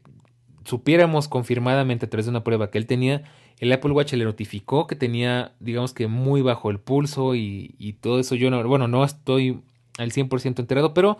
supiéramos 0.64 1.28
confirmadamente 1.28 2.06
a 2.06 2.10
través 2.10 2.26
de 2.26 2.30
una 2.30 2.44
prueba 2.44 2.70
que 2.70 2.78
él 2.78 2.86
tenía, 2.86 3.24
el 3.58 3.72
Apple 3.72 3.92
Watch 3.92 4.12
le 4.14 4.24
notificó 4.24 4.86
que 4.86 4.96
tenía, 4.96 5.52
digamos 5.60 5.94
que 5.94 6.06
muy 6.06 6.42
bajo 6.42 6.70
el 6.70 6.80
pulso 6.80 7.34
y, 7.34 7.96
todo 8.00 8.18
eso. 8.18 8.34
Yo 8.34 8.50
no, 8.50 8.66
bueno, 8.66 8.88
no 8.88 9.04
estoy 9.04 9.60
al 9.98 10.12
100% 10.12 10.58
enterado, 10.58 10.94
pero 10.94 11.18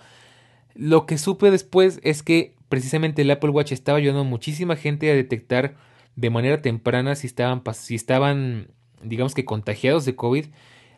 lo 0.74 1.06
que 1.06 1.18
supe 1.18 1.50
después 1.50 2.00
es 2.02 2.22
que 2.22 2.54
precisamente 2.68 3.22
el 3.22 3.30
Apple 3.30 3.50
Watch 3.50 3.72
estaba 3.72 3.98
ayudando 3.98 4.22
a 4.22 4.24
muchísima 4.24 4.76
gente 4.76 5.10
a 5.10 5.14
detectar 5.14 5.76
de 6.16 6.30
manera 6.30 6.62
temprana 6.62 7.14
si 7.14 7.26
estaban, 7.26 7.62
si 7.74 7.94
estaban 7.94 8.68
digamos 9.02 9.34
que 9.34 9.44
contagiados 9.44 10.04
de 10.04 10.16
COVID 10.16 10.46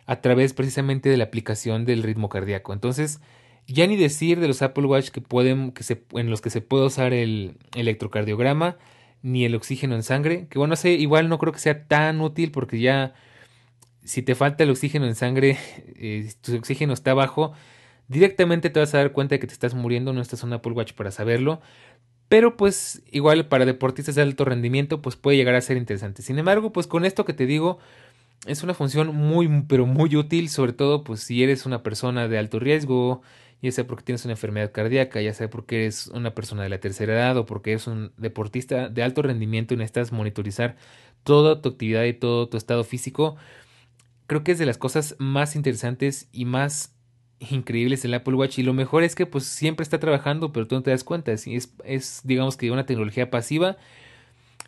a 0.07 0.21
través 0.21 0.53
precisamente 0.53 1.09
de 1.09 1.17
la 1.17 1.25
aplicación 1.25 1.85
del 1.85 2.03
ritmo 2.03 2.29
cardíaco. 2.29 2.73
Entonces, 2.73 3.21
ya 3.67 3.87
ni 3.87 3.97
decir 3.97 4.41
de 4.41 4.49
los 4.49 4.63
Apple 4.63 4.87
Watch 4.87 5.11
que 5.11 5.21
pueden, 5.21 5.73
que 5.73 5.83
se, 5.83 6.03
en 6.13 6.31
los 6.31 6.41
que 6.41 6.51
se 6.51 6.61
puede 6.61 6.87
usar 6.87 7.13
el 7.13 7.57
electrocardiograma, 7.75 8.77
ni 9.25 9.47
el 9.47 9.55
oxígeno 9.55 9.95
en 9.95 10.03
sangre, 10.03 10.47
que 10.51 10.59
bueno, 10.59 10.77
sé, 10.77 10.91
igual 10.91 11.31
no 11.31 11.39
creo 11.39 11.51
que 11.51 11.59
sea 11.59 11.87
tan 11.87 12.21
útil 12.21 12.51
porque 12.51 12.79
ya 12.79 13.15
si 14.05 14.21
te 14.21 14.35
falta 14.35 14.65
el 14.65 14.71
oxígeno 14.71 15.07
en 15.07 15.15
sangre, 15.15 15.57
eh, 15.97 16.31
tu 16.43 16.55
oxígeno 16.55 16.93
está 16.93 17.15
bajo, 17.15 17.55
directamente 18.07 18.69
te 18.69 18.81
vas 18.81 18.93
a 18.95 18.99
dar 18.99 19.13
cuenta 19.13 19.35
de 19.35 19.39
que 19.39 19.47
te 19.47 19.55
estás 19.55 19.73
muriendo, 19.73 20.13
no 20.13 20.21
estás 20.21 20.43
en 20.43 20.49
un 20.49 20.53
Apple 20.53 20.73
Watch 20.73 20.93
para 20.93 21.11
saberlo, 21.11 21.63
pero 22.29 22.59
pues 22.59 23.03
igual 23.13 23.49
para 23.49 23.65
deportistas 23.65 24.15
de 24.15 24.21
alto 24.21 24.45
rendimiento 24.45 25.01
pues 25.01 25.17
puede 25.17 25.39
llegar 25.39 25.55
a 25.55 25.61
ser 25.63 25.79
interesante. 25.79 26.21
Sin 26.21 26.39
embargo, 26.39 26.71
pues 26.71 26.87
con 26.87 27.07
esto 27.07 27.25
que 27.25 27.33
te 27.33 27.47
digo, 27.47 27.79
es 28.47 28.63
una 28.63 28.75
función 28.75 29.17
muy 29.17 29.49
pero 29.67 29.87
muy 29.87 30.17
útil, 30.17 30.51
sobre 30.51 30.75
todo 30.75 31.03
pues 31.03 31.21
si 31.21 31.43
eres 31.43 31.65
una 31.65 31.83
persona 31.83 32.29
de 32.29 32.37
alto 32.37 32.59
riesgo, 32.59 33.23
ya 33.65 33.73
sea 33.73 33.87
porque 33.87 34.05
tienes 34.05 34.25
una 34.27 34.35
enfermedad 34.35 34.73
cardíaca, 34.73 35.23
ya 35.23 35.33
sea 35.33 35.49
porque 35.49 35.83
eres 35.85 36.09
una 36.09 36.35
persona 36.35 36.63
de 36.63 36.69
la 36.69 36.81
tercera 36.81 37.15
edad 37.15 37.37
o 37.39 37.47
porque 37.47 37.73
eres 37.73 37.87
un 37.87 38.13
deportista 38.19 38.91
de 38.91 39.03
alto 39.03 39.23
rendimiento 39.23 39.73
y 39.73 39.79
necesitas 39.79 40.13
monitorizar 40.13 40.77
toda 41.23 41.63
tu 41.63 41.71
actividad 41.71 42.05
y 42.05 42.13
todo 42.13 42.47
tu 42.49 42.59
estado 42.59 42.85
físico, 42.85 43.37
creo 44.27 44.45
que 44.45 44.53
es 44.53 44.59
de 44.59 44.67
las 44.67 44.77
cosas 44.77 45.17
más 45.19 45.57
interesantes 45.57 46.29
y 46.31 46.45
más 46.45 46.95
increíbles 47.39 48.05
el 48.05 48.13
Apple 48.13 48.35
Watch. 48.35 48.59
Y 48.59 48.63
lo 48.63 48.75
mejor 48.75 49.03
es 49.03 49.15
que 49.15 49.25
pues 49.25 49.45
siempre 49.45 49.83
está 49.83 49.99
trabajando 49.99 50.53
pero 50.53 50.67
tú 50.67 50.75
no 50.75 50.83
te 50.83 50.91
das 50.91 51.03
cuenta, 51.03 51.33
es, 51.33 52.21
digamos 52.25 52.59
que 52.59 52.71
una 52.71 52.85
tecnología 52.85 53.31
pasiva 53.31 53.79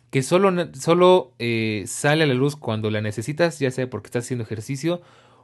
que 0.09 0.23
solo, 0.23 0.51
solo 0.73 1.33
eh, 1.37 1.83
sale 1.85 2.23
a 2.23 2.27
la 2.27 2.33
luz 2.33 2.55
cuando 2.55 2.89
la 2.89 3.01
necesitas, 3.01 3.59
ya 3.59 3.69
sea 3.69 3.89
porque 3.89 4.07
estás 4.07 4.25
haciendo 4.25 4.43
ejercicio 4.43 5.01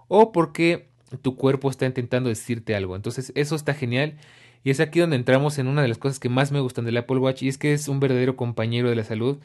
o 0.08 0.32
porque 0.32 0.93
tu 1.22 1.36
cuerpo 1.36 1.70
está 1.70 1.86
intentando 1.86 2.30
decirte 2.30 2.76
algo. 2.76 2.96
Entonces 2.96 3.32
eso 3.36 3.56
está 3.56 3.74
genial 3.74 4.18
y 4.64 4.70
es 4.70 4.80
aquí 4.80 5.00
donde 5.00 5.16
entramos 5.16 5.58
en 5.60 5.68
una 5.68 5.82
de 5.82 5.88
las 5.88 5.98
cosas 5.98 6.20
que 6.20 6.30
más 6.30 6.52
me 6.52 6.60
gustan 6.60 6.86
del 6.86 6.98
Apple 6.98 7.18
Watch 7.18 7.44
y 7.44 7.50
es 7.50 7.58
que 7.58 7.74
es 7.74 7.88
un 7.88 8.00
verdadero 8.00 8.36
compañero 8.36 8.90
de 8.90 8.96
la 8.96 9.04
salud. 9.04 9.40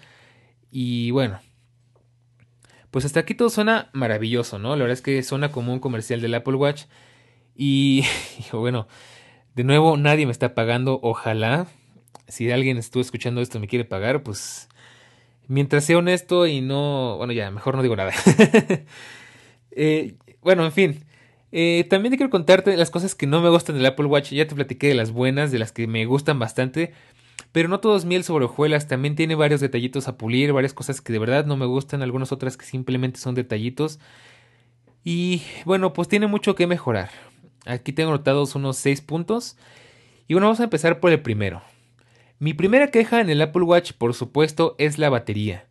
Y 0.71 1.11
bueno, 1.11 1.41
pues 2.91 3.05
hasta 3.05 3.21
aquí 3.21 3.35
todo 3.35 3.51
suena 3.51 3.91
maravilloso, 3.93 4.59
¿no? 4.59 4.71
La 4.71 4.83
verdad 4.83 4.93
es 4.95 5.03
que 5.03 5.23
suena 5.23 5.51
como 5.51 5.73
un 5.73 5.81
comercial 5.81 6.21
del 6.21 6.35
Apple 6.35 6.55
Watch 6.55 6.85
y 7.57 8.05
bueno, 8.53 8.87
de 9.55 9.65
nuevo 9.65 9.97
nadie 9.97 10.27
me 10.27 10.33
está 10.33 10.55
pagando, 10.55 11.01
ojalá. 11.03 11.67
Si 12.29 12.51
alguien 12.51 12.77
estuvo 12.77 13.01
escuchando 13.01 13.41
esto 13.41 13.59
y 13.59 13.63
me 13.63 13.69
quiere 13.69 13.87
pagar, 13.87 14.23
pues 14.23 14.69
mientras 15.49 15.85
sea 15.85 15.99
honesto 15.99 16.47
y 16.47 16.61
no, 16.61 17.17
bueno 17.17 17.33
ya, 17.33 17.51
mejor 17.51 17.75
no 17.75 17.83
digo 17.83 17.97
nada. 17.97 18.13
eh, 19.73 20.15
bueno, 20.43 20.65
en 20.65 20.73
fin, 20.73 21.05
eh, 21.51 21.87
también 21.89 22.11
te 22.11 22.17
quiero 22.17 22.31
contarte 22.31 22.77
las 22.77 22.91
cosas 22.91 23.15
que 23.15 23.27
no 23.27 23.41
me 23.41 23.49
gustan 23.49 23.77
del 23.77 23.87
Apple 23.87 24.07
Watch. 24.07 24.33
Ya 24.33 24.47
te 24.47 24.55
platiqué 24.55 24.89
de 24.89 24.95
las 24.95 25.13
buenas, 25.13 25.51
de 25.51 25.59
las 25.59 25.73
que 25.73 25.87
me 25.87 26.05
gustan 26.05 26.39
bastante. 26.39 26.93
Pero 27.53 27.69
no 27.69 27.81
todo 27.81 27.97
es 27.97 28.05
miel 28.05 28.25
sobre 28.25 28.45
hojuelas. 28.45 28.89
También 28.89 29.17
tiene 29.17 29.35
varios 29.35 29.61
detallitos 29.61 30.09
a 30.09 30.19
pulir, 30.19 30.53
varias 30.53 30.75
cosas 30.75 31.01
que 31.01 31.13
de 31.13 31.19
verdad 31.19 31.47
no 31.47 31.57
me 31.57 31.67
gustan, 31.67 32.03
algunas 32.03 32.33
otras 32.33 32.57
que 32.57 32.67
simplemente 32.67 33.19
son 33.19 33.35
detallitos. 33.35 33.99
Y 35.05 35.43
bueno, 35.65 35.93
pues 35.93 36.09
tiene 36.09 36.27
mucho 36.27 36.55
que 36.55 36.67
mejorar. 36.67 37.11
Aquí 37.65 37.93
tengo 37.93 38.11
anotados 38.11 38.55
unos 38.55 38.77
6 38.77 39.01
puntos. 39.01 39.57
Y 40.27 40.35
bueno, 40.35 40.47
vamos 40.47 40.61
a 40.61 40.65
empezar 40.65 41.01
por 41.01 41.11
el 41.11 41.21
primero. 41.21 41.63
Mi 42.39 42.55
primera 42.55 42.91
queja 42.91 43.21
en 43.21 43.31
el 43.31 43.41
Apple 43.41 43.63
Watch, 43.63 43.93
por 43.93 44.15
supuesto, 44.15 44.77
es 44.79 44.99
la 44.99 45.09
batería. 45.09 45.67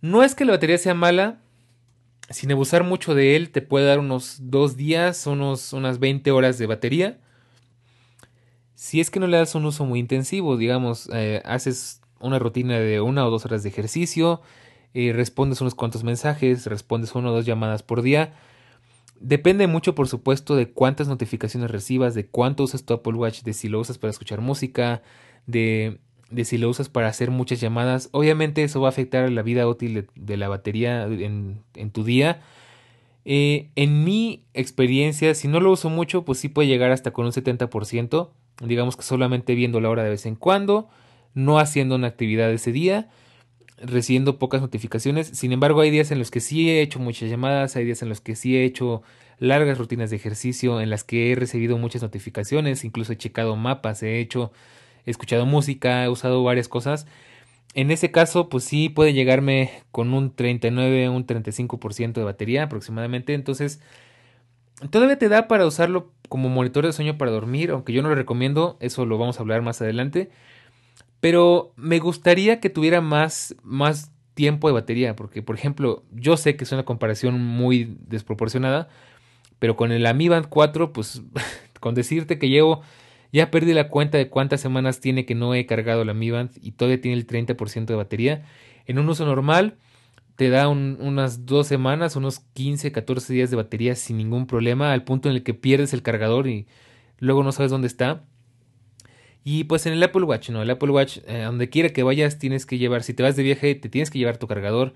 No 0.00 0.22
es 0.22 0.34
que 0.34 0.44
la 0.44 0.52
batería 0.52 0.78
sea 0.78 0.94
mala, 0.94 1.40
sin 2.30 2.52
abusar 2.52 2.84
mucho 2.84 3.14
de 3.14 3.36
él, 3.36 3.50
te 3.50 3.62
puede 3.62 3.86
dar 3.86 3.98
unos 3.98 4.38
dos 4.40 4.76
días, 4.76 5.26
unos, 5.26 5.72
unas 5.72 5.98
20 5.98 6.30
horas 6.30 6.58
de 6.58 6.66
batería. 6.66 7.18
Si 8.74 9.00
es 9.00 9.10
que 9.10 9.18
no 9.18 9.26
le 9.26 9.38
das 9.38 9.54
un 9.54 9.64
uso 9.64 9.84
muy 9.84 9.98
intensivo, 9.98 10.56
digamos, 10.56 11.08
eh, 11.12 11.42
haces 11.44 12.00
una 12.20 12.38
rutina 12.38 12.78
de 12.78 13.00
una 13.00 13.26
o 13.26 13.30
dos 13.30 13.44
horas 13.44 13.62
de 13.62 13.70
ejercicio, 13.70 14.42
eh, 14.94 15.12
respondes 15.12 15.60
unos 15.60 15.74
cuantos 15.74 16.04
mensajes, 16.04 16.66
respondes 16.66 17.14
una 17.14 17.30
o 17.30 17.32
dos 17.32 17.46
llamadas 17.46 17.82
por 17.82 18.02
día. 18.02 18.34
Depende 19.20 19.66
mucho, 19.66 19.94
por 19.94 20.06
supuesto, 20.06 20.54
de 20.54 20.70
cuántas 20.70 21.08
notificaciones 21.08 21.70
recibas, 21.70 22.14
de 22.14 22.26
cuánto 22.26 22.62
usas 22.62 22.84
tu 22.84 22.94
Apple 22.94 23.14
Watch, 23.14 23.42
de 23.42 23.52
si 23.52 23.68
lo 23.68 23.80
usas 23.80 23.98
para 23.98 24.10
escuchar 24.10 24.40
música, 24.40 25.02
de 25.46 25.98
de 26.30 26.44
si 26.44 26.58
lo 26.58 26.68
usas 26.68 26.88
para 26.88 27.08
hacer 27.08 27.30
muchas 27.30 27.60
llamadas. 27.60 28.08
Obviamente 28.12 28.62
eso 28.62 28.80
va 28.80 28.88
a 28.88 28.90
afectar 28.90 29.30
la 29.30 29.42
vida 29.42 29.66
útil 29.66 30.06
de, 30.14 30.36
la 30.36 30.48
batería 30.48 31.04
en, 31.04 31.90
tu 31.92 32.04
día. 32.04 32.40
Eh, 33.24 33.70
en 33.76 34.04
mi 34.04 34.44
experiencia, 34.54 35.34
si 35.34 35.48
no 35.48 35.60
lo 35.60 35.72
uso 35.72 35.90
mucho, 35.90 36.24
pues 36.24 36.38
sí 36.38 36.48
puede 36.48 36.68
llegar 36.68 36.90
hasta 36.90 37.10
con 37.10 37.26
un 37.26 37.32
70%. 37.32 38.30
Digamos 38.62 38.96
que 38.96 39.02
solamente 39.02 39.54
viendo 39.54 39.80
la 39.80 39.90
hora 39.90 40.04
de 40.04 40.10
vez 40.10 40.26
en 40.26 40.34
cuando, 40.34 40.88
no 41.34 41.58
haciendo 41.58 41.94
una 41.94 42.08
actividad 42.08 42.50
ese 42.50 42.72
día, 42.72 43.08
recibiendo 43.80 44.38
pocas 44.38 44.60
notificaciones. 44.60 45.28
Sin 45.28 45.52
embargo, 45.52 45.80
hay 45.80 45.90
días 45.90 46.10
en 46.10 46.18
los 46.18 46.30
que 46.30 46.40
sí 46.40 46.68
he 46.68 46.82
hecho 46.82 46.98
muchas 46.98 47.30
llamadas, 47.30 47.76
hay 47.76 47.84
días 47.84 48.02
en 48.02 48.08
los 48.08 48.20
que 48.20 48.36
sí 48.36 48.56
he 48.56 48.64
hecho 48.64 49.02
largas 49.38 49.78
rutinas 49.78 50.10
de 50.10 50.16
ejercicio, 50.16 50.80
en 50.80 50.90
las 50.90 51.04
que 51.04 51.30
he 51.30 51.34
recibido 51.36 51.78
muchas 51.78 52.02
notificaciones, 52.02 52.84
incluso 52.84 53.12
he 53.12 53.16
checado 53.16 53.56
mapas, 53.56 54.02
he 54.02 54.18
hecho 54.18 54.52
he 55.06 55.10
escuchado 55.10 55.46
música, 55.46 56.04
he 56.04 56.08
usado 56.08 56.42
varias 56.42 56.68
cosas. 56.68 57.06
En 57.74 57.90
ese 57.90 58.10
caso, 58.10 58.48
pues 58.48 58.64
sí 58.64 58.88
puede 58.88 59.12
llegarme 59.12 59.70
con 59.92 60.12
un 60.14 60.34
39, 60.34 61.08
un 61.08 61.26
35% 61.26 62.14
de 62.14 62.24
batería 62.24 62.64
aproximadamente. 62.64 63.34
Entonces, 63.34 63.80
todavía 64.90 65.18
te 65.18 65.28
da 65.28 65.48
para 65.48 65.66
usarlo 65.66 66.12
como 66.28 66.48
monitor 66.48 66.86
de 66.86 66.92
sueño 66.92 67.18
para 67.18 67.30
dormir, 67.30 67.70
aunque 67.70 67.92
yo 67.92 68.02
no 68.02 68.08
lo 68.08 68.14
recomiendo, 68.14 68.76
eso 68.80 69.06
lo 69.06 69.18
vamos 69.18 69.38
a 69.38 69.42
hablar 69.42 69.62
más 69.62 69.80
adelante. 69.82 70.30
Pero 71.20 71.72
me 71.76 71.98
gustaría 71.98 72.60
que 72.60 72.70
tuviera 72.70 73.00
más, 73.00 73.54
más 73.62 74.12
tiempo 74.34 74.68
de 74.68 74.74
batería, 74.74 75.16
porque 75.16 75.42
por 75.42 75.56
ejemplo, 75.56 76.04
yo 76.12 76.36
sé 76.36 76.56
que 76.56 76.64
es 76.64 76.72
una 76.72 76.84
comparación 76.84 77.42
muy 77.42 77.96
desproporcionada, 78.06 78.88
pero 79.58 79.76
con 79.76 79.90
el 79.90 80.14
Mi 80.14 80.28
Band 80.28 80.46
4, 80.48 80.92
pues 80.92 81.22
con 81.80 81.94
decirte 81.94 82.38
que 82.38 82.48
llevo 82.48 82.82
ya 83.32 83.50
perdí 83.50 83.74
la 83.74 83.88
cuenta 83.88 84.18
de 84.18 84.28
cuántas 84.28 84.60
semanas 84.60 85.00
tiene 85.00 85.26
que 85.26 85.34
no 85.34 85.54
he 85.54 85.66
cargado 85.66 86.04
la 86.04 86.14
Mi 86.14 86.30
Band 86.30 86.52
y 86.62 86.72
todavía 86.72 87.00
tiene 87.00 87.16
el 87.16 87.26
30% 87.26 87.86
de 87.86 87.94
batería. 87.94 88.44
En 88.86 88.98
un 88.98 89.08
uso 89.08 89.26
normal 89.26 89.76
te 90.36 90.50
da 90.50 90.68
unas 90.68 91.46
dos 91.46 91.66
semanas, 91.66 92.16
unos 92.16 92.40
15, 92.54 92.92
14 92.92 93.32
días 93.34 93.50
de 93.50 93.56
batería 93.56 93.96
sin 93.96 94.16
ningún 94.16 94.46
problema, 94.46 94.92
al 94.92 95.04
punto 95.04 95.28
en 95.28 95.34
el 95.34 95.42
que 95.42 95.52
pierdes 95.52 95.92
el 95.92 96.02
cargador 96.02 96.46
y 96.46 96.66
luego 97.18 97.42
no 97.42 97.52
sabes 97.52 97.70
dónde 97.70 97.88
está. 97.88 98.24
Y 99.44 99.64
pues 99.64 99.86
en 99.86 99.94
el 99.94 100.02
Apple 100.02 100.22
Watch, 100.24 100.50
no, 100.50 100.62
el 100.62 100.70
Apple 100.70 100.90
Watch, 100.90 101.18
eh, 101.26 101.42
donde 101.42 101.70
quiera 101.70 101.88
que 101.88 102.02
vayas, 102.02 102.38
tienes 102.38 102.66
que 102.66 102.78
llevar, 102.78 103.02
si 103.02 103.14
te 103.14 103.22
vas 103.22 103.34
de 103.34 103.42
viaje, 103.42 103.74
te 103.74 103.88
tienes 103.88 104.10
que 104.10 104.18
llevar 104.18 104.36
tu 104.36 104.46
cargador. 104.46 104.94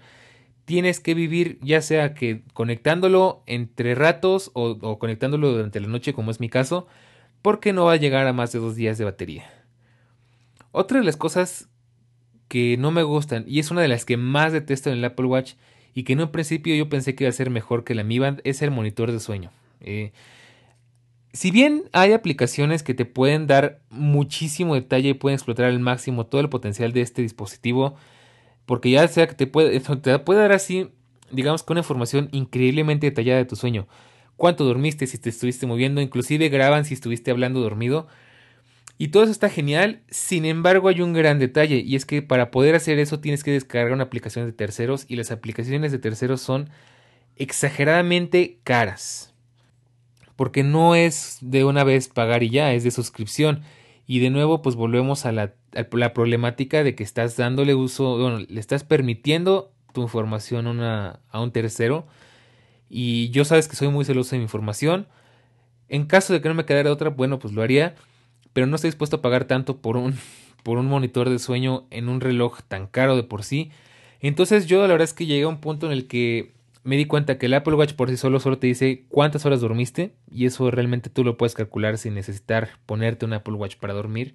Tienes 0.65 1.01
que 1.01 1.15
vivir, 1.15 1.59
ya 1.61 1.81
sea 1.83 2.15
que 2.15 2.43
conectándolo 2.55 3.43
entre 3.47 3.95
ratos 3.97 4.53
o, 4.55 4.79
o 4.81 4.99
conectándolo 4.99 5.51
durante 5.51 5.81
la 5.81 5.89
noche, 5.89 6.13
como 6.13 6.31
es 6.31 6.39
mi 6.39 6.49
caso, 6.49 6.87
porque 7.43 7.73
no 7.73 7.87
va 7.87 7.93
a 7.93 7.97
llegar 7.97 8.27
a 8.27 8.33
más 8.33 8.53
de 8.53 8.61
dos 8.61 8.77
días 8.77 8.99
de 8.99 9.05
batería. 9.05 9.45
Otra 10.71 11.01
de 11.01 11.05
las 11.05 11.17
cosas 11.17 11.69
que 12.49 12.77
no 12.79 12.91
me 12.91 13.03
gustan 13.03 13.45
y 13.47 13.59
es 13.59 13.71
una 13.71 13.83
de 13.83 13.89
las 13.89 14.05
que 14.05 14.17
más 14.17 14.53
detesto 14.53 14.91
en 14.91 14.99
el 14.99 15.05
Apple 15.05 15.27
Watch 15.27 15.55
y 15.95 16.05
que 16.05 16.15
en 16.15 16.21
un 16.21 16.31
principio 16.31 16.75
yo 16.75 16.89
pensé 16.89 17.15
que 17.15 17.25
iba 17.25 17.29
a 17.29 17.33
ser 17.33 17.51
mejor 17.51 17.85
que 17.85 17.95
la 17.95 18.05
Mi 18.05 18.19
Band 18.19 18.41
es 18.45 18.63
el 18.63 18.71
monitor 18.71 19.13
de 19.13 19.21
sueño. 19.21 19.51
Eh, 19.81 20.13
si 21.33 21.51
bien 21.51 21.85
hay 21.93 22.13
aplicaciones 22.13 22.83
que 22.83 22.95
te 22.95 23.05
pueden 23.05 23.47
dar 23.47 23.81
muchísimo 23.91 24.75
detalle 24.75 25.11
y 25.11 25.15
pueden 25.15 25.35
explotar 25.35 25.67
al 25.67 25.81
máximo 25.81 26.27
todo 26.27 26.41
el 26.41 26.49
potencial 26.49 26.93
de 26.93 27.01
este 27.01 27.23
dispositivo, 27.23 27.95
porque 28.67 28.91
ya 28.91 29.07
sea 29.09 29.27
que 29.27 29.35
te 29.35 29.47
puede, 29.47 29.81
te 30.03 30.19
puede 30.19 30.41
dar 30.41 30.53
así, 30.53 30.91
digamos 31.31 31.63
que 31.63 31.73
una 31.73 31.81
información 31.81 32.29
increíblemente 32.33 33.07
detallada 33.07 33.39
de 33.39 33.47
tu 33.47 33.57
sueño, 33.57 33.89
cuánto 34.43 34.65
dormiste, 34.65 35.07
si 35.07 35.19
te 35.19 35.29
estuviste 35.29 35.69
moviendo, 35.69 36.01
inclusive 36.01 36.49
graban 36.49 36.85
si 36.85 36.95
estuviste 36.95 37.31
hablando 37.31 37.61
dormido. 37.61 38.09
Y 38.99 39.07
todo 39.09 39.23
eso 39.23 39.31
está 39.31 39.49
genial, 39.49 40.03
sin 40.11 40.47
embargo 40.47 40.89
hay 40.89 41.01
un 41.01 41.13
gran 41.13 41.39
detalle 41.39 41.77
y 41.77 41.95
es 41.95 42.05
que 42.05 42.23
para 42.23 42.51
poder 42.51 42.75
hacer 42.75 42.99
eso 42.99 43.21
tienes 43.21 43.45
que 43.45 43.53
descargar 43.53 43.93
una 43.93 44.03
aplicación 44.03 44.45
de 44.45 44.53
terceros 44.53 45.05
y 45.07 45.15
las 45.15 45.31
aplicaciones 45.31 45.93
de 45.93 46.01
terceros 46.01 46.41
son 46.41 46.71
exageradamente 47.37 48.59
caras. 48.65 49.33
Porque 50.35 50.65
no 50.65 50.97
es 50.97 51.39
de 51.41 51.65
una 51.65 51.85
vez 51.85 52.09
pagar 52.09 52.43
y 52.43 52.51
ya, 52.51 52.73
es 52.73 52.83
de 52.83 52.91
suscripción. 52.91 53.63
Y 54.09 54.19
de 54.19 54.31
nuevo 54.31 54.61
pues 54.61 54.75
volvemos 54.75 55.25
a 55.25 55.31
la, 55.31 55.55
problemática 56.15 56.83
de 56.83 56.97
que 56.97 57.05
estás 57.05 57.37
dándole 57.37 57.77
uso, 57.77 58.19
bueno, 58.19 58.41
le 58.41 58.59
estás 58.59 58.83
permitiendo 58.83 59.71
tu 59.93 60.03
información 60.03 60.67
a 60.83 61.21
un 61.33 61.53
tercero 61.53 62.09
y 62.95 63.31
yo 63.31 63.47
sabes 63.47 63.69
que 63.69 63.75
soy 63.75 63.89
muy 63.89 64.05
celoso 64.05 64.33
de 64.33 64.37
mi 64.37 64.43
información. 64.43 65.07
En 65.89 66.05
caso 66.05 66.35
de 66.35 66.43
que 66.43 66.49
no 66.51 66.55
me 66.55 66.67
quedara 66.67 66.93
otra, 66.93 67.09
bueno, 67.09 67.39
pues 67.39 67.55
lo 67.55 67.63
haría, 67.63 67.95
pero 68.53 68.67
no 68.67 68.77
estoy 68.77 68.89
dispuesto 68.89 69.17
a 69.17 69.23
pagar 69.23 69.47
tanto 69.47 69.79
por 69.79 69.97
un 69.97 70.15
por 70.63 70.77
un 70.77 70.87
monitor 70.87 71.31
de 71.31 71.39
sueño 71.39 71.87
en 71.91 72.11
un 72.11 72.21
reloj 72.21 72.61
tan 72.69 72.87
caro 72.87 73.17
de 73.17 73.23
por 73.23 73.45
sí. 73.45 73.71
Entonces 74.21 74.67
yo 74.67 74.83
la 74.83 74.89
verdad 74.89 75.05
es 75.05 75.15
que 75.15 75.25
llegué 75.25 75.45
a 75.45 75.49
un 75.49 75.59
punto 75.59 75.87
en 75.87 75.93
el 75.93 76.07
que 76.07 76.53
me 76.85 76.99
di 76.99 77.07
cuenta 77.07 77.39
que 77.39 77.47
el 77.47 77.55
Apple 77.55 77.75
Watch 77.75 77.95
por 77.95 78.11
sí 78.11 78.19
solo 78.19 78.39
solo 78.41 78.59
te 78.59 78.67
dice 78.67 79.07
cuántas 79.09 79.47
horas 79.47 79.63
dormiste 79.63 80.13
y 80.31 80.45
eso 80.45 80.71
realmente 80.71 81.09
tú 81.09 81.25
lo 81.25 81.39
puedes 81.39 81.55
calcular 81.55 81.97
sin 81.97 82.15
necesitar 82.15 82.69
ponerte 82.85 83.25
un 83.25 83.33
Apple 83.33 83.55
Watch 83.55 83.77
para 83.77 83.95
dormir. 83.95 84.35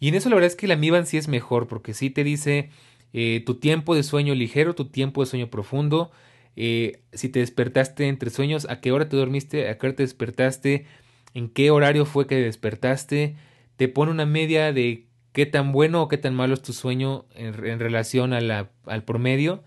Y 0.00 0.08
en 0.08 0.14
eso 0.14 0.30
la 0.30 0.36
verdad 0.36 0.46
es 0.46 0.56
que 0.56 0.68
la 0.68 0.76
Mi 0.76 0.88
Band 0.88 1.04
sí 1.04 1.18
es 1.18 1.28
mejor 1.28 1.66
porque 1.66 1.92
sí 1.92 2.08
te 2.08 2.24
dice 2.24 2.70
eh, 3.12 3.42
tu 3.44 3.56
tiempo 3.56 3.94
de 3.94 4.02
sueño 4.02 4.34
ligero, 4.34 4.74
tu 4.74 4.86
tiempo 4.86 5.20
de 5.20 5.26
sueño 5.26 5.50
profundo, 5.50 6.10
eh, 6.56 7.00
si 7.12 7.28
te 7.28 7.40
despertaste 7.40 8.08
entre 8.08 8.30
sueños, 8.30 8.66
a 8.68 8.80
qué 8.80 8.92
hora 8.92 9.08
te 9.08 9.16
dormiste, 9.16 9.68
a 9.68 9.78
qué 9.78 9.86
hora 9.86 9.96
te 9.96 10.02
despertaste, 10.02 10.86
en 11.34 11.48
qué 11.48 11.70
horario 11.70 12.06
fue 12.06 12.26
que 12.26 12.36
despertaste, 12.36 13.36
te 13.76 13.88
pone 13.88 14.12
una 14.12 14.26
media 14.26 14.72
de 14.72 15.06
qué 15.32 15.46
tan 15.46 15.72
bueno 15.72 16.02
o 16.02 16.08
qué 16.08 16.16
tan 16.16 16.34
malo 16.34 16.54
es 16.54 16.62
tu 16.62 16.72
sueño 16.72 17.26
en, 17.34 17.80
relación 17.80 18.32
a 18.32 18.40
la, 18.40 18.70
al 18.86 19.04
promedio. 19.04 19.64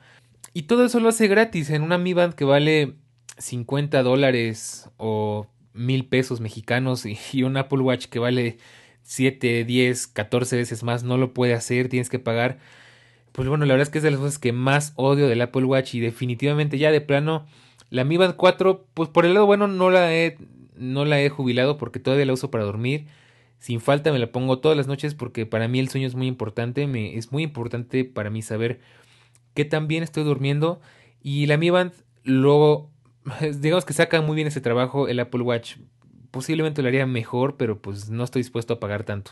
Y 0.53 0.63
todo 0.63 0.85
eso 0.85 0.99
lo 0.99 1.09
hace 1.09 1.27
gratis 1.27 1.69
en 1.69 1.83
una 1.83 1.97
Mi 1.97 2.13
Band 2.13 2.33
que 2.33 2.45
vale 2.45 2.95
50 3.37 4.01
dólares 4.01 4.89
o 4.97 5.47
mil 5.73 6.05
pesos 6.05 6.39
mexicanos 6.39 7.05
y, 7.05 7.17
y, 7.33 7.43
un 7.43 7.57
Apple 7.57 7.79
Watch 7.79 8.05
que 8.07 8.19
vale 8.19 8.57
7, 9.03 9.65
10, 9.65 10.07
14 10.07 10.55
veces 10.55 10.83
más 10.83 11.03
no 11.03 11.17
lo 11.17 11.33
puede 11.33 11.53
hacer, 11.53 11.89
tienes 11.89 12.09
que 12.09 12.19
pagar. 12.19 12.59
Pues 13.31 13.47
bueno, 13.47 13.65
la 13.65 13.73
verdad 13.73 13.87
es 13.87 13.89
que 13.89 13.99
es 13.99 14.03
de 14.03 14.11
las 14.11 14.19
cosas 14.19 14.39
que 14.39 14.51
más 14.51 14.93
odio 14.95 15.27
del 15.27 15.41
Apple 15.41 15.65
Watch 15.65 15.95
y 15.95 15.99
definitivamente 15.99 16.77
ya 16.77 16.91
de 16.91 17.01
plano 17.01 17.45
la 17.89 18.03
Mi 18.03 18.17
Band 18.17 18.35
4, 18.35 18.85
pues 18.93 19.09
por 19.09 19.25
el 19.25 19.33
lado 19.33 19.45
bueno 19.45 19.67
no 19.67 19.89
la 19.89 20.13
he 20.13 20.37
no 20.75 21.05
la 21.05 21.21
he 21.21 21.29
jubilado 21.29 21.77
porque 21.77 21.99
todavía 21.99 22.25
la 22.25 22.33
uso 22.33 22.51
para 22.51 22.63
dormir. 22.63 23.07
Sin 23.59 23.81
falta 23.81 24.11
me 24.11 24.19
la 24.19 24.31
pongo 24.31 24.59
todas 24.59 24.77
las 24.77 24.87
noches 24.87 25.15
porque 25.15 25.45
para 25.45 25.67
mí 25.67 25.79
el 25.79 25.89
sueño 25.89 26.07
es 26.07 26.15
muy 26.15 26.27
importante. 26.27 26.85
Me, 26.87 27.17
es 27.17 27.31
muy 27.31 27.43
importante 27.43 28.05
para 28.05 28.29
mí 28.29 28.41
saber 28.41 28.79
qué 29.53 29.65
tan 29.65 29.87
bien 29.87 30.03
estoy 30.03 30.23
durmiendo. 30.23 30.79
Y 31.21 31.47
la 31.47 31.57
Mi 31.57 31.69
Band 31.69 31.93
luego, 32.23 32.91
digamos 33.59 33.85
que 33.85 33.93
saca 33.93 34.21
muy 34.21 34.35
bien 34.35 34.47
ese 34.47 34.61
trabajo. 34.61 35.07
El 35.07 35.19
Apple 35.19 35.41
Watch 35.41 35.77
posiblemente 36.31 36.81
lo 36.81 36.89
haría 36.89 37.07
mejor, 37.07 37.57
pero 37.57 37.81
pues 37.81 38.09
no 38.09 38.23
estoy 38.23 38.41
dispuesto 38.41 38.75
a 38.75 38.79
pagar 38.79 39.03
tanto. 39.03 39.31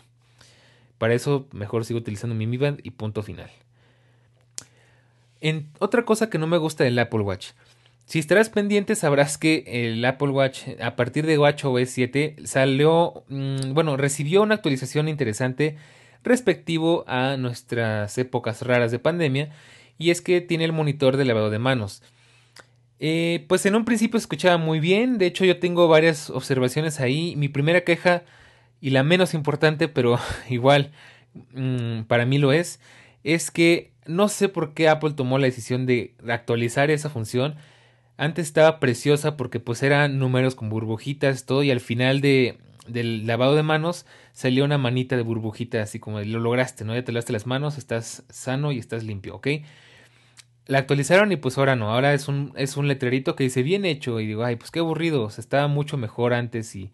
Para 0.97 1.13
eso 1.13 1.47
mejor 1.51 1.85
sigo 1.85 1.99
utilizando 1.99 2.35
mi 2.35 2.47
Mi 2.47 2.57
Band 2.57 2.79
y 2.83 2.91
punto 2.91 3.21
final. 3.21 3.51
Otra 5.79 6.05
cosa 6.05 6.29
que 6.29 6.37
no 6.37 6.47
me 6.47 6.57
gusta 6.57 6.83
del 6.83 6.99
Apple 6.99 7.21
Watch 7.21 7.47
si 8.05 8.19
estarás 8.19 8.49
pendiente 8.49 8.95
sabrás 8.95 9.37
que 9.37 9.63
el 9.67 10.05
Apple 10.05 10.29
Watch 10.29 10.67
a 10.79 10.95
partir 10.95 11.25
de 11.25 11.39
WatchOS 11.39 11.89
7 11.89 12.35
salió, 12.45 13.23
mm, 13.29 13.73
bueno, 13.73 13.97
recibió 13.97 14.43
una 14.43 14.55
actualización 14.55 15.09
interesante 15.09 15.75
respectivo 16.23 17.03
a 17.07 17.35
nuestras 17.37 18.17
épocas 18.17 18.61
raras 18.61 18.91
de 18.91 18.99
pandemia 18.99 19.49
y 19.97 20.11
es 20.11 20.21
que 20.21 20.41
tiene 20.41 20.65
el 20.65 20.73
monitor 20.73 21.17
de 21.17 21.25
lavado 21.25 21.49
de 21.49 21.59
manos. 21.59 22.03
Eh, 22.99 23.45
pues 23.47 23.65
en 23.65 23.75
un 23.75 23.85
principio 23.85 24.17
escuchaba 24.17 24.57
muy 24.57 24.79
bien, 24.79 25.17
de 25.17 25.25
hecho 25.25 25.43
yo 25.43 25.59
tengo 25.59 25.87
varias 25.87 26.29
observaciones 26.29 26.99
ahí. 26.99 27.35
Mi 27.35 27.49
primera 27.49 27.83
queja 27.83 28.23
y 28.81 28.91
la 28.91 29.03
menos 29.03 29.33
importante, 29.33 29.87
pero 29.87 30.19
igual 30.49 30.91
mm, 31.53 32.03
para 32.03 32.25
mí 32.25 32.37
lo 32.37 32.53
es, 32.53 32.79
es 33.23 33.49
que 33.51 33.94
no 34.05 34.27
sé 34.27 34.49
por 34.49 34.73
qué 34.73 34.89
Apple 34.89 35.13
tomó 35.13 35.37
la 35.37 35.45
decisión 35.45 35.85
de 35.85 36.15
actualizar 36.27 36.91
esa 36.91 37.09
función 37.09 37.55
antes 38.17 38.47
estaba 38.47 38.79
preciosa 38.79 39.35
porque 39.35 39.59
pues 39.59 39.83
eran 39.83 40.19
números 40.19 40.55
con 40.55 40.69
burbujitas, 40.69 41.45
todo, 41.45 41.63
y 41.63 41.71
al 41.71 41.81
final 41.81 42.21
de, 42.21 42.57
del 42.87 43.27
lavado 43.27 43.55
de 43.55 43.63
manos 43.63 44.05
salió 44.33 44.63
una 44.63 44.77
manita 44.77 45.17
de 45.17 45.23
burbujita, 45.23 45.81
así 45.81 45.99
como 45.99 46.21
lo 46.21 46.39
lograste, 46.39 46.85
¿no? 46.85 46.95
Ya 46.95 47.03
te 47.03 47.11
lavaste 47.11 47.33
las 47.33 47.45
manos, 47.45 47.77
estás 47.77 48.23
sano 48.29 48.71
y 48.71 48.79
estás 48.79 49.03
limpio, 49.03 49.35
¿ok? 49.35 49.47
La 50.67 50.79
actualizaron 50.79 51.31
y 51.31 51.35
pues 51.35 51.57
ahora 51.57 51.75
no, 51.75 51.91
ahora 51.93 52.13
es 52.13 52.27
un, 52.27 52.53
es 52.55 52.77
un 52.77 52.87
letrerito 52.87 53.35
que 53.35 53.43
dice 53.43 53.63
bien 53.63 53.85
hecho 53.85 54.19
y 54.19 54.27
digo, 54.27 54.43
ay, 54.45 54.55
pues 54.55 54.71
qué 54.71 54.79
aburrido, 54.79 55.29
se 55.29 55.41
estaba 55.41 55.67
mucho 55.67 55.97
mejor 55.97 56.33
antes 56.33 56.73
y 56.75 56.91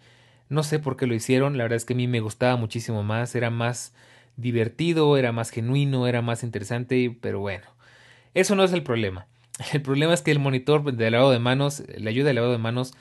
no 0.49 0.63
sé 0.63 0.79
por 0.79 0.97
qué 0.97 1.07
lo 1.07 1.13
hicieron, 1.13 1.57
la 1.57 1.63
verdad 1.63 1.77
es 1.77 1.85
que 1.85 1.93
a 1.93 1.97
mí 1.97 2.07
me 2.07 2.19
gustaba 2.19 2.55
muchísimo 2.57 3.03
más, 3.03 3.35
era 3.35 3.49
más 3.49 3.93
divertido, 4.37 5.17
era 5.17 5.31
más 5.31 5.49
genuino, 5.49 6.07
era 6.07 6.21
más 6.21 6.43
interesante, 6.43 7.15
pero 7.21 7.39
bueno, 7.39 7.65
eso 8.33 8.55
no 8.55 8.63
es 8.63 8.73
el 8.73 8.83
problema. 8.83 9.27
El 9.73 9.81
problema 9.81 10.13
es 10.13 10.21
que 10.21 10.31
el 10.31 10.39
monitor 10.39 10.91
de 10.93 11.11
lavado 11.11 11.31
de 11.31 11.39
manos, 11.39 11.83
la 11.95 12.09
ayuda 12.09 12.29
de 12.29 12.33
lavado 12.33 12.53
de 12.53 12.57
manos, 12.57 12.93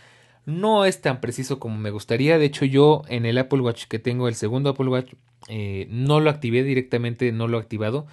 no 0.47 0.85
es 0.85 1.01
tan 1.01 1.21
preciso 1.21 1.59
como 1.59 1.79
me 1.79 1.91
gustaría. 1.91 2.39
De 2.39 2.45
hecho, 2.45 2.65
yo 2.65 3.03
en 3.09 3.25
el 3.25 3.39
Apple 3.39 3.61
Watch 3.61 3.85
que 3.87 3.99
tengo, 3.99 4.29
el 4.29 4.35
segundo 4.35 4.71
Apple 4.71 4.89
Watch, 4.89 5.15
eh, 5.49 5.87
no 5.91 6.21
lo 6.21 6.31
activé 6.31 6.63
directamente, 6.63 7.33
no 7.33 7.49
lo 7.49 7.59
he 7.59 7.61
activado, 7.61 8.07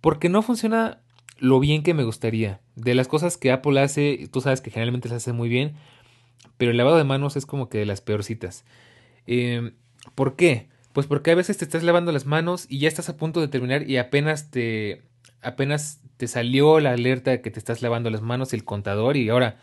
porque 0.00 0.28
no 0.28 0.42
funciona 0.42 1.00
lo 1.38 1.60
bien 1.60 1.82
que 1.82 1.94
me 1.94 2.04
gustaría. 2.04 2.60
De 2.76 2.94
las 2.94 3.08
cosas 3.08 3.36
que 3.36 3.50
Apple 3.50 3.80
hace, 3.80 4.28
tú 4.32 4.40
sabes 4.40 4.60
que 4.60 4.70
generalmente 4.70 5.08
se 5.08 5.16
hace 5.16 5.32
muy 5.32 5.48
bien, 5.48 5.74
pero 6.56 6.70
el 6.70 6.76
lavado 6.76 6.96
de 6.96 7.04
manos 7.04 7.36
es 7.36 7.46
como 7.46 7.68
que 7.68 7.78
de 7.78 7.86
las 7.86 8.00
peorcitas. 8.00 8.64
Eh, 9.26 9.72
¿Por 10.14 10.36
qué? 10.36 10.68
Pues 10.96 11.06
porque 11.06 11.30
a 11.30 11.34
veces 11.34 11.58
te 11.58 11.66
estás 11.66 11.82
lavando 11.82 12.10
las 12.10 12.24
manos 12.24 12.64
y 12.70 12.78
ya 12.78 12.88
estás 12.88 13.10
a 13.10 13.18
punto 13.18 13.42
de 13.42 13.48
terminar 13.48 13.86
y 13.86 13.98
apenas 13.98 14.50
te 14.50 15.02
apenas 15.42 16.00
te 16.16 16.26
salió 16.26 16.80
la 16.80 16.92
alerta 16.92 17.32
de 17.32 17.42
que 17.42 17.50
te 17.50 17.58
estás 17.58 17.82
lavando 17.82 18.08
las 18.08 18.22
manos 18.22 18.54
y 18.54 18.56
el 18.56 18.64
contador 18.64 19.18
y 19.18 19.28
ahora 19.28 19.58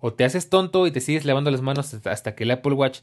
o 0.00 0.14
te 0.14 0.24
haces 0.24 0.48
tonto 0.48 0.86
y 0.86 0.90
te 0.90 1.02
sigues 1.02 1.26
lavando 1.26 1.50
las 1.50 1.60
manos 1.60 1.92
hasta 1.92 2.34
que 2.34 2.44
el 2.44 2.52
Apple 2.52 2.72
Watch 2.72 3.00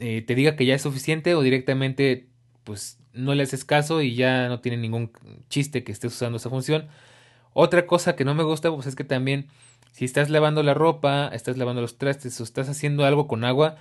eh, 0.00 0.20
te 0.20 0.34
diga 0.34 0.54
que 0.54 0.66
ya 0.66 0.74
es 0.74 0.82
suficiente 0.82 1.34
o 1.34 1.40
directamente 1.40 2.28
pues 2.62 2.98
no 3.14 3.34
le 3.34 3.44
haces 3.44 3.64
caso 3.64 4.02
y 4.02 4.14
ya 4.14 4.48
no 4.48 4.60
tiene 4.60 4.76
ningún 4.76 5.12
chiste 5.48 5.84
que 5.84 5.92
estés 5.92 6.12
usando 6.12 6.36
esa 6.36 6.50
función. 6.50 6.88
Otra 7.54 7.86
cosa 7.86 8.16
que 8.16 8.26
no 8.26 8.34
me 8.34 8.42
gusta 8.42 8.70
pues 8.70 8.86
es 8.86 8.96
que 8.96 9.04
también 9.04 9.46
si 9.92 10.04
estás 10.04 10.28
lavando 10.28 10.62
la 10.62 10.74
ropa, 10.74 11.30
estás 11.32 11.56
lavando 11.56 11.80
los 11.80 11.96
trastes 11.96 12.38
o 12.38 12.44
estás 12.44 12.68
haciendo 12.68 13.06
algo 13.06 13.28
con 13.28 13.44
agua, 13.44 13.76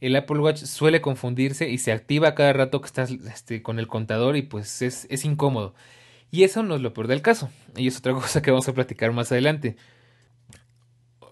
el 0.00 0.16
Apple 0.16 0.38
Watch 0.38 0.64
suele 0.64 1.00
confundirse 1.00 1.68
y 1.68 1.78
se 1.78 1.92
activa 1.92 2.34
cada 2.34 2.52
rato 2.52 2.80
que 2.80 2.86
estás 2.86 3.10
este, 3.10 3.62
con 3.62 3.78
el 3.78 3.86
contador 3.86 4.36
y 4.36 4.42
pues 4.42 4.82
es, 4.82 5.06
es 5.10 5.24
incómodo. 5.24 5.74
Y 6.30 6.44
eso 6.44 6.62
no 6.62 6.76
es 6.76 6.80
lo 6.80 6.94
peor 6.94 7.08
del 7.08 7.22
caso. 7.22 7.50
Y 7.76 7.88
es 7.88 7.98
otra 7.98 8.12
cosa 8.14 8.42
que 8.42 8.50
vamos 8.50 8.68
a 8.68 8.74
platicar 8.74 9.12
más 9.12 9.30
adelante. 9.32 9.76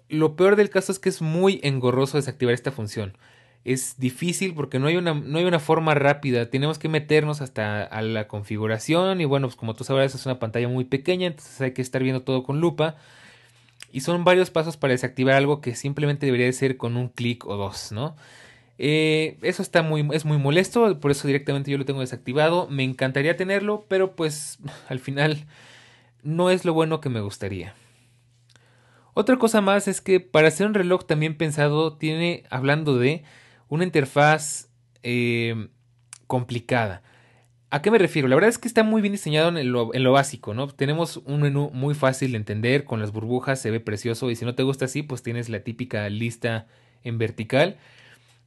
Lo 0.08 0.36
peor 0.36 0.56
del 0.56 0.70
caso 0.70 0.92
es 0.92 0.98
que 0.98 1.08
es 1.08 1.22
muy 1.22 1.60
engorroso 1.62 2.16
desactivar 2.16 2.54
esta 2.54 2.72
función. 2.72 3.16
Es 3.64 3.98
difícil 3.98 4.54
porque 4.54 4.78
no 4.78 4.86
hay 4.86 4.96
una, 4.96 5.14
no 5.14 5.38
hay 5.38 5.44
una 5.44 5.58
forma 5.58 5.94
rápida. 5.94 6.48
Tenemos 6.48 6.78
que 6.78 6.88
meternos 6.88 7.40
hasta 7.40 7.82
a 7.84 8.02
la 8.02 8.28
configuración. 8.28 9.20
Y 9.20 9.24
bueno, 9.24 9.48
pues 9.48 9.56
como 9.56 9.74
tú 9.74 9.84
sabrás, 9.84 10.14
es 10.14 10.26
una 10.26 10.38
pantalla 10.38 10.68
muy 10.68 10.84
pequeña. 10.84 11.26
Entonces 11.26 11.60
hay 11.60 11.72
que 11.72 11.82
estar 11.82 12.02
viendo 12.02 12.22
todo 12.22 12.42
con 12.42 12.60
lupa. 12.60 12.96
Y 13.92 14.00
son 14.00 14.24
varios 14.24 14.50
pasos 14.50 14.76
para 14.76 14.92
desactivar 14.92 15.34
algo 15.34 15.60
que 15.60 15.74
simplemente 15.74 16.26
debería 16.26 16.46
de 16.46 16.52
ser 16.52 16.76
con 16.76 16.96
un 16.96 17.08
clic 17.08 17.46
o 17.46 17.56
dos, 17.56 17.92
¿no? 17.92 18.16
Eh, 18.78 19.38
eso 19.42 19.60
está 19.60 19.82
muy, 19.82 20.08
es 20.12 20.24
muy 20.24 20.38
molesto, 20.38 21.00
por 21.00 21.10
eso 21.10 21.26
directamente 21.26 21.70
yo 21.70 21.78
lo 21.78 21.84
tengo 21.84 22.00
desactivado. 22.00 22.68
Me 22.70 22.84
encantaría 22.84 23.36
tenerlo, 23.36 23.84
pero 23.88 24.14
pues 24.14 24.58
al 24.88 25.00
final 25.00 25.46
no 26.22 26.50
es 26.50 26.64
lo 26.64 26.72
bueno 26.72 27.00
que 27.00 27.08
me 27.08 27.20
gustaría. 27.20 27.74
Otra 29.14 29.36
cosa 29.36 29.60
más 29.60 29.88
es 29.88 30.00
que 30.00 30.20
para 30.20 30.46
hacer 30.46 30.66
un 30.66 30.74
reloj 30.74 31.04
también 31.04 31.36
pensado 31.36 31.96
tiene, 31.96 32.44
hablando 32.50 32.98
de, 32.98 33.24
una 33.66 33.82
interfaz 33.82 34.68
eh, 35.02 35.68
complicada. 36.28 37.02
¿A 37.70 37.82
qué 37.82 37.90
me 37.90 37.98
refiero? 37.98 38.28
La 38.28 38.36
verdad 38.36 38.48
es 38.48 38.58
que 38.58 38.68
está 38.68 38.82
muy 38.84 39.02
bien 39.02 39.12
diseñado 39.12 39.48
en 39.48 39.72
lo, 39.72 39.92
en 39.92 40.02
lo, 40.04 40.12
básico, 40.12 40.54
¿no? 40.54 40.68
Tenemos 40.68 41.18
un 41.18 41.42
menú 41.42 41.70
muy 41.74 41.94
fácil 41.94 42.30
de 42.30 42.38
entender, 42.38 42.84
con 42.84 43.00
las 43.00 43.12
burbujas 43.12 43.60
se 43.60 43.70
ve 43.70 43.80
precioso 43.80 44.30
y 44.30 44.36
si 44.36 44.44
no 44.44 44.54
te 44.54 44.62
gusta 44.62 44.86
así, 44.86 45.02
pues 45.02 45.22
tienes 45.22 45.48
la 45.48 45.60
típica 45.60 46.08
lista 46.08 46.66
en 47.02 47.18
vertical 47.18 47.76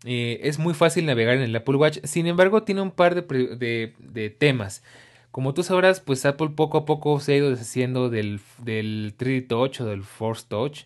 eh, 0.05 0.39
es 0.43 0.57
muy 0.57 0.73
fácil 0.73 1.05
navegar 1.05 1.35
en 1.35 1.43
el 1.43 1.55
Apple 1.55 1.75
Watch, 1.75 1.99
sin 2.03 2.27
embargo 2.27 2.63
tiene 2.63 2.81
un 2.81 2.91
par 2.91 3.15
de, 3.15 4.35
temas. 4.39 4.83
Como 5.31 5.53
tú 5.53 5.63
sabrás, 5.63 6.01
pues 6.01 6.25
Apple 6.25 6.49
poco 6.55 6.79
a 6.79 6.85
poco 6.85 7.19
se 7.19 7.33
ha 7.33 7.37
ido 7.37 7.49
deshaciendo 7.49 8.09
del, 8.09 8.41
del 8.57 9.13
3D 9.17 9.47
Touch 9.47 9.81
o 9.81 9.85
del 9.85 10.03
Force 10.03 10.45
Touch. 10.47 10.85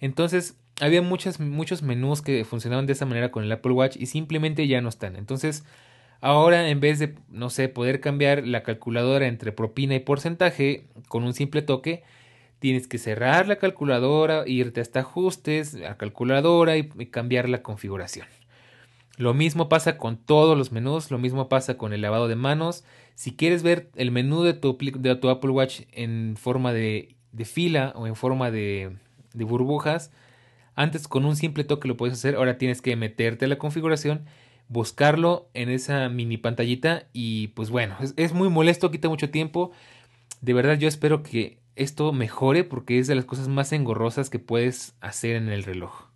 Entonces 0.00 0.58
había 0.80 1.02
muchos 1.02 1.38
menús 1.82 2.22
que 2.22 2.44
funcionaban 2.44 2.86
de 2.86 2.94
esa 2.94 3.06
manera 3.06 3.30
con 3.30 3.44
el 3.44 3.52
Apple 3.52 3.72
Watch 3.72 3.96
y 3.96 4.06
simplemente 4.06 4.66
ya 4.66 4.80
no 4.80 4.88
están. 4.88 5.16
Entonces 5.16 5.64
ahora 6.20 6.68
en 6.68 6.80
vez 6.80 6.98
de, 6.98 7.14
no 7.28 7.50
sé, 7.50 7.68
poder 7.68 8.00
cambiar 8.00 8.46
la 8.46 8.62
calculadora 8.62 9.26
entre 9.26 9.52
propina 9.52 9.94
y 9.94 10.00
porcentaje 10.00 10.86
con 11.08 11.22
un 11.22 11.34
simple 11.34 11.62
toque, 11.62 12.02
tienes 12.58 12.88
que 12.88 12.98
cerrar 12.98 13.46
la 13.46 13.56
calculadora, 13.56 14.44
irte 14.46 14.80
hasta 14.80 15.00
ajustes, 15.00 15.76
a 15.88 15.96
calculadora 15.96 16.76
y 16.78 16.88
cambiar 17.10 17.48
la 17.48 17.62
configuración. 17.62 18.26
Lo 19.16 19.32
mismo 19.32 19.68
pasa 19.68 19.96
con 19.96 20.16
todos 20.16 20.58
los 20.58 20.72
menús, 20.72 21.10
lo 21.10 21.18
mismo 21.18 21.48
pasa 21.48 21.76
con 21.76 21.92
el 21.92 22.00
lavado 22.00 22.26
de 22.26 22.34
manos. 22.34 22.84
Si 23.14 23.36
quieres 23.36 23.62
ver 23.62 23.90
el 23.94 24.10
menú 24.10 24.42
de 24.42 24.54
tu, 24.54 24.70
Apple 25.30 25.50
Watch 25.50 25.82
en 25.92 26.36
forma 26.36 26.72
de, 26.72 27.16
fila 27.44 27.92
o 27.94 28.08
en 28.08 28.16
forma 28.16 28.50
de, 28.50 28.96
de, 29.32 29.44
burbujas, 29.44 30.10
antes 30.74 31.06
con 31.06 31.24
un 31.24 31.36
simple 31.36 31.62
toque 31.62 31.86
lo 31.86 31.96
puedes 31.96 32.14
hacer, 32.14 32.34
ahora 32.34 32.58
tienes 32.58 32.82
que 32.82 32.96
meterte 32.96 33.44
a 33.44 33.48
la 33.48 33.58
configuración, 33.58 34.24
buscarlo 34.68 35.48
en 35.54 35.68
esa 35.68 36.08
mini 36.08 36.36
pantallita 36.36 37.06
y 37.12 37.48
pues 37.48 37.70
bueno, 37.70 37.96
es, 38.00 38.14
es 38.16 38.32
muy 38.32 38.48
molesto, 38.48 38.90
quita 38.90 39.08
mucho 39.08 39.30
tiempo. 39.30 39.70
De 40.40 40.54
verdad 40.54 40.76
yo 40.76 40.88
espero 40.88 41.22
que 41.22 41.60
esto 41.76 42.12
mejore 42.12 42.64
porque 42.64 42.98
es 42.98 43.06
de 43.06 43.14
las 43.14 43.24
cosas 43.24 43.46
más 43.46 43.72
engorrosas 43.72 44.28
que 44.28 44.40
puedes 44.40 44.96
hacer 45.00 45.36
en 45.36 45.48
el 45.50 45.62
reloj. 45.62 46.13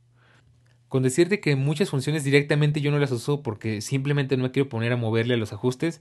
Con 0.89 1.03
decirte 1.03 1.41
que 1.41 1.55
muchas 1.55 1.91
funciones 1.91 2.25
directamente 2.25 2.81
yo 2.81 2.91
no 2.91 2.99
las 2.99 3.13
uso 3.13 3.43
porque 3.43 3.81
simplemente 3.81 4.37
no 4.37 4.45
me 4.45 4.51
quiero 4.51 4.69
poner 4.69 4.93
a 4.93 4.97
moverle 4.97 5.35
a 5.35 5.37
los 5.37 5.53
ajustes. 5.53 6.01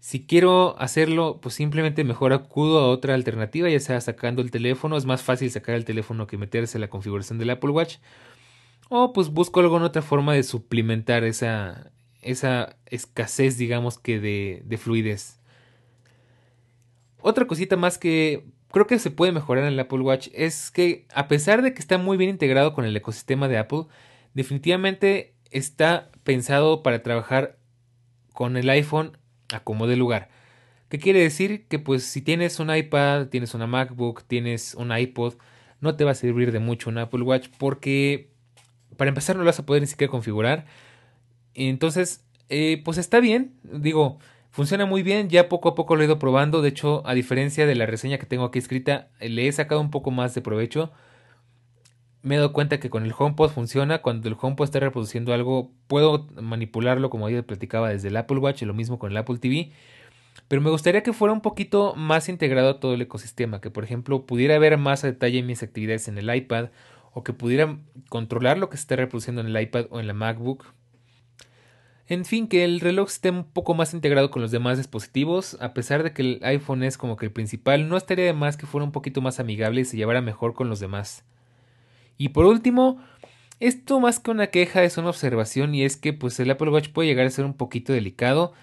Si 0.00 0.26
quiero 0.26 0.78
hacerlo, 0.78 1.40
pues 1.40 1.54
simplemente 1.54 2.04
mejor 2.04 2.32
acudo 2.32 2.80
a 2.80 2.88
otra 2.88 3.14
alternativa, 3.14 3.68
ya 3.68 3.80
sea 3.80 4.00
sacando 4.00 4.42
el 4.42 4.50
teléfono, 4.50 4.96
es 4.96 5.06
más 5.06 5.22
fácil 5.22 5.50
sacar 5.50 5.74
el 5.74 5.84
teléfono 5.84 6.26
que 6.26 6.36
meterse 6.36 6.76
en 6.76 6.82
la 6.82 6.90
configuración 6.90 7.38
del 7.38 7.50
Apple 7.50 7.70
Watch. 7.70 7.96
O 8.90 9.12
pues 9.12 9.30
busco 9.30 9.60
alguna 9.60 9.86
otra 9.86 10.02
forma 10.02 10.34
de 10.34 10.42
suplementar 10.42 11.24
esa, 11.24 11.90
esa 12.22 12.76
escasez, 12.86 13.58
digamos 13.58 13.98
que 13.98 14.20
de, 14.20 14.62
de 14.64 14.78
fluidez. 14.78 15.40
Otra 17.20 17.46
cosita 17.46 17.76
más 17.76 17.98
que 17.98 18.46
creo 18.70 18.86
que 18.86 18.98
se 18.98 19.10
puede 19.10 19.32
mejorar 19.32 19.64
en 19.64 19.72
el 19.72 19.80
Apple 19.80 20.00
Watch 20.00 20.28
es 20.34 20.70
que 20.70 21.06
a 21.14 21.28
pesar 21.28 21.62
de 21.62 21.74
que 21.74 21.80
está 21.80 21.98
muy 21.98 22.16
bien 22.16 22.30
integrado 22.30 22.74
con 22.74 22.84
el 22.84 22.96
ecosistema 22.96 23.48
de 23.48 23.58
Apple, 23.58 23.84
definitivamente 24.34 25.34
está 25.50 26.10
pensado 26.24 26.82
para 26.82 27.02
trabajar 27.02 27.58
con 28.32 28.56
el 28.56 28.68
iPhone 28.70 29.16
a 29.52 29.60
como 29.60 29.86
de 29.86 29.96
lugar. 29.96 30.28
¿Qué 30.88 30.98
quiere 30.98 31.20
decir? 31.20 31.66
Que 31.68 31.78
pues 31.78 32.04
si 32.04 32.22
tienes 32.22 32.60
un 32.60 32.74
iPad, 32.74 33.26
tienes 33.28 33.54
una 33.54 33.66
MacBook, 33.66 34.24
tienes 34.26 34.74
un 34.74 34.96
iPod, 34.96 35.34
no 35.80 35.96
te 35.96 36.04
va 36.04 36.12
a 36.12 36.14
servir 36.14 36.52
de 36.52 36.58
mucho 36.58 36.90
un 36.90 36.98
Apple 36.98 37.22
Watch 37.22 37.48
porque 37.58 38.30
para 38.96 39.10
empezar 39.10 39.36
no 39.36 39.42
lo 39.42 39.46
vas 39.46 39.58
a 39.58 39.66
poder 39.66 39.82
ni 39.82 39.86
siquiera 39.86 40.10
configurar. 40.10 40.66
Entonces, 41.54 42.24
eh, 42.48 42.80
pues 42.84 42.98
está 42.98 43.20
bien, 43.20 43.54
digo, 43.64 44.18
funciona 44.50 44.86
muy 44.86 45.02
bien, 45.02 45.28
ya 45.28 45.48
poco 45.48 45.68
a 45.68 45.74
poco 45.74 45.96
lo 45.96 46.02
he 46.02 46.06
ido 46.06 46.18
probando, 46.18 46.62
de 46.62 46.68
hecho, 46.68 47.06
a 47.06 47.14
diferencia 47.14 47.66
de 47.66 47.74
la 47.74 47.86
reseña 47.86 48.18
que 48.18 48.26
tengo 48.26 48.44
aquí 48.44 48.58
escrita, 48.58 49.08
le 49.20 49.46
he 49.46 49.52
sacado 49.52 49.80
un 49.80 49.90
poco 49.90 50.10
más 50.10 50.34
de 50.34 50.42
provecho. 50.42 50.92
Me 52.22 52.34
he 52.34 52.38
dado 52.38 52.52
cuenta 52.52 52.80
que 52.80 52.90
con 52.90 53.04
el 53.04 53.14
HomePod 53.16 53.50
funciona, 53.50 54.02
cuando 54.02 54.28
el 54.28 54.36
HomePod 54.40 54.64
está 54.64 54.80
reproduciendo 54.80 55.32
algo, 55.32 55.70
puedo 55.86 56.26
manipularlo 56.40 57.10
como 57.10 57.28
ya 57.30 57.42
platicaba 57.42 57.90
desde 57.90 58.08
el 58.08 58.16
Apple 58.16 58.38
Watch, 58.38 58.62
y 58.62 58.66
lo 58.66 58.74
mismo 58.74 58.98
con 58.98 59.10
el 59.12 59.16
Apple 59.16 59.38
TV. 59.38 59.72
Pero 60.48 60.62
me 60.62 60.70
gustaría 60.70 61.02
que 61.02 61.12
fuera 61.12 61.32
un 61.32 61.40
poquito 61.40 61.94
más 61.94 62.28
integrado 62.28 62.70
a 62.70 62.80
todo 62.80 62.94
el 62.94 63.02
ecosistema, 63.02 63.60
que 63.60 63.70
por 63.70 63.84
ejemplo 63.84 64.24
pudiera 64.26 64.58
ver 64.58 64.78
más 64.78 65.04
a 65.04 65.08
detalle 65.08 65.42
mis 65.42 65.62
actividades 65.62 66.08
en 66.08 66.18
el 66.18 66.34
iPad 66.34 66.70
o 67.12 67.22
que 67.22 67.32
pudiera 67.32 67.78
controlar 68.08 68.58
lo 68.58 68.68
que 68.68 68.76
se 68.76 68.82
está 68.82 68.96
reproduciendo 68.96 69.40
en 69.40 69.48
el 69.48 69.60
iPad 69.60 69.86
o 69.90 70.00
en 70.00 70.06
la 70.06 70.14
MacBook. 70.14 70.66
En 72.08 72.24
fin, 72.24 72.48
que 72.48 72.64
el 72.64 72.80
reloj 72.80 73.08
esté 73.08 73.30
un 73.30 73.44
poco 73.44 73.74
más 73.74 73.92
integrado 73.92 74.30
con 74.30 74.40
los 74.40 74.50
demás 74.50 74.78
dispositivos, 74.78 75.58
a 75.60 75.74
pesar 75.74 76.02
de 76.02 76.12
que 76.12 76.22
el 76.22 76.40
iPhone 76.42 76.82
es 76.82 76.96
como 76.96 77.16
que 77.16 77.26
el 77.26 77.32
principal, 77.32 77.88
no 77.88 77.96
estaría 77.96 78.24
de 78.24 78.32
más 78.32 78.56
que 78.56 78.66
fuera 78.66 78.84
un 78.84 78.92
poquito 78.92 79.20
más 79.20 79.40
amigable 79.40 79.82
y 79.82 79.84
se 79.84 79.96
llevara 79.96 80.22
mejor 80.22 80.54
con 80.54 80.70
los 80.70 80.80
demás. 80.80 81.24
Y 82.16 82.30
por 82.30 82.46
último, 82.46 82.98
esto 83.60 84.00
más 84.00 84.20
que 84.20 84.30
una 84.30 84.48
queja 84.48 84.82
es 84.84 84.96
una 84.96 85.10
observación 85.10 85.74
y 85.74 85.84
es 85.84 85.96
que 85.96 86.12
pues 86.12 86.40
el 86.40 86.50
Apple 86.50 86.70
Watch 86.70 86.88
puede 86.88 87.08
llegar 87.08 87.26
a 87.26 87.30
ser 87.30 87.44
un 87.44 87.54
poquito 87.54 87.92
delicado. 87.92 88.54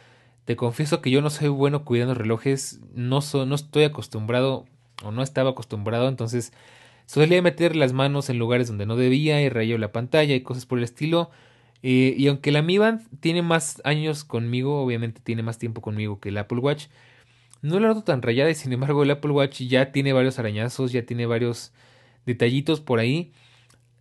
Te 0.46 0.56
confieso 0.56 1.02
que 1.02 1.12
yo 1.12 1.22
no 1.22 1.30
soy 1.30 1.50
bueno 1.50 1.86
cuidando 1.86 2.16
relojes, 2.16 2.80
no, 2.96 3.20
no 3.46 3.56
estoy 3.56 3.84
acostumbrado 3.84 4.66
o 5.04 5.12
no 5.12 5.22
estaba 5.22 5.52
acostumbrado, 5.52 6.08
entonces 6.08 6.52
Solía 7.06 7.42
meter 7.42 7.76
las 7.76 7.94
manos 7.94 8.30
en 8.30 8.40
lugares 8.40 8.68
donde 8.68 8.86
no 8.86 8.96
debía 8.96 9.42
y 9.42 9.50
rayó 9.50 9.78
la 9.78 9.92
pantalla 9.92 10.34
y 10.34 10.42
cosas 10.42 10.66
por 10.66 10.80
el 10.80 10.84
estilo. 10.84 11.30
Eh, 11.88 12.16
y 12.18 12.28
aunque 12.30 12.52
la 12.52 12.64
Mi 12.64 12.80
Band 12.80 13.04
tiene 13.20 13.44
más 13.44 13.80
años 13.86 14.24
conmigo, 14.24 14.82
obviamente 14.82 15.22
tiene 15.24 15.44
más 15.44 15.60
tiempo 15.60 15.82
conmigo 15.82 16.20
que 16.20 16.30
el 16.30 16.38
Apple 16.40 16.58
Watch, 16.58 16.88
no 17.62 17.80
la 17.80 17.90
noto 17.90 18.04
tan 18.04 18.24
rayada 18.24 18.50
y 18.50 18.56
sin 18.56 18.74
embargo 18.74 19.04
el 19.04 19.12
Apple 19.12 19.30
Watch 19.30 19.62
ya 19.62 19.92
tiene 19.92 20.12
varios 20.12 20.40
arañazos, 20.40 20.92
ya 20.92 21.06
tiene 21.06 21.28
varios 21.28 21.74
detallitos 22.26 22.82
por 22.82 22.98
ahí. 22.98 23.34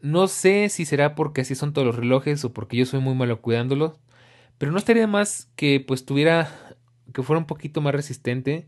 No 0.00 0.28
sé 0.28 0.70
si 0.70 0.86
será 0.86 1.14
porque 1.14 1.42
así 1.42 1.54
son 1.54 1.74
todos 1.74 1.86
los 1.86 1.96
relojes 1.96 2.42
o 2.46 2.54
porque 2.54 2.78
yo 2.78 2.86
soy 2.86 3.00
muy 3.00 3.14
malo 3.14 3.42
cuidándolo, 3.42 3.98
pero 4.56 4.72
no 4.72 4.78
estaría 4.78 5.06
más 5.06 5.50
que 5.54 5.78
pues 5.86 6.06
tuviera 6.06 6.50
que 7.12 7.22
fuera 7.22 7.38
un 7.38 7.46
poquito 7.46 7.82
más 7.82 7.94
resistente 7.94 8.66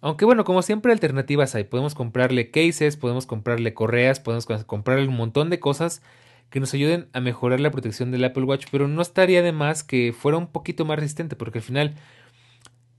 aunque 0.00 0.24
bueno, 0.24 0.44
como 0.44 0.62
siempre 0.62 0.92
alternativas 0.92 1.54
hay. 1.54 1.64
Podemos 1.64 1.94
comprarle 1.94 2.50
cases, 2.50 2.96
podemos 2.96 3.26
comprarle 3.26 3.74
correas, 3.74 4.18
podemos 4.18 4.46
comprarle 4.64 5.06
un 5.06 5.16
montón 5.16 5.50
de 5.50 5.60
cosas 5.60 6.02
que 6.50 6.60
nos 6.60 6.74
ayuden 6.74 7.08
a 7.12 7.20
mejorar 7.20 7.60
la 7.60 7.70
protección 7.70 8.10
del 8.10 8.24
Apple 8.24 8.42
Watch, 8.44 8.66
pero 8.70 8.88
no 8.88 9.02
estaría 9.02 9.42
de 9.42 9.52
más 9.52 9.84
que 9.84 10.12
fuera 10.12 10.36
un 10.36 10.48
poquito 10.48 10.84
más 10.84 10.98
resistente, 10.98 11.36
porque 11.36 11.58
al 11.58 11.64
final 11.64 11.94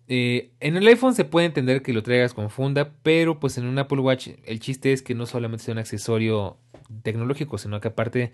eh, 0.08 0.52
en 0.60 0.78
el 0.78 0.88
iPhone 0.88 1.14
se 1.14 1.26
puede 1.26 1.46
entender 1.46 1.82
que 1.82 1.94
lo 1.94 2.04
traigas 2.04 2.34
con 2.34 2.50
funda, 2.50 2.94
pero 3.04 3.40
pues 3.40 3.58
en 3.58 3.66
un 3.66 3.78
Apple 3.78 4.00
Watch 4.00 4.30
el 4.46 4.60
chiste 4.60 4.94
es 4.94 5.02
que 5.02 5.16
no 5.16 5.26
solamente 5.26 5.66
sea 5.66 5.74
un 5.74 5.80
accesorio 5.80 6.58
tecnológico, 7.04 7.58
sino 7.58 7.80
que 7.82 7.90
aparte 7.90 8.32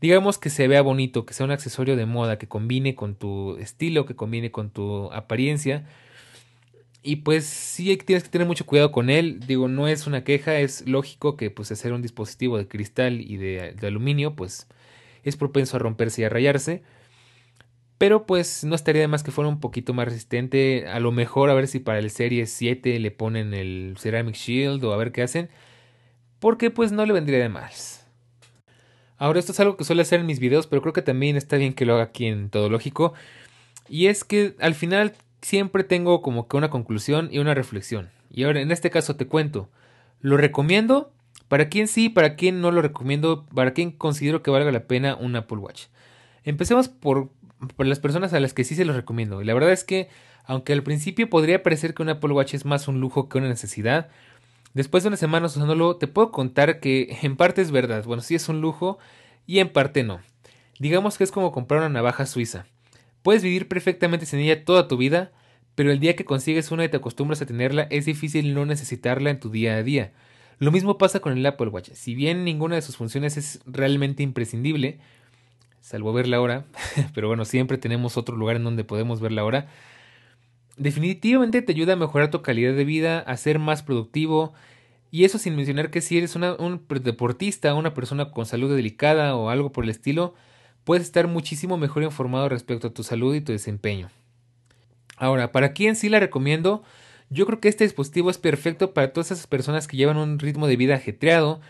digamos 0.00 0.38
que 0.38 0.50
se 0.50 0.68
vea 0.68 0.82
bonito, 0.82 1.26
que 1.26 1.34
sea 1.34 1.46
un 1.46 1.52
accesorio 1.52 1.96
de 1.96 2.06
moda, 2.06 2.38
que 2.38 2.46
combine 2.46 2.94
con 2.94 3.14
tu 3.14 3.56
estilo, 3.56 4.06
que 4.06 4.16
combine 4.16 4.50
con 4.50 4.70
tu 4.70 5.12
apariencia 5.12 5.86
y 7.08 7.16
pues 7.16 7.46
sí 7.46 7.96
tienes 7.96 8.22
que 8.22 8.28
tener 8.28 8.46
mucho 8.46 8.66
cuidado 8.66 8.92
con 8.92 9.08
él. 9.08 9.40
Digo, 9.46 9.66
no 9.66 9.88
es 9.88 10.06
una 10.06 10.24
queja, 10.24 10.58
es 10.58 10.86
lógico 10.86 11.38
que 11.38 11.50
pues 11.50 11.72
hacer 11.72 11.94
un 11.94 12.02
dispositivo 12.02 12.58
de 12.58 12.68
cristal 12.68 13.22
y 13.22 13.38
de, 13.38 13.74
aluminio 13.80 14.36
pues 14.36 14.68
es 15.22 15.34
propenso 15.38 15.76
a 15.76 15.80
romperse 15.80 16.20
y 16.20 16.24
a 16.26 16.28
rayarse. 16.28 16.82
Pero 17.96 18.26
pues 18.26 18.62
no 18.62 18.74
estaría 18.74 19.00
de 19.00 19.08
más 19.08 19.22
que 19.22 19.30
fuera 19.30 19.48
un 19.48 19.58
poquito 19.58 19.94
más 19.94 20.04
resistente. 20.04 20.86
A 20.86 21.00
lo 21.00 21.10
mejor 21.10 21.48
a 21.48 21.54
ver 21.54 21.66
si 21.66 21.78
para 21.78 21.98
el 21.98 22.10
Serie 22.10 22.44
7 22.44 22.98
le 22.98 23.10
ponen 23.10 23.54
el 23.54 23.96
Ceramic 23.98 24.34
Shield 24.34 24.84
o 24.84 24.92
a 24.92 24.98
ver 24.98 25.10
qué 25.10 25.22
hacen. 25.22 25.48
Porque 26.40 26.70
pues 26.70 26.92
no 26.92 27.06
le 27.06 27.14
vendría 27.14 27.38
de 27.38 27.48
más. 27.48 28.06
Ahora 29.16 29.38
esto 29.38 29.52
es 29.52 29.60
algo 29.60 29.78
que 29.78 29.84
suele 29.84 30.02
hacer 30.02 30.20
en 30.20 30.26
mis 30.26 30.40
videos, 30.40 30.66
pero 30.66 30.82
creo 30.82 30.92
que 30.92 31.00
también 31.00 31.36
está 31.36 31.56
bien 31.56 31.72
que 31.72 31.86
lo 31.86 31.94
haga 31.94 32.02
aquí 32.02 32.26
en 32.26 32.50
Todo 32.50 32.68
Lógico. 32.68 33.14
Y 33.88 34.08
es 34.08 34.24
que 34.24 34.56
al 34.60 34.74
final 34.74 35.14
siempre 35.42 35.84
tengo 35.84 36.22
como 36.22 36.48
que 36.48 36.56
una 36.56 36.70
conclusión 36.70 37.28
y 37.30 37.38
una 37.38 37.54
reflexión. 37.54 38.10
Y 38.30 38.44
ahora 38.44 38.60
en 38.60 38.70
este 38.70 38.90
caso 38.90 39.16
te 39.16 39.26
cuento, 39.26 39.68
¿lo 40.20 40.36
recomiendo? 40.36 41.12
¿Para 41.48 41.68
quién 41.68 41.88
sí? 41.88 42.08
¿Para 42.08 42.36
quién 42.36 42.60
no 42.60 42.70
lo 42.70 42.82
recomiendo? 42.82 43.46
¿Para 43.54 43.72
quién 43.72 43.90
considero 43.90 44.42
que 44.42 44.50
valga 44.50 44.70
la 44.70 44.86
pena 44.86 45.16
un 45.16 45.34
Apple 45.36 45.58
Watch? 45.58 45.86
Empecemos 46.44 46.88
por, 46.88 47.30
las 47.78 48.00
personas 48.00 48.32
a 48.32 48.40
las 48.40 48.54
que 48.54 48.64
sí 48.64 48.74
se 48.74 48.84
los 48.84 48.96
recomiendo. 48.96 49.40
Y 49.40 49.44
la 49.44 49.54
verdad 49.54 49.72
es 49.72 49.84
que, 49.84 50.08
aunque 50.44 50.72
al 50.72 50.82
principio 50.82 51.30
podría 51.30 51.62
parecer 51.62 51.94
que 51.94 52.02
un 52.02 52.10
Apple 52.10 52.32
Watch 52.32 52.54
es 52.54 52.64
más 52.64 52.86
un 52.88 53.00
lujo 53.00 53.28
que 53.28 53.38
una 53.38 53.48
necesidad, 53.48 54.08
después 54.74 55.02
de 55.02 55.08
unas 55.08 55.20
semanas 55.20 55.56
usándolo, 55.56 55.96
te 55.96 56.06
puedo 56.06 56.30
contar 56.30 56.80
que 56.80 57.18
en 57.22 57.36
parte 57.36 57.62
es 57.62 57.70
verdad. 57.70 58.04
Bueno, 58.04 58.22
sí 58.22 58.34
es 58.34 58.48
un 58.48 58.60
lujo 58.60 58.98
y 59.46 59.60
en 59.60 59.70
parte 59.70 60.04
no. 60.04 60.20
Digamos 60.78 61.18
que 61.18 61.24
es 61.24 61.32
como 61.32 61.50
comprar 61.50 61.80
una 61.80 61.88
navaja 61.88 62.26
suiza. 62.26 62.66
Puedes 63.22 63.42
vivir 63.42 63.68
perfectamente 63.68 64.26
sin 64.26 64.40
ella 64.40 64.64
toda 64.64 64.88
tu 64.88 64.96
vida, 64.96 65.32
pero 65.74 65.92
el 65.92 66.00
día 66.00 66.16
que 66.16 66.24
consigues 66.24 66.70
una 66.70 66.84
y 66.84 66.88
te 66.88 66.96
acostumbras 66.96 67.40
a 67.42 67.46
tenerla 67.46 67.86
es 67.90 68.04
difícil 68.04 68.54
no 68.54 68.66
necesitarla 68.66 69.30
en 69.30 69.40
tu 69.40 69.50
día 69.50 69.76
a 69.76 69.82
día. 69.82 70.12
Lo 70.58 70.72
mismo 70.72 70.98
pasa 70.98 71.20
con 71.20 71.36
el 71.36 71.46
Apple 71.46 71.68
Watch. 71.68 71.90
Si 71.92 72.14
bien 72.14 72.44
ninguna 72.44 72.74
de 72.74 72.82
sus 72.82 72.96
funciones 72.96 73.36
es 73.36 73.60
realmente 73.64 74.22
imprescindible, 74.22 74.98
salvo 75.80 76.12
ver 76.12 76.26
la 76.26 76.40
hora, 76.40 76.64
pero 77.14 77.28
bueno, 77.28 77.44
siempre 77.44 77.78
tenemos 77.78 78.16
otro 78.16 78.36
lugar 78.36 78.56
en 78.56 78.64
donde 78.64 78.84
podemos 78.84 79.20
ver 79.20 79.32
la 79.32 79.44
hora, 79.44 79.68
definitivamente 80.76 81.62
te 81.62 81.72
ayuda 81.72 81.92
a 81.92 81.96
mejorar 81.96 82.30
tu 82.30 82.42
calidad 82.42 82.74
de 82.74 82.84
vida, 82.84 83.20
a 83.20 83.36
ser 83.36 83.58
más 83.58 83.82
productivo, 83.82 84.52
y 85.10 85.24
eso 85.24 85.38
sin 85.38 85.56
mencionar 85.56 85.90
que 85.90 86.00
si 86.00 86.18
eres 86.18 86.36
un 86.36 86.82
deportista, 86.88 87.74
una 87.74 87.94
persona 87.94 88.30
con 88.30 88.46
salud 88.46 88.74
delicada 88.74 89.36
o 89.36 89.50
algo 89.50 89.72
por 89.72 89.84
el 89.84 89.90
estilo, 89.90 90.34
puedes 90.88 91.04
estar 91.04 91.28
muchísimo 91.28 91.76
mejor 91.76 92.02
informado 92.02 92.48
respecto 92.48 92.86
a 92.86 92.94
tu 92.94 93.02
salud 93.02 93.34
y 93.34 93.42
tu 93.42 93.52
desempeño. 93.52 94.08
Ahora, 95.18 95.52
¿para 95.52 95.74
quién 95.74 95.96
sí 95.96 96.08
la 96.08 96.18
recomiendo? 96.18 96.82
Yo 97.28 97.44
creo 97.44 97.60
que 97.60 97.68
este 97.68 97.84
dispositivo 97.84 98.30
es 98.30 98.38
perfecto 98.38 98.94
para 98.94 99.12
todas 99.12 99.30
esas 99.30 99.46
personas 99.46 99.86
que 99.86 99.98
llevan 99.98 100.16
un 100.16 100.38
ritmo 100.38 100.66
de 100.66 100.76
vida 100.76 100.94
ajetreado, 100.94 101.60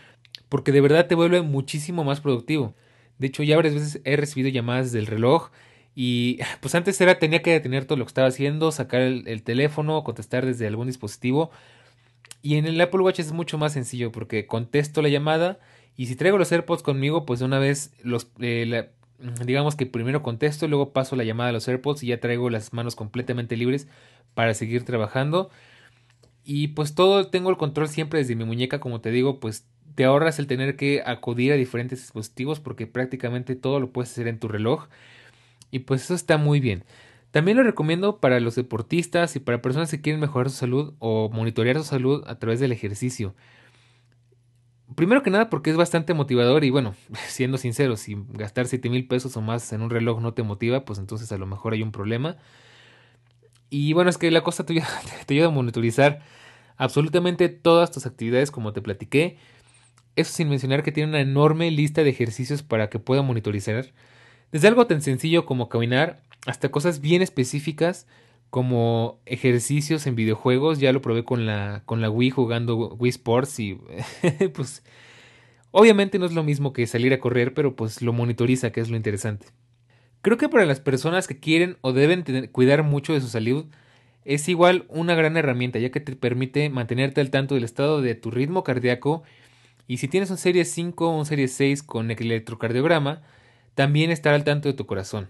porque 0.47 0.71
de 0.71 0.79
verdad 0.79 1.07
te 1.07 1.15
vuelve 1.15 1.41
muchísimo 1.41 2.05
más 2.05 2.21
productivo. 2.21 2.75
De 3.17 3.27
hecho, 3.27 3.43
ya 3.43 3.57
varias 3.57 3.73
veces 3.73 3.99
he 4.05 4.15
recibido 4.15 4.47
llamadas 4.47 4.93
del 4.93 5.05
reloj 5.05 5.49
y 5.95 6.39
pues 6.61 6.73
antes 6.73 7.01
era 7.01 7.19
tenía 7.19 7.41
que 7.41 7.51
detener 7.51 7.83
todo 7.83 7.97
lo 7.97 8.05
que 8.05 8.11
estaba 8.11 8.29
haciendo, 8.29 8.71
sacar 8.71 9.01
el, 9.01 9.27
el 9.27 9.43
teléfono, 9.43 10.01
contestar 10.05 10.45
desde 10.45 10.65
algún 10.65 10.87
dispositivo. 10.87 11.51
Y 12.41 12.55
en 12.55 12.65
el 12.65 12.79
Apple 12.79 13.01
Watch 13.01 13.19
es 13.19 13.33
mucho 13.33 13.57
más 13.57 13.73
sencillo 13.73 14.13
porque 14.13 14.47
contesto 14.47 15.01
la 15.01 15.09
llamada 15.09 15.59
y 15.97 16.05
si 16.05 16.15
traigo 16.15 16.37
los 16.37 16.49
AirPods 16.49 16.83
conmigo, 16.83 17.25
pues 17.25 17.39
de 17.39 17.45
una 17.47 17.59
vez 17.59 17.91
los, 18.01 18.31
eh, 18.39 18.89
digamos 19.45 19.75
que 19.75 19.85
primero 19.85 20.23
contesto, 20.23 20.67
luego 20.67 20.93
paso 20.93 21.15
la 21.15 21.23
llamada 21.23 21.49
a 21.49 21.53
los 21.53 21.67
AirPods 21.67 22.03
y 22.03 22.07
ya 22.07 22.19
traigo 22.19 22.49
las 22.49 22.73
manos 22.73 22.95
completamente 22.95 23.57
libres 23.57 23.87
para 24.33 24.53
seguir 24.53 24.85
trabajando. 24.85 25.49
Y 26.43 26.69
pues 26.69 26.95
todo 26.95 27.27
tengo 27.27 27.49
el 27.49 27.57
control 27.57 27.89
siempre 27.89 28.19
desde 28.19 28.35
mi 28.35 28.45
muñeca, 28.45 28.79
como 28.79 29.01
te 29.01 29.11
digo, 29.11 29.39
pues 29.39 29.67
te 29.95 30.05
ahorras 30.05 30.39
el 30.39 30.47
tener 30.47 30.75
que 30.77 31.03
acudir 31.05 31.51
a 31.51 31.55
diferentes 31.55 31.99
dispositivos 32.01 32.59
porque 32.59 32.87
prácticamente 32.87 33.55
todo 33.55 33.79
lo 33.79 33.91
puedes 33.91 34.11
hacer 34.11 34.27
en 34.27 34.39
tu 34.39 34.47
reloj. 34.47 34.87
y 35.71 35.79
pues 35.79 36.03
eso 36.03 36.15
está 36.15 36.37
muy 36.37 36.59
bien. 36.59 36.85
También 37.31 37.57
lo 37.57 37.63
recomiendo 37.63 38.19
para 38.19 38.39
los 38.39 38.55
deportistas 38.55 39.35
y 39.35 39.39
para 39.39 39.61
personas 39.61 39.91
que 39.91 40.01
quieren 40.01 40.19
mejorar 40.21 40.49
su 40.49 40.57
salud 40.57 40.95
o 40.99 41.29
monitorear 41.29 41.77
su 41.77 41.83
salud 41.83 42.23
a 42.27 42.39
través 42.39 42.59
del 42.59 42.71
ejercicio. 42.71 43.35
Primero 44.95 45.21
que 45.21 45.29
nada 45.29 45.49
porque 45.49 45.69
es 45.69 45.77
bastante 45.77 46.13
motivador 46.13 46.63
y 46.63 46.69
bueno, 46.69 46.95
siendo 47.27 47.57
sincero, 47.57 47.97
si 47.97 48.17
gastar 48.29 48.67
7 48.67 48.89
mil 48.89 49.07
pesos 49.07 49.35
o 49.37 49.41
más 49.41 49.71
en 49.73 49.81
un 49.81 49.89
reloj 49.89 50.21
no 50.21 50.33
te 50.33 50.43
motiva, 50.43 50.85
pues 50.85 50.99
entonces 50.99 51.31
a 51.31 51.37
lo 51.37 51.45
mejor 51.45 51.73
hay 51.73 51.83
un 51.83 51.91
problema. 51.91 52.37
Y 53.69 53.93
bueno, 53.93 54.09
es 54.09 54.17
que 54.17 54.31
la 54.31 54.41
cosa 54.41 54.65
te, 54.65 54.83
ayuda 55.29 55.47
a 55.47 55.51
monitorizar 55.51 56.21
absolutamente 56.77 57.49
todas 57.49 57.91
tus 57.91 58.05
actividades 58.05 58.51
como 58.51 58.73
te 58.73 58.81
platiqué. 58.81 59.37
Eso 60.15 60.33
sin 60.33 60.49
mencionar 60.49 60.83
que 60.83 60.91
tiene 60.91 61.09
una 61.09 61.21
enorme 61.21 61.69
lista 61.71 62.03
de 62.03 62.09
ejercicios 62.09 62.63
para 62.63 62.89
que 62.89 62.99
pueda 62.99 63.21
monitorizar. 63.21 63.93
Desde 64.51 64.67
algo 64.67 64.87
tan 64.87 65.01
sencillo 65.01 65.45
como 65.45 65.69
caminar 65.69 66.21
hasta 66.47 66.69
cosas 66.69 66.99
bien 66.99 67.21
específicas 67.21 68.07
como 68.49 69.19
ejercicios 69.25 70.07
en 70.07 70.15
videojuegos. 70.15 70.79
Ya 70.79 70.93
lo 70.93 71.01
probé 71.01 71.23
con 71.23 71.45
la, 71.45 71.83
con 71.85 72.01
la 72.01 72.09
Wii 72.09 72.31
jugando 72.31 72.95
Wii 72.95 73.09
Sports 73.09 73.59
y 73.59 73.79
pues 74.53 74.83
obviamente 75.71 76.19
no 76.19 76.25
es 76.25 76.33
lo 76.33 76.43
mismo 76.43 76.73
que 76.73 76.87
salir 76.87 77.13
a 77.13 77.19
correr, 77.19 77.53
pero 77.53 77.75
pues 77.75 78.01
lo 78.01 78.13
monitoriza, 78.13 78.71
que 78.71 78.81
es 78.81 78.89
lo 78.89 78.97
interesante. 78.97 79.47
Creo 80.21 80.37
que 80.37 80.49
para 80.49 80.65
las 80.65 80.79
personas 80.81 81.27
que 81.27 81.39
quieren 81.39 81.77
o 81.81 81.93
deben 81.93 82.23
cuidar 82.51 82.83
mucho 82.83 83.13
de 83.13 83.21
su 83.21 83.27
salud, 83.27 83.65
es 84.25 84.49
igual 84.49 84.85
una 84.89 85.15
gran 85.15 85.37
herramienta, 85.37 85.79
ya 85.79 85.91
que 85.91 86.01
te 86.01 86.15
permite 86.15 86.69
mantenerte 86.69 87.21
al 87.21 87.29
tanto 87.29 87.55
del 87.55 87.63
estado 87.63 88.01
de 88.01 88.15
tu 88.15 88.31
ritmo 88.31 88.63
cardíaco. 88.63 89.23
Y 89.87 89.97
si 89.97 90.07
tienes 90.07 90.29
un 90.29 90.37
serie 90.37 90.65
5 90.65 91.09
o 91.09 91.17
un 91.17 91.25
serie 91.25 91.47
6 91.47 91.83
con 91.83 92.11
electrocardiograma, 92.11 93.21
también 93.75 94.11
estar 94.11 94.33
al 94.33 94.43
tanto 94.43 94.67
de 94.67 94.73
tu 94.73 94.85
corazón. 94.85 95.29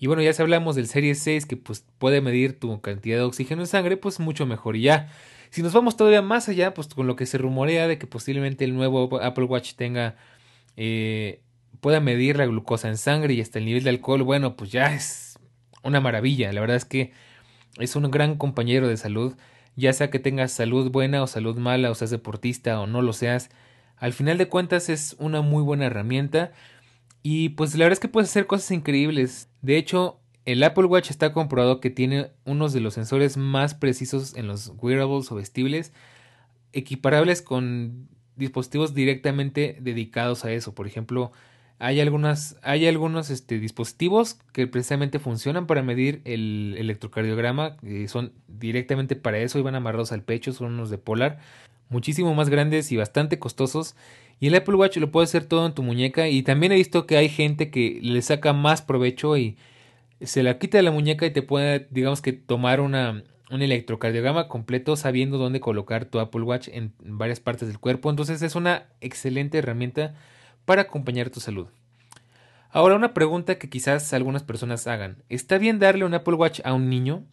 Y 0.00 0.06
bueno, 0.06 0.22
ya 0.22 0.32
si 0.32 0.40
hablamos 0.40 0.76
del 0.76 0.86
serie 0.86 1.14
6 1.14 1.44
que 1.44 1.58
pues 1.58 1.84
puede 1.98 2.22
medir 2.22 2.58
tu 2.58 2.80
cantidad 2.80 3.18
de 3.18 3.22
oxígeno 3.22 3.60
en 3.60 3.66
sangre, 3.66 3.98
pues 3.98 4.18
mucho 4.18 4.46
mejor. 4.46 4.76
Y 4.76 4.82
ya, 4.82 5.12
si 5.50 5.62
nos 5.62 5.74
vamos 5.74 5.98
todavía 5.98 6.22
más 6.22 6.48
allá, 6.48 6.72
pues 6.72 6.88
con 6.88 7.06
lo 7.06 7.16
que 7.16 7.26
se 7.26 7.36
rumorea 7.36 7.86
de 7.86 7.98
que 7.98 8.06
posiblemente 8.06 8.64
el 8.64 8.74
nuevo 8.74 9.20
Apple 9.20 9.44
Watch 9.44 9.74
tenga 9.74 10.16
eh, 10.78 11.42
pueda 11.80 12.00
medir 12.00 12.38
la 12.38 12.46
glucosa 12.46 12.88
en 12.88 12.96
sangre 12.96 13.34
y 13.34 13.42
hasta 13.42 13.58
el 13.58 13.66
nivel 13.66 13.84
de 13.84 13.90
alcohol, 13.90 14.22
bueno, 14.22 14.56
pues 14.56 14.72
ya 14.72 14.94
es 14.94 15.38
una 15.82 16.00
maravilla. 16.00 16.50
La 16.54 16.62
verdad 16.62 16.76
es 16.76 16.86
que 16.86 17.12
es 17.78 17.94
un 17.94 18.10
gran 18.10 18.36
compañero 18.36 18.88
de 18.88 18.96
salud, 18.96 19.36
ya 19.76 19.92
sea 19.92 20.10
que 20.10 20.18
tengas 20.18 20.50
salud 20.50 20.90
buena 20.90 21.22
o 21.22 21.26
salud 21.26 21.58
mala, 21.58 21.90
o 21.90 21.94
seas 21.94 22.10
deportista 22.10 22.80
o 22.80 22.86
no 22.86 23.02
lo 23.02 23.12
seas. 23.12 23.50
Al 23.98 24.14
final 24.14 24.38
de 24.38 24.48
cuentas 24.48 24.88
es 24.88 25.14
una 25.18 25.42
muy 25.42 25.62
buena 25.62 25.84
herramienta 25.84 26.52
y 27.22 27.50
pues 27.50 27.74
la 27.74 27.84
verdad 27.84 27.94
es 27.94 28.00
que 28.00 28.08
puedes 28.08 28.30
hacer 28.30 28.46
cosas 28.46 28.70
increíbles. 28.70 29.48
De 29.62 29.76
hecho, 29.76 30.20
el 30.44 30.62
Apple 30.62 30.86
Watch 30.86 31.10
está 31.10 31.32
comprobado 31.32 31.80
que 31.80 31.90
tiene 31.90 32.30
unos 32.44 32.72
de 32.72 32.80
los 32.80 32.94
sensores 32.94 33.36
más 33.36 33.74
precisos 33.74 34.34
en 34.36 34.46
los 34.46 34.72
wearables 34.78 35.30
o 35.30 35.34
vestibles, 35.34 35.92
equiparables 36.72 37.42
con 37.42 38.08
dispositivos 38.36 38.94
directamente 38.94 39.76
dedicados 39.80 40.44
a 40.44 40.52
eso. 40.52 40.74
Por 40.74 40.86
ejemplo, 40.86 41.32
hay 41.78 42.00
algunas, 42.00 42.56
hay 42.62 42.86
algunos 42.86 43.30
este, 43.30 43.58
dispositivos 43.58 44.38
que 44.52 44.66
precisamente 44.66 45.18
funcionan 45.18 45.66
para 45.66 45.82
medir 45.82 46.20
el 46.24 46.74
electrocardiograma, 46.78 47.76
que 47.78 48.08
son 48.08 48.32
directamente 48.48 49.16
para 49.16 49.38
eso 49.38 49.58
y 49.58 49.62
van 49.62 49.74
amarrados 49.74 50.12
al 50.12 50.22
pecho, 50.22 50.52
son 50.52 50.74
unos 50.74 50.90
de 50.90 50.98
Polar, 50.98 51.38
muchísimo 51.90 52.34
más 52.34 52.48
grandes 52.48 52.90
y 52.92 52.96
bastante 52.96 53.38
costosos. 53.38 53.94
Y 54.40 54.46
el 54.46 54.54
Apple 54.54 54.76
Watch 54.76 54.96
lo 54.96 55.10
puede 55.10 55.24
hacer 55.24 55.44
todo 55.44 55.66
en 55.66 55.74
tu 55.74 55.82
muñeca 55.82 56.28
y 56.28 56.42
también 56.42 56.72
he 56.72 56.76
visto 56.76 57.06
que 57.06 57.18
hay 57.18 57.28
gente 57.28 57.70
que 57.70 58.00
le 58.02 58.22
saca 58.22 58.54
más 58.54 58.80
provecho 58.80 59.36
y 59.36 59.58
se 60.22 60.42
la 60.42 60.58
quita 60.58 60.78
de 60.78 60.82
la 60.82 60.90
muñeca 60.90 61.26
y 61.26 61.30
te 61.30 61.42
puede, 61.42 61.88
digamos 61.90 62.22
que, 62.22 62.32
tomar 62.32 62.80
una, 62.80 63.22
un 63.50 63.62
electrocardiograma 63.62 64.48
completo 64.48 64.96
sabiendo 64.96 65.36
dónde 65.36 65.60
colocar 65.60 66.06
tu 66.06 66.20
Apple 66.20 66.42
Watch 66.42 66.68
en 66.72 66.94
varias 67.00 67.40
partes 67.40 67.68
del 67.68 67.78
cuerpo. 67.78 68.08
Entonces 68.08 68.40
es 68.40 68.54
una 68.54 68.86
excelente 69.02 69.58
herramienta 69.58 70.14
para 70.64 70.82
acompañar 70.82 71.28
tu 71.28 71.40
salud. 71.40 71.68
Ahora 72.70 72.94
una 72.94 73.12
pregunta 73.12 73.58
que 73.58 73.68
quizás 73.68 74.12
algunas 74.14 74.44
personas 74.44 74.86
hagan. 74.86 75.22
¿Está 75.28 75.58
bien 75.58 75.80
darle 75.80 76.04
un 76.04 76.14
Apple 76.14 76.34
Watch 76.34 76.60
a 76.64 76.72
un 76.72 76.88
niño? 76.88 77.24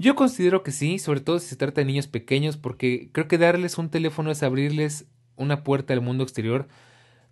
Yo 0.00 0.14
considero 0.14 0.62
que 0.62 0.72
sí, 0.72 0.98
sobre 0.98 1.20
todo 1.20 1.38
si 1.40 1.48
se 1.48 1.56
trata 1.56 1.82
de 1.82 1.84
niños 1.84 2.06
pequeños, 2.06 2.56
porque 2.56 3.10
creo 3.12 3.28
que 3.28 3.36
darles 3.36 3.76
un 3.76 3.90
teléfono 3.90 4.30
es 4.30 4.42
abrirles 4.42 5.04
una 5.36 5.62
puerta 5.62 5.92
al 5.92 6.00
mundo 6.00 6.24
exterior 6.24 6.68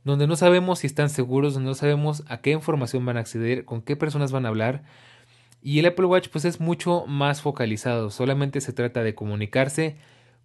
donde 0.05 0.27
no 0.27 0.37
sabemos 0.37 0.81
si 0.81 0.87
están 0.87 1.09
seguros, 1.09 1.55
donde 1.55 1.69
no 1.69 1.75
sabemos 1.75 2.25
a 2.29 2.43
qué 2.43 2.51
información 2.51 3.07
van 3.07 3.16
a 3.16 3.21
acceder, 3.21 3.64
con 3.64 3.81
qué 3.81 3.97
personas 3.97 4.33
van 4.33 4.45
a 4.45 4.51
hablar. 4.51 4.83
Y 5.62 5.79
el 5.79 5.87
Apple 5.87 6.05
Watch 6.05 6.29
pues 6.29 6.45
es 6.45 6.61
mucho 6.61 7.07
más 7.07 7.41
focalizado, 7.41 8.11
solamente 8.11 8.61
se 8.61 8.75
trata 8.75 9.03
de 9.03 9.14
comunicarse 9.14 9.97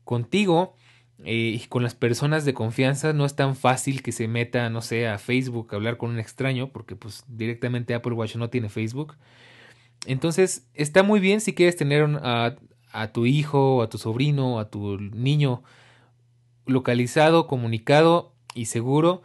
contigo 0.05 0.77
eh, 1.25 1.59
y 1.61 1.67
con 1.67 1.83
las 1.83 1.93
personas 1.93 2.45
de 2.45 2.53
confianza 2.53 3.11
no 3.11 3.25
es 3.25 3.35
tan 3.35 3.57
fácil 3.57 4.01
que 4.01 4.13
se 4.13 4.29
meta, 4.29 4.69
no 4.69 4.81
sé, 4.81 5.09
a 5.09 5.17
Facebook 5.17 5.67
a 5.71 5.75
hablar 5.75 5.97
con 5.97 6.11
un 6.11 6.19
extraño, 6.19 6.71
porque 6.71 6.95
pues 6.95 7.25
directamente 7.27 7.93
Apple 7.93 8.13
Watch 8.13 8.37
no 8.37 8.49
tiene 8.49 8.69
Facebook. 8.69 9.17
Entonces 10.05 10.67
está 10.73 11.03
muy 11.03 11.19
bien 11.19 11.41
si 11.41 11.53
quieres 11.53 11.75
tener 11.75 12.07
a, 12.21 12.55
tu 13.13 13.25
hijo, 13.25 13.81
a 13.81 13.89
tu 13.89 13.97
sobrino, 13.97 14.59
a 14.59 14.69
tu 14.69 14.97
niño 14.99 15.63
localizado, 16.65 17.47
comunicado 17.47 18.33
y 18.53 18.65
seguro. 18.65 19.23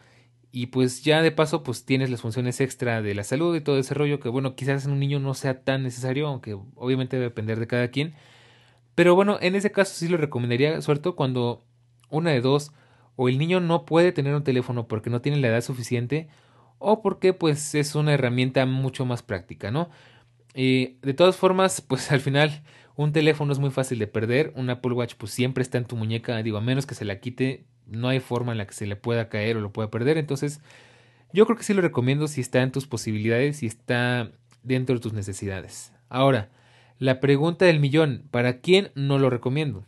Y 0.51 0.67
pues 0.67 1.03
ya 1.03 1.21
de 1.23 1.31
paso 1.31 1.63
pues 1.63 1.85
tienes 1.85 2.11
las 2.11 2.23
funciones 2.23 2.61
extra 2.61 3.03
de 3.03 3.15
la 3.15 3.25
salud 3.25 3.55
y 3.55 3.61
todo 3.61 3.79
ese 3.79 3.95
rollo 3.95 4.19
que 4.19 4.29
bueno 4.29 4.57
quizás 4.57 4.87
en 4.87 4.93
un 4.93 5.01
niño 5.01 5.19
no 5.19 5.35
sea 5.35 5.63
tan 5.63 5.83
necesario, 5.83 6.27
aunque 6.29 6.57
obviamente 6.75 7.17
debe 7.17 7.29
depender 7.29 7.61
de 7.61 7.67
cada 7.67 7.89
quien. 7.89 8.15
Pero 8.95 9.15
bueno, 9.15 9.39
en 9.41 9.55
ese 9.55 9.71
caso 9.71 9.95
sí 9.95 10.09
lo 10.09 10.17
recomendaría, 10.17 10.83
sobre 10.83 11.01
cuando 11.13 11.63
una 12.11 12.33
de 12.33 12.41
dos, 12.41 12.73
o 13.15 13.29
el 13.29 13.39
niño 13.39 13.61
no 13.61 13.85
puede 13.85 14.11
tener 14.11 14.35
un 14.35 14.43
teléfono 14.43 14.89
porque 14.89 15.09
no 15.09 15.21
tiene 15.21 15.39
la 15.39 15.49
edad 15.49 15.61
suficiente, 15.61 16.29
o 16.79 17.01
porque 17.03 17.33
pues 17.33 17.77
es 17.77 17.95
una 17.95 18.15
herramienta 18.15 18.67
mucho 18.67 19.05
más 19.05 19.23
práctica, 19.23 19.71
¿no? 19.71 19.89
Eh, 20.61 20.97
de 21.03 21.15
todas 21.15 21.37
formas, 21.37 21.81
pues 21.81 22.11
al 22.11 22.21
final 22.21 22.65
un 22.97 23.13
teléfono 23.13 23.53
es 23.53 23.61
muy 23.61 23.71
fácil 23.71 24.01
de 24.01 24.09
perder, 24.09 24.53
un 24.57 24.69
Apple 24.71 24.91
Watch 24.91 25.15
pues 25.17 25.31
siempre 25.31 25.63
está 25.63 25.79
en 25.79 25.85
tu 25.85 25.95
muñeca, 25.95 26.43
digo, 26.43 26.59
a 26.59 26.61
menos 26.61 26.85
que 26.85 26.97
se 26.97 27.05
la 27.05 27.21
quite, 27.21 27.65
no 27.87 28.09
hay 28.09 28.19
forma 28.19 28.51
en 28.51 28.59
la 28.59 28.67
que 28.67 28.75
se 28.75 28.89
le 28.89 28.97
pueda 28.97 29.29
caer 29.29 29.57
o 29.57 29.61
lo 29.61 29.73
pueda 29.73 29.89
perder, 29.89 30.19
entonces 30.19 30.61
yo 31.33 31.47
creo 31.47 31.57
que 31.57 31.63
sí 31.63 31.75
lo 31.75 31.81
recomiendo 31.81 32.27
si 32.27 32.41
está 32.41 32.61
en 32.61 32.73
tus 32.73 32.89
posibilidades 32.89 33.63
y 33.63 33.67
está 33.67 34.33
dentro 34.65 34.97
de 34.97 35.01
tus 35.01 35.13
necesidades. 35.13 35.93
Ahora, 36.09 36.51
la 36.99 37.21
pregunta 37.21 37.65
del 37.65 37.79
millón, 37.79 38.25
¿para 38.33 38.59
quién 38.59 38.91
no 38.97 39.21
lo 39.21 39.31
recomiendo? 39.31 39.85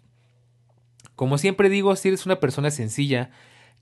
Como 1.17 1.37
siempre 1.37 1.69
digo, 1.69 1.97
si 1.97 2.07
eres 2.07 2.27
una 2.27 2.39
persona 2.39 2.71
sencilla, 2.71 3.33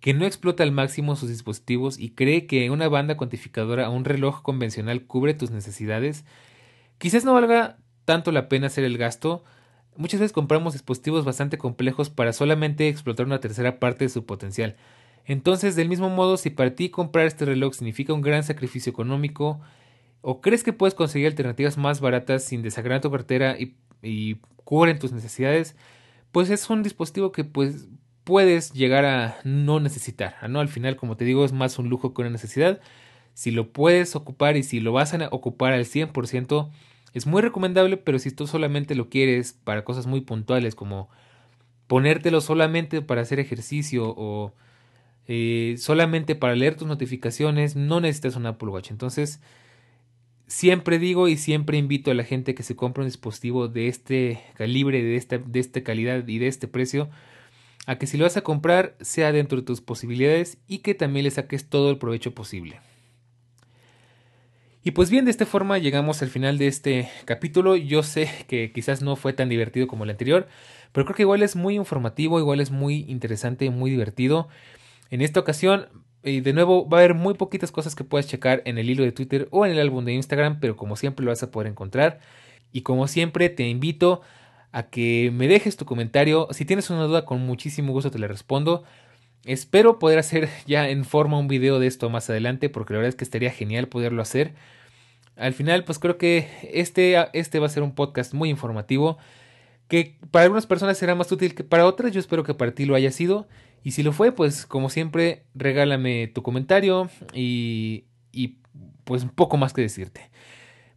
que 0.00 0.14
no 0.14 0.24
explota 0.24 0.62
al 0.62 0.72
máximo 0.72 1.16
sus 1.16 1.28
dispositivos 1.28 1.98
y 1.98 2.12
cree 2.14 2.46
que 2.46 2.70
una 2.70 2.88
banda 2.88 3.18
cuantificadora 3.18 3.90
o 3.90 3.92
un 3.92 4.06
reloj 4.06 4.40
convencional 4.40 5.04
cubre 5.04 5.34
tus 5.34 5.50
necesidades, 5.50 6.24
quizás 6.98 7.24
no 7.24 7.34
valga 7.34 7.78
tanto 8.04 8.32
la 8.32 8.48
pena 8.48 8.68
hacer 8.68 8.84
el 8.84 8.98
gasto. 8.98 9.44
Muchas 9.96 10.20
veces 10.20 10.32
compramos 10.32 10.74
dispositivos 10.74 11.24
bastante 11.24 11.58
complejos 11.58 12.10
para 12.10 12.32
solamente 12.32 12.88
explotar 12.88 13.26
una 13.26 13.40
tercera 13.40 13.80
parte 13.80 14.04
de 14.04 14.08
su 14.10 14.24
potencial. 14.26 14.76
Entonces, 15.24 15.76
del 15.76 15.88
mismo 15.88 16.08
modo, 16.08 16.36
si 16.38 16.50
para 16.50 16.74
ti 16.74 16.88
comprar 16.88 17.26
este 17.26 17.44
reloj 17.44 17.74
significa 17.74 18.14
un 18.14 18.22
gran 18.22 18.44
sacrificio 18.44 18.90
económico, 18.90 19.60
o 20.22 20.40
crees 20.40 20.64
que 20.64 20.72
puedes 20.72 20.94
conseguir 20.94 21.28
alternativas 21.28 21.76
más 21.76 22.00
baratas 22.00 22.44
sin 22.44 22.62
desagradar 22.62 23.02
tu 23.02 23.10
cartera 23.10 23.56
y, 23.58 24.36
cubren 24.64 24.98
tus 24.98 25.12
necesidades, 25.12 25.76
pues 26.32 26.50
es 26.50 26.68
un 26.68 26.82
dispositivo 26.82 27.32
que 27.32 27.44
pues 27.44 27.88
puedes 28.24 28.72
llegar 28.72 29.06
a 29.06 29.38
no 29.44 29.80
necesitar, 29.80 30.36
¿no? 30.48 30.60
Al 30.60 30.68
final, 30.68 30.96
como 30.96 31.16
te 31.16 31.24
digo, 31.24 31.44
es 31.44 31.52
más 31.52 31.78
un 31.78 31.88
lujo 31.88 32.12
que 32.12 32.20
una 32.20 32.30
necesidad. 32.30 32.80
Si 33.38 33.52
lo 33.52 33.70
puedes 33.70 34.16
ocupar 34.16 34.56
y 34.56 34.64
si 34.64 34.80
lo 34.80 34.90
vas 34.90 35.14
a 35.14 35.28
ocupar 35.30 35.72
al 35.72 35.84
100%, 35.84 36.70
es 37.14 37.24
muy 37.28 37.40
recomendable, 37.40 37.96
pero 37.96 38.18
si 38.18 38.32
tú 38.32 38.48
solamente 38.48 38.96
lo 38.96 39.08
quieres 39.10 39.52
para 39.52 39.84
cosas 39.84 40.08
muy 40.08 40.22
puntuales 40.22 40.74
como 40.74 41.08
ponértelo 41.86 42.40
solamente 42.40 43.00
para 43.00 43.20
hacer 43.20 43.38
ejercicio 43.38 44.12
o 44.16 44.54
eh, 45.28 45.76
solamente 45.78 46.34
para 46.34 46.56
leer 46.56 46.74
tus 46.74 46.88
notificaciones, 46.88 47.76
no 47.76 48.00
necesitas 48.00 48.34
un 48.34 48.46
Apple 48.46 48.70
Watch. 48.70 48.90
Entonces, 48.90 49.40
Siempre 50.48 50.98
digo 50.98 51.28
y 51.28 51.36
siempre 51.36 51.78
invito 51.78 52.10
a 52.10 52.14
la 52.14 52.24
gente 52.24 52.56
que 52.56 52.64
se 52.64 52.74
compre 52.74 53.02
un 53.02 53.08
dispositivo 53.08 53.68
de 53.68 53.86
este 53.86 54.42
calibre, 54.54 55.00
de 55.00 55.14
esta, 55.14 55.38
de 55.38 55.60
esta 55.60 55.84
calidad 55.84 56.26
y 56.26 56.38
de 56.38 56.48
este 56.48 56.66
precio, 56.66 57.08
a 57.86 57.98
que 57.98 58.08
si 58.08 58.16
lo 58.16 58.24
vas 58.24 58.36
a 58.36 58.40
comprar 58.40 58.96
sea 59.00 59.30
dentro 59.30 59.58
de 59.58 59.64
tus 59.64 59.80
posibilidades 59.80 60.58
y 60.66 60.78
que 60.78 60.94
también 60.94 61.24
le 61.24 61.30
saques 61.30 61.68
todo 61.68 61.90
el 61.90 61.98
provecho 61.98 62.34
posible. 62.34 62.80
Y 64.88 64.92
pues 64.92 65.10
bien, 65.10 65.26
de 65.26 65.30
esta 65.30 65.44
forma 65.44 65.76
llegamos 65.76 66.22
al 66.22 66.30
final 66.30 66.56
de 66.56 66.66
este 66.66 67.10
capítulo. 67.26 67.76
Yo 67.76 68.02
sé 68.02 68.30
que 68.48 68.72
quizás 68.72 69.02
no 69.02 69.16
fue 69.16 69.34
tan 69.34 69.50
divertido 69.50 69.86
como 69.86 70.04
el 70.04 70.10
anterior, 70.10 70.48
pero 70.92 71.04
creo 71.04 71.14
que 71.14 71.22
igual 71.24 71.42
es 71.42 71.56
muy 71.56 71.74
informativo, 71.76 72.38
igual 72.40 72.58
es 72.58 72.70
muy 72.70 73.04
interesante, 73.06 73.68
muy 73.68 73.90
divertido. 73.90 74.48
En 75.10 75.20
esta 75.20 75.40
ocasión 75.40 75.88
Y 76.22 76.40
de 76.40 76.54
nuevo, 76.54 76.88
va 76.88 76.98
a 76.98 77.00
haber 77.02 77.12
muy 77.14 77.34
poquitas 77.34 77.70
cosas 77.70 77.94
que 77.94 78.02
puedas 78.02 78.28
checar 78.28 78.62
en 78.64 78.78
el 78.78 78.88
hilo 78.88 79.04
de 79.04 79.12
Twitter 79.12 79.46
o 79.50 79.66
en 79.66 79.72
el 79.72 79.78
álbum 79.78 80.06
de 80.06 80.14
Instagram, 80.14 80.58
pero 80.58 80.76
como 80.76 80.96
siempre 80.96 81.22
lo 81.24 81.32
vas 81.32 81.42
a 81.42 81.50
poder 81.50 81.68
encontrar. 81.70 82.20
Y 82.72 82.80
como 82.82 83.08
siempre, 83.08 83.50
te 83.50 83.68
invito 83.68 84.22
a 84.72 84.84
que 84.90 85.30
me 85.34 85.48
dejes 85.48 85.76
tu 85.76 85.84
comentario. 85.84 86.48
Si 86.52 86.64
tienes 86.64 86.90
una 86.90 87.04
duda, 87.04 87.26
con 87.26 87.40
muchísimo 87.42 87.92
gusto 87.92 88.10
te 88.10 88.18
la 88.18 88.26
respondo. 88.28 88.84
Espero 89.44 89.98
poder 89.98 90.18
hacer 90.18 90.48
ya 90.66 90.88
en 90.88 91.04
forma 91.04 91.38
un 91.38 91.48
video 91.48 91.78
de 91.78 91.86
esto 91.88 92.10
más 92.10 92.30
adelante, 92.30 92.70
porque 92.70 92.94
la 92.94 93.00
verdad 93.00 93.10
es 93.10 93.16
que 93.16 93.24
estaría 93.24 93.50
genial 93.50 93.88
poderlo 93.88 94.22
hacer. 94.22 94.54
Al 95.38 95.54
final, 95.54 95.84
pues 95.84 95.98
creo 95.98 96.18
que 96.18 96.48
este, 96.72 97.16
este 97.32 97.60
va 97.60 97.66
a 97.66 97.70
ser 97.70 97.82
un 97.82 97.94
podcast 97.94 98.34
muy 98.34 98.50
informativo, 98.50 99.18
que 99.86 100.18
para 100.30 100.44
algunas 100.44 100.66
personas 100.66 100.98
será 100.98 101.14
más 101.14 101.30
útil 101.30 101.54
que 101.54 101.64
para 101.64 101.86
otras. 101.86 102.12
Yo 102.12 102.20
espero 102.20 102.42
que 102.42 102.54
para 102.54 102.72
ti 102.72 102.84
lo 102.84 102.94
haya 102.94 103.12
sido. 103.12 103.46
Y 103.84 103.92
si 103.92 104.02
lo 104.02 104.12
fue, 104.12 104.32
pues 104.32 104.66
como 104.66 104.90
siempre, 104.90 105.44
regálame 105.54 106.26
tu 106.26 106.42
comentario 106.42 107.08
y, 107.32 108.04
y 108.32 108.58
pues 109.04 109.22
un 109.22 109.30
poco 109.30 109.56
más 109.56 109.72
que 109.72 109.80
decirte. 109.80 110.30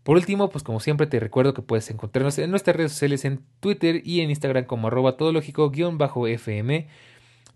Por 0.04 0.18
último, 0.18 0.50
pues 0.50 0.64
como 0.64 0.80
siempre 0.80 1.06
te 1.06 1.20
recuerdo 1.20 1.54
que 1.54 1.62
puedes 1.62 1.90
encontrarnos 1.92 2.40
en 2.40 2.50
nuestras 2.50 2.76
redes 2.76 2.92
sociales 2.94 3.24
en 3.24 3.44
Twitter 3.60 4.02
y 4.04 4.22
en 4.22 4.32
Instagram 4.32 4.66
como 4.66 4.88
arroba 4.88 5.16
todológico-fm. 5.16 6.88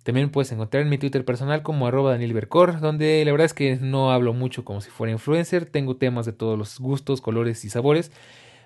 También 0.06 0.30
puedes 0.30 0.52
encontrar 0.52 0.84
en 0.84 0.90
mi 0.90 1.00
Twitter 1.00 1.26
personal 1.26 1.64
como 1.64 1.88
arroba 1.88 2.12
Daniel 2.12 2.48
donde 2.80 3.26
la 3.26 3.32
verdad 3.32 3.46
es 3.46 3.56
que 3.56 3.78
no 3.78 4.12
hablo 4.12 4.34
mucho 4.34 4.64
como 4.64 4.80
si 4.80 4.92
fuera 4.92 5.12
influencer, 5.12 5.66
tengo 5.66 5.98
temas 5.98 6.28
de 6.28 6.32
todos 6.32 6.60
los 6.60 6.80
gustos, 6.80 7.22
colores 7.22 7.66
y 7.66 7.72
sabores, 7.72 8.12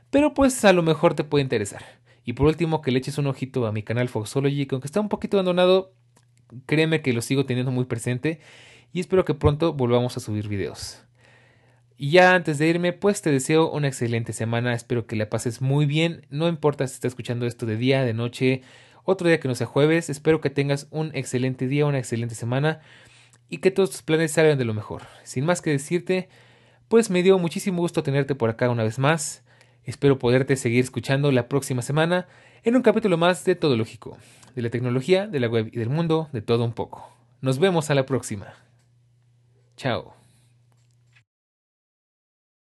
pero 0.10 0.34
pues 0.34 0.66
a 0.66 0.74
lo 0.74 0.84
mejor 0.84 1.14
te 1.14 1.24
puede 1.24 1.44
interesar. 1.44 1.82
Y 2.26 2.34
por 2.34 2.48
último, 2.48 2.82
que 2.82 2.92
le 2.92 3.00
eches 3.00 3.18
un 3.18 3.28
ojito 3.28 3.66
a 3.66 3.72
mi 3.72 3.84
canal 3.84 4.10
Foxology, 4.10 4.66
que 4.66 4.76
aunque 4.76 4.88
está 4.88 5.00
un 5.00 5.08
poquito 5.08 5.38
abandonado, 5.38 5.94
créeme 6.66 7.02
que 7.02 7.14
lo 7.14 7.22
sigo 7.22 7.46
teniendo 7.46 7.72
muy 7.72 7.86
presente 7.86 8.42
y 8.92 9.00
espero 9.00 9.24
que 9.24 9.34
pronto 9.34 9.72
volvamos 9.72 10.18
a 10.18 10.20
subir 10.20 10.50
videos. 10.50 11.06
Y 11.96 12.12
ya 12.12 12.36
antes 12.36 12.58
de 12.58 12.68
irme, 12.68 12.92
pues 12.92 13.22
te 13.22 13.32
deseo 13.32 13.72
una 13.72 13.88
excelente 13.88 14.34
semana, 14.34 14.74
espero 14.74 15.08
que 15.08 15.16
la 15.16 15.30
pases 15.30 15.62
muy 15.62 15.86
bien, 15.86 16.28
no 16.30 16.50
importa 16.50 16.86
si 16.86 16.96
estás 16.96 17.12
escuchando 17.12 17.46
esto 17.46 17.66
de 17.66 17.78
día, 17.78 18.04
de 18.04 18.14
noche, 18.14 18.62
otro 19.10 19.28
día 19.28 19.40
que 19.40 19.48
no 19.48 19.56
sea 19.56 19.68
jueves, 19.68 20.10
espero 20.10 20.40
que 20.40 20.50
tengas 20.50 20.88
un 20.92 21.12
excelente 21.16 21.68
día, 21.68 21.86
una 21.86 21.98
excelente 21.98 22.36
semana 22.36 22.82
y 23.50 23.58
que 23.58 23.72
todos 23.72 23.90
tus 23.90 24.02
planes 24.04 24.32
salgan 24.32 24.58
de 24.58 24.66
lo 24.66 24.74
mejor. 24.74 25.04
Sin 25.24 25.46
más 25.46 25.62
que 25.62 25.72
decirte, 25.72 26.30
pues 26.88 27.10
me 27.10 27.24
dio 27.24 27.40
muchísimo 27.40 27.82
gusto 27.82 28.04
tenerte 28.04 28.36
por 28.36 28.50
acá 28.50 28.70
una 28.70 28.84
vez 28.84 29.00
más, 29.00 29.44
espero 29.84 30.20
poderte 30.20 30.56
seguir 30.56 30.84
escuchando 30.84 31.32
la 31.32 31.48
próxima 31.48 31.82
semana 31.82 32.28
en 32.64 32.76
un 32.76 32.82
capítulo 32.82 33.18
más 33.18 33.44
de 33.46 33.56
Todo 33.56 33.76
Lógico, 33.76 34.18
de 34.56 34.62
la 34.62 34.70
tecnología, 34.70 35.28
de 35.28 35.40
la 35.40 35.48
web 35.48 35.70
y 35.74 35.80
del 35.80 35.90
mundo, 35.90 36.30
de 36.32 36.42
todo 36.42 36.64
un 36.64 36.74
poco. 36.74 37.10
Nos 37.42 37.60
vemos 37.60 37.90
a 37.90 37.96
la 37.96 38.06
próxima. 38.06 38.54
Chao. 39.76 40.19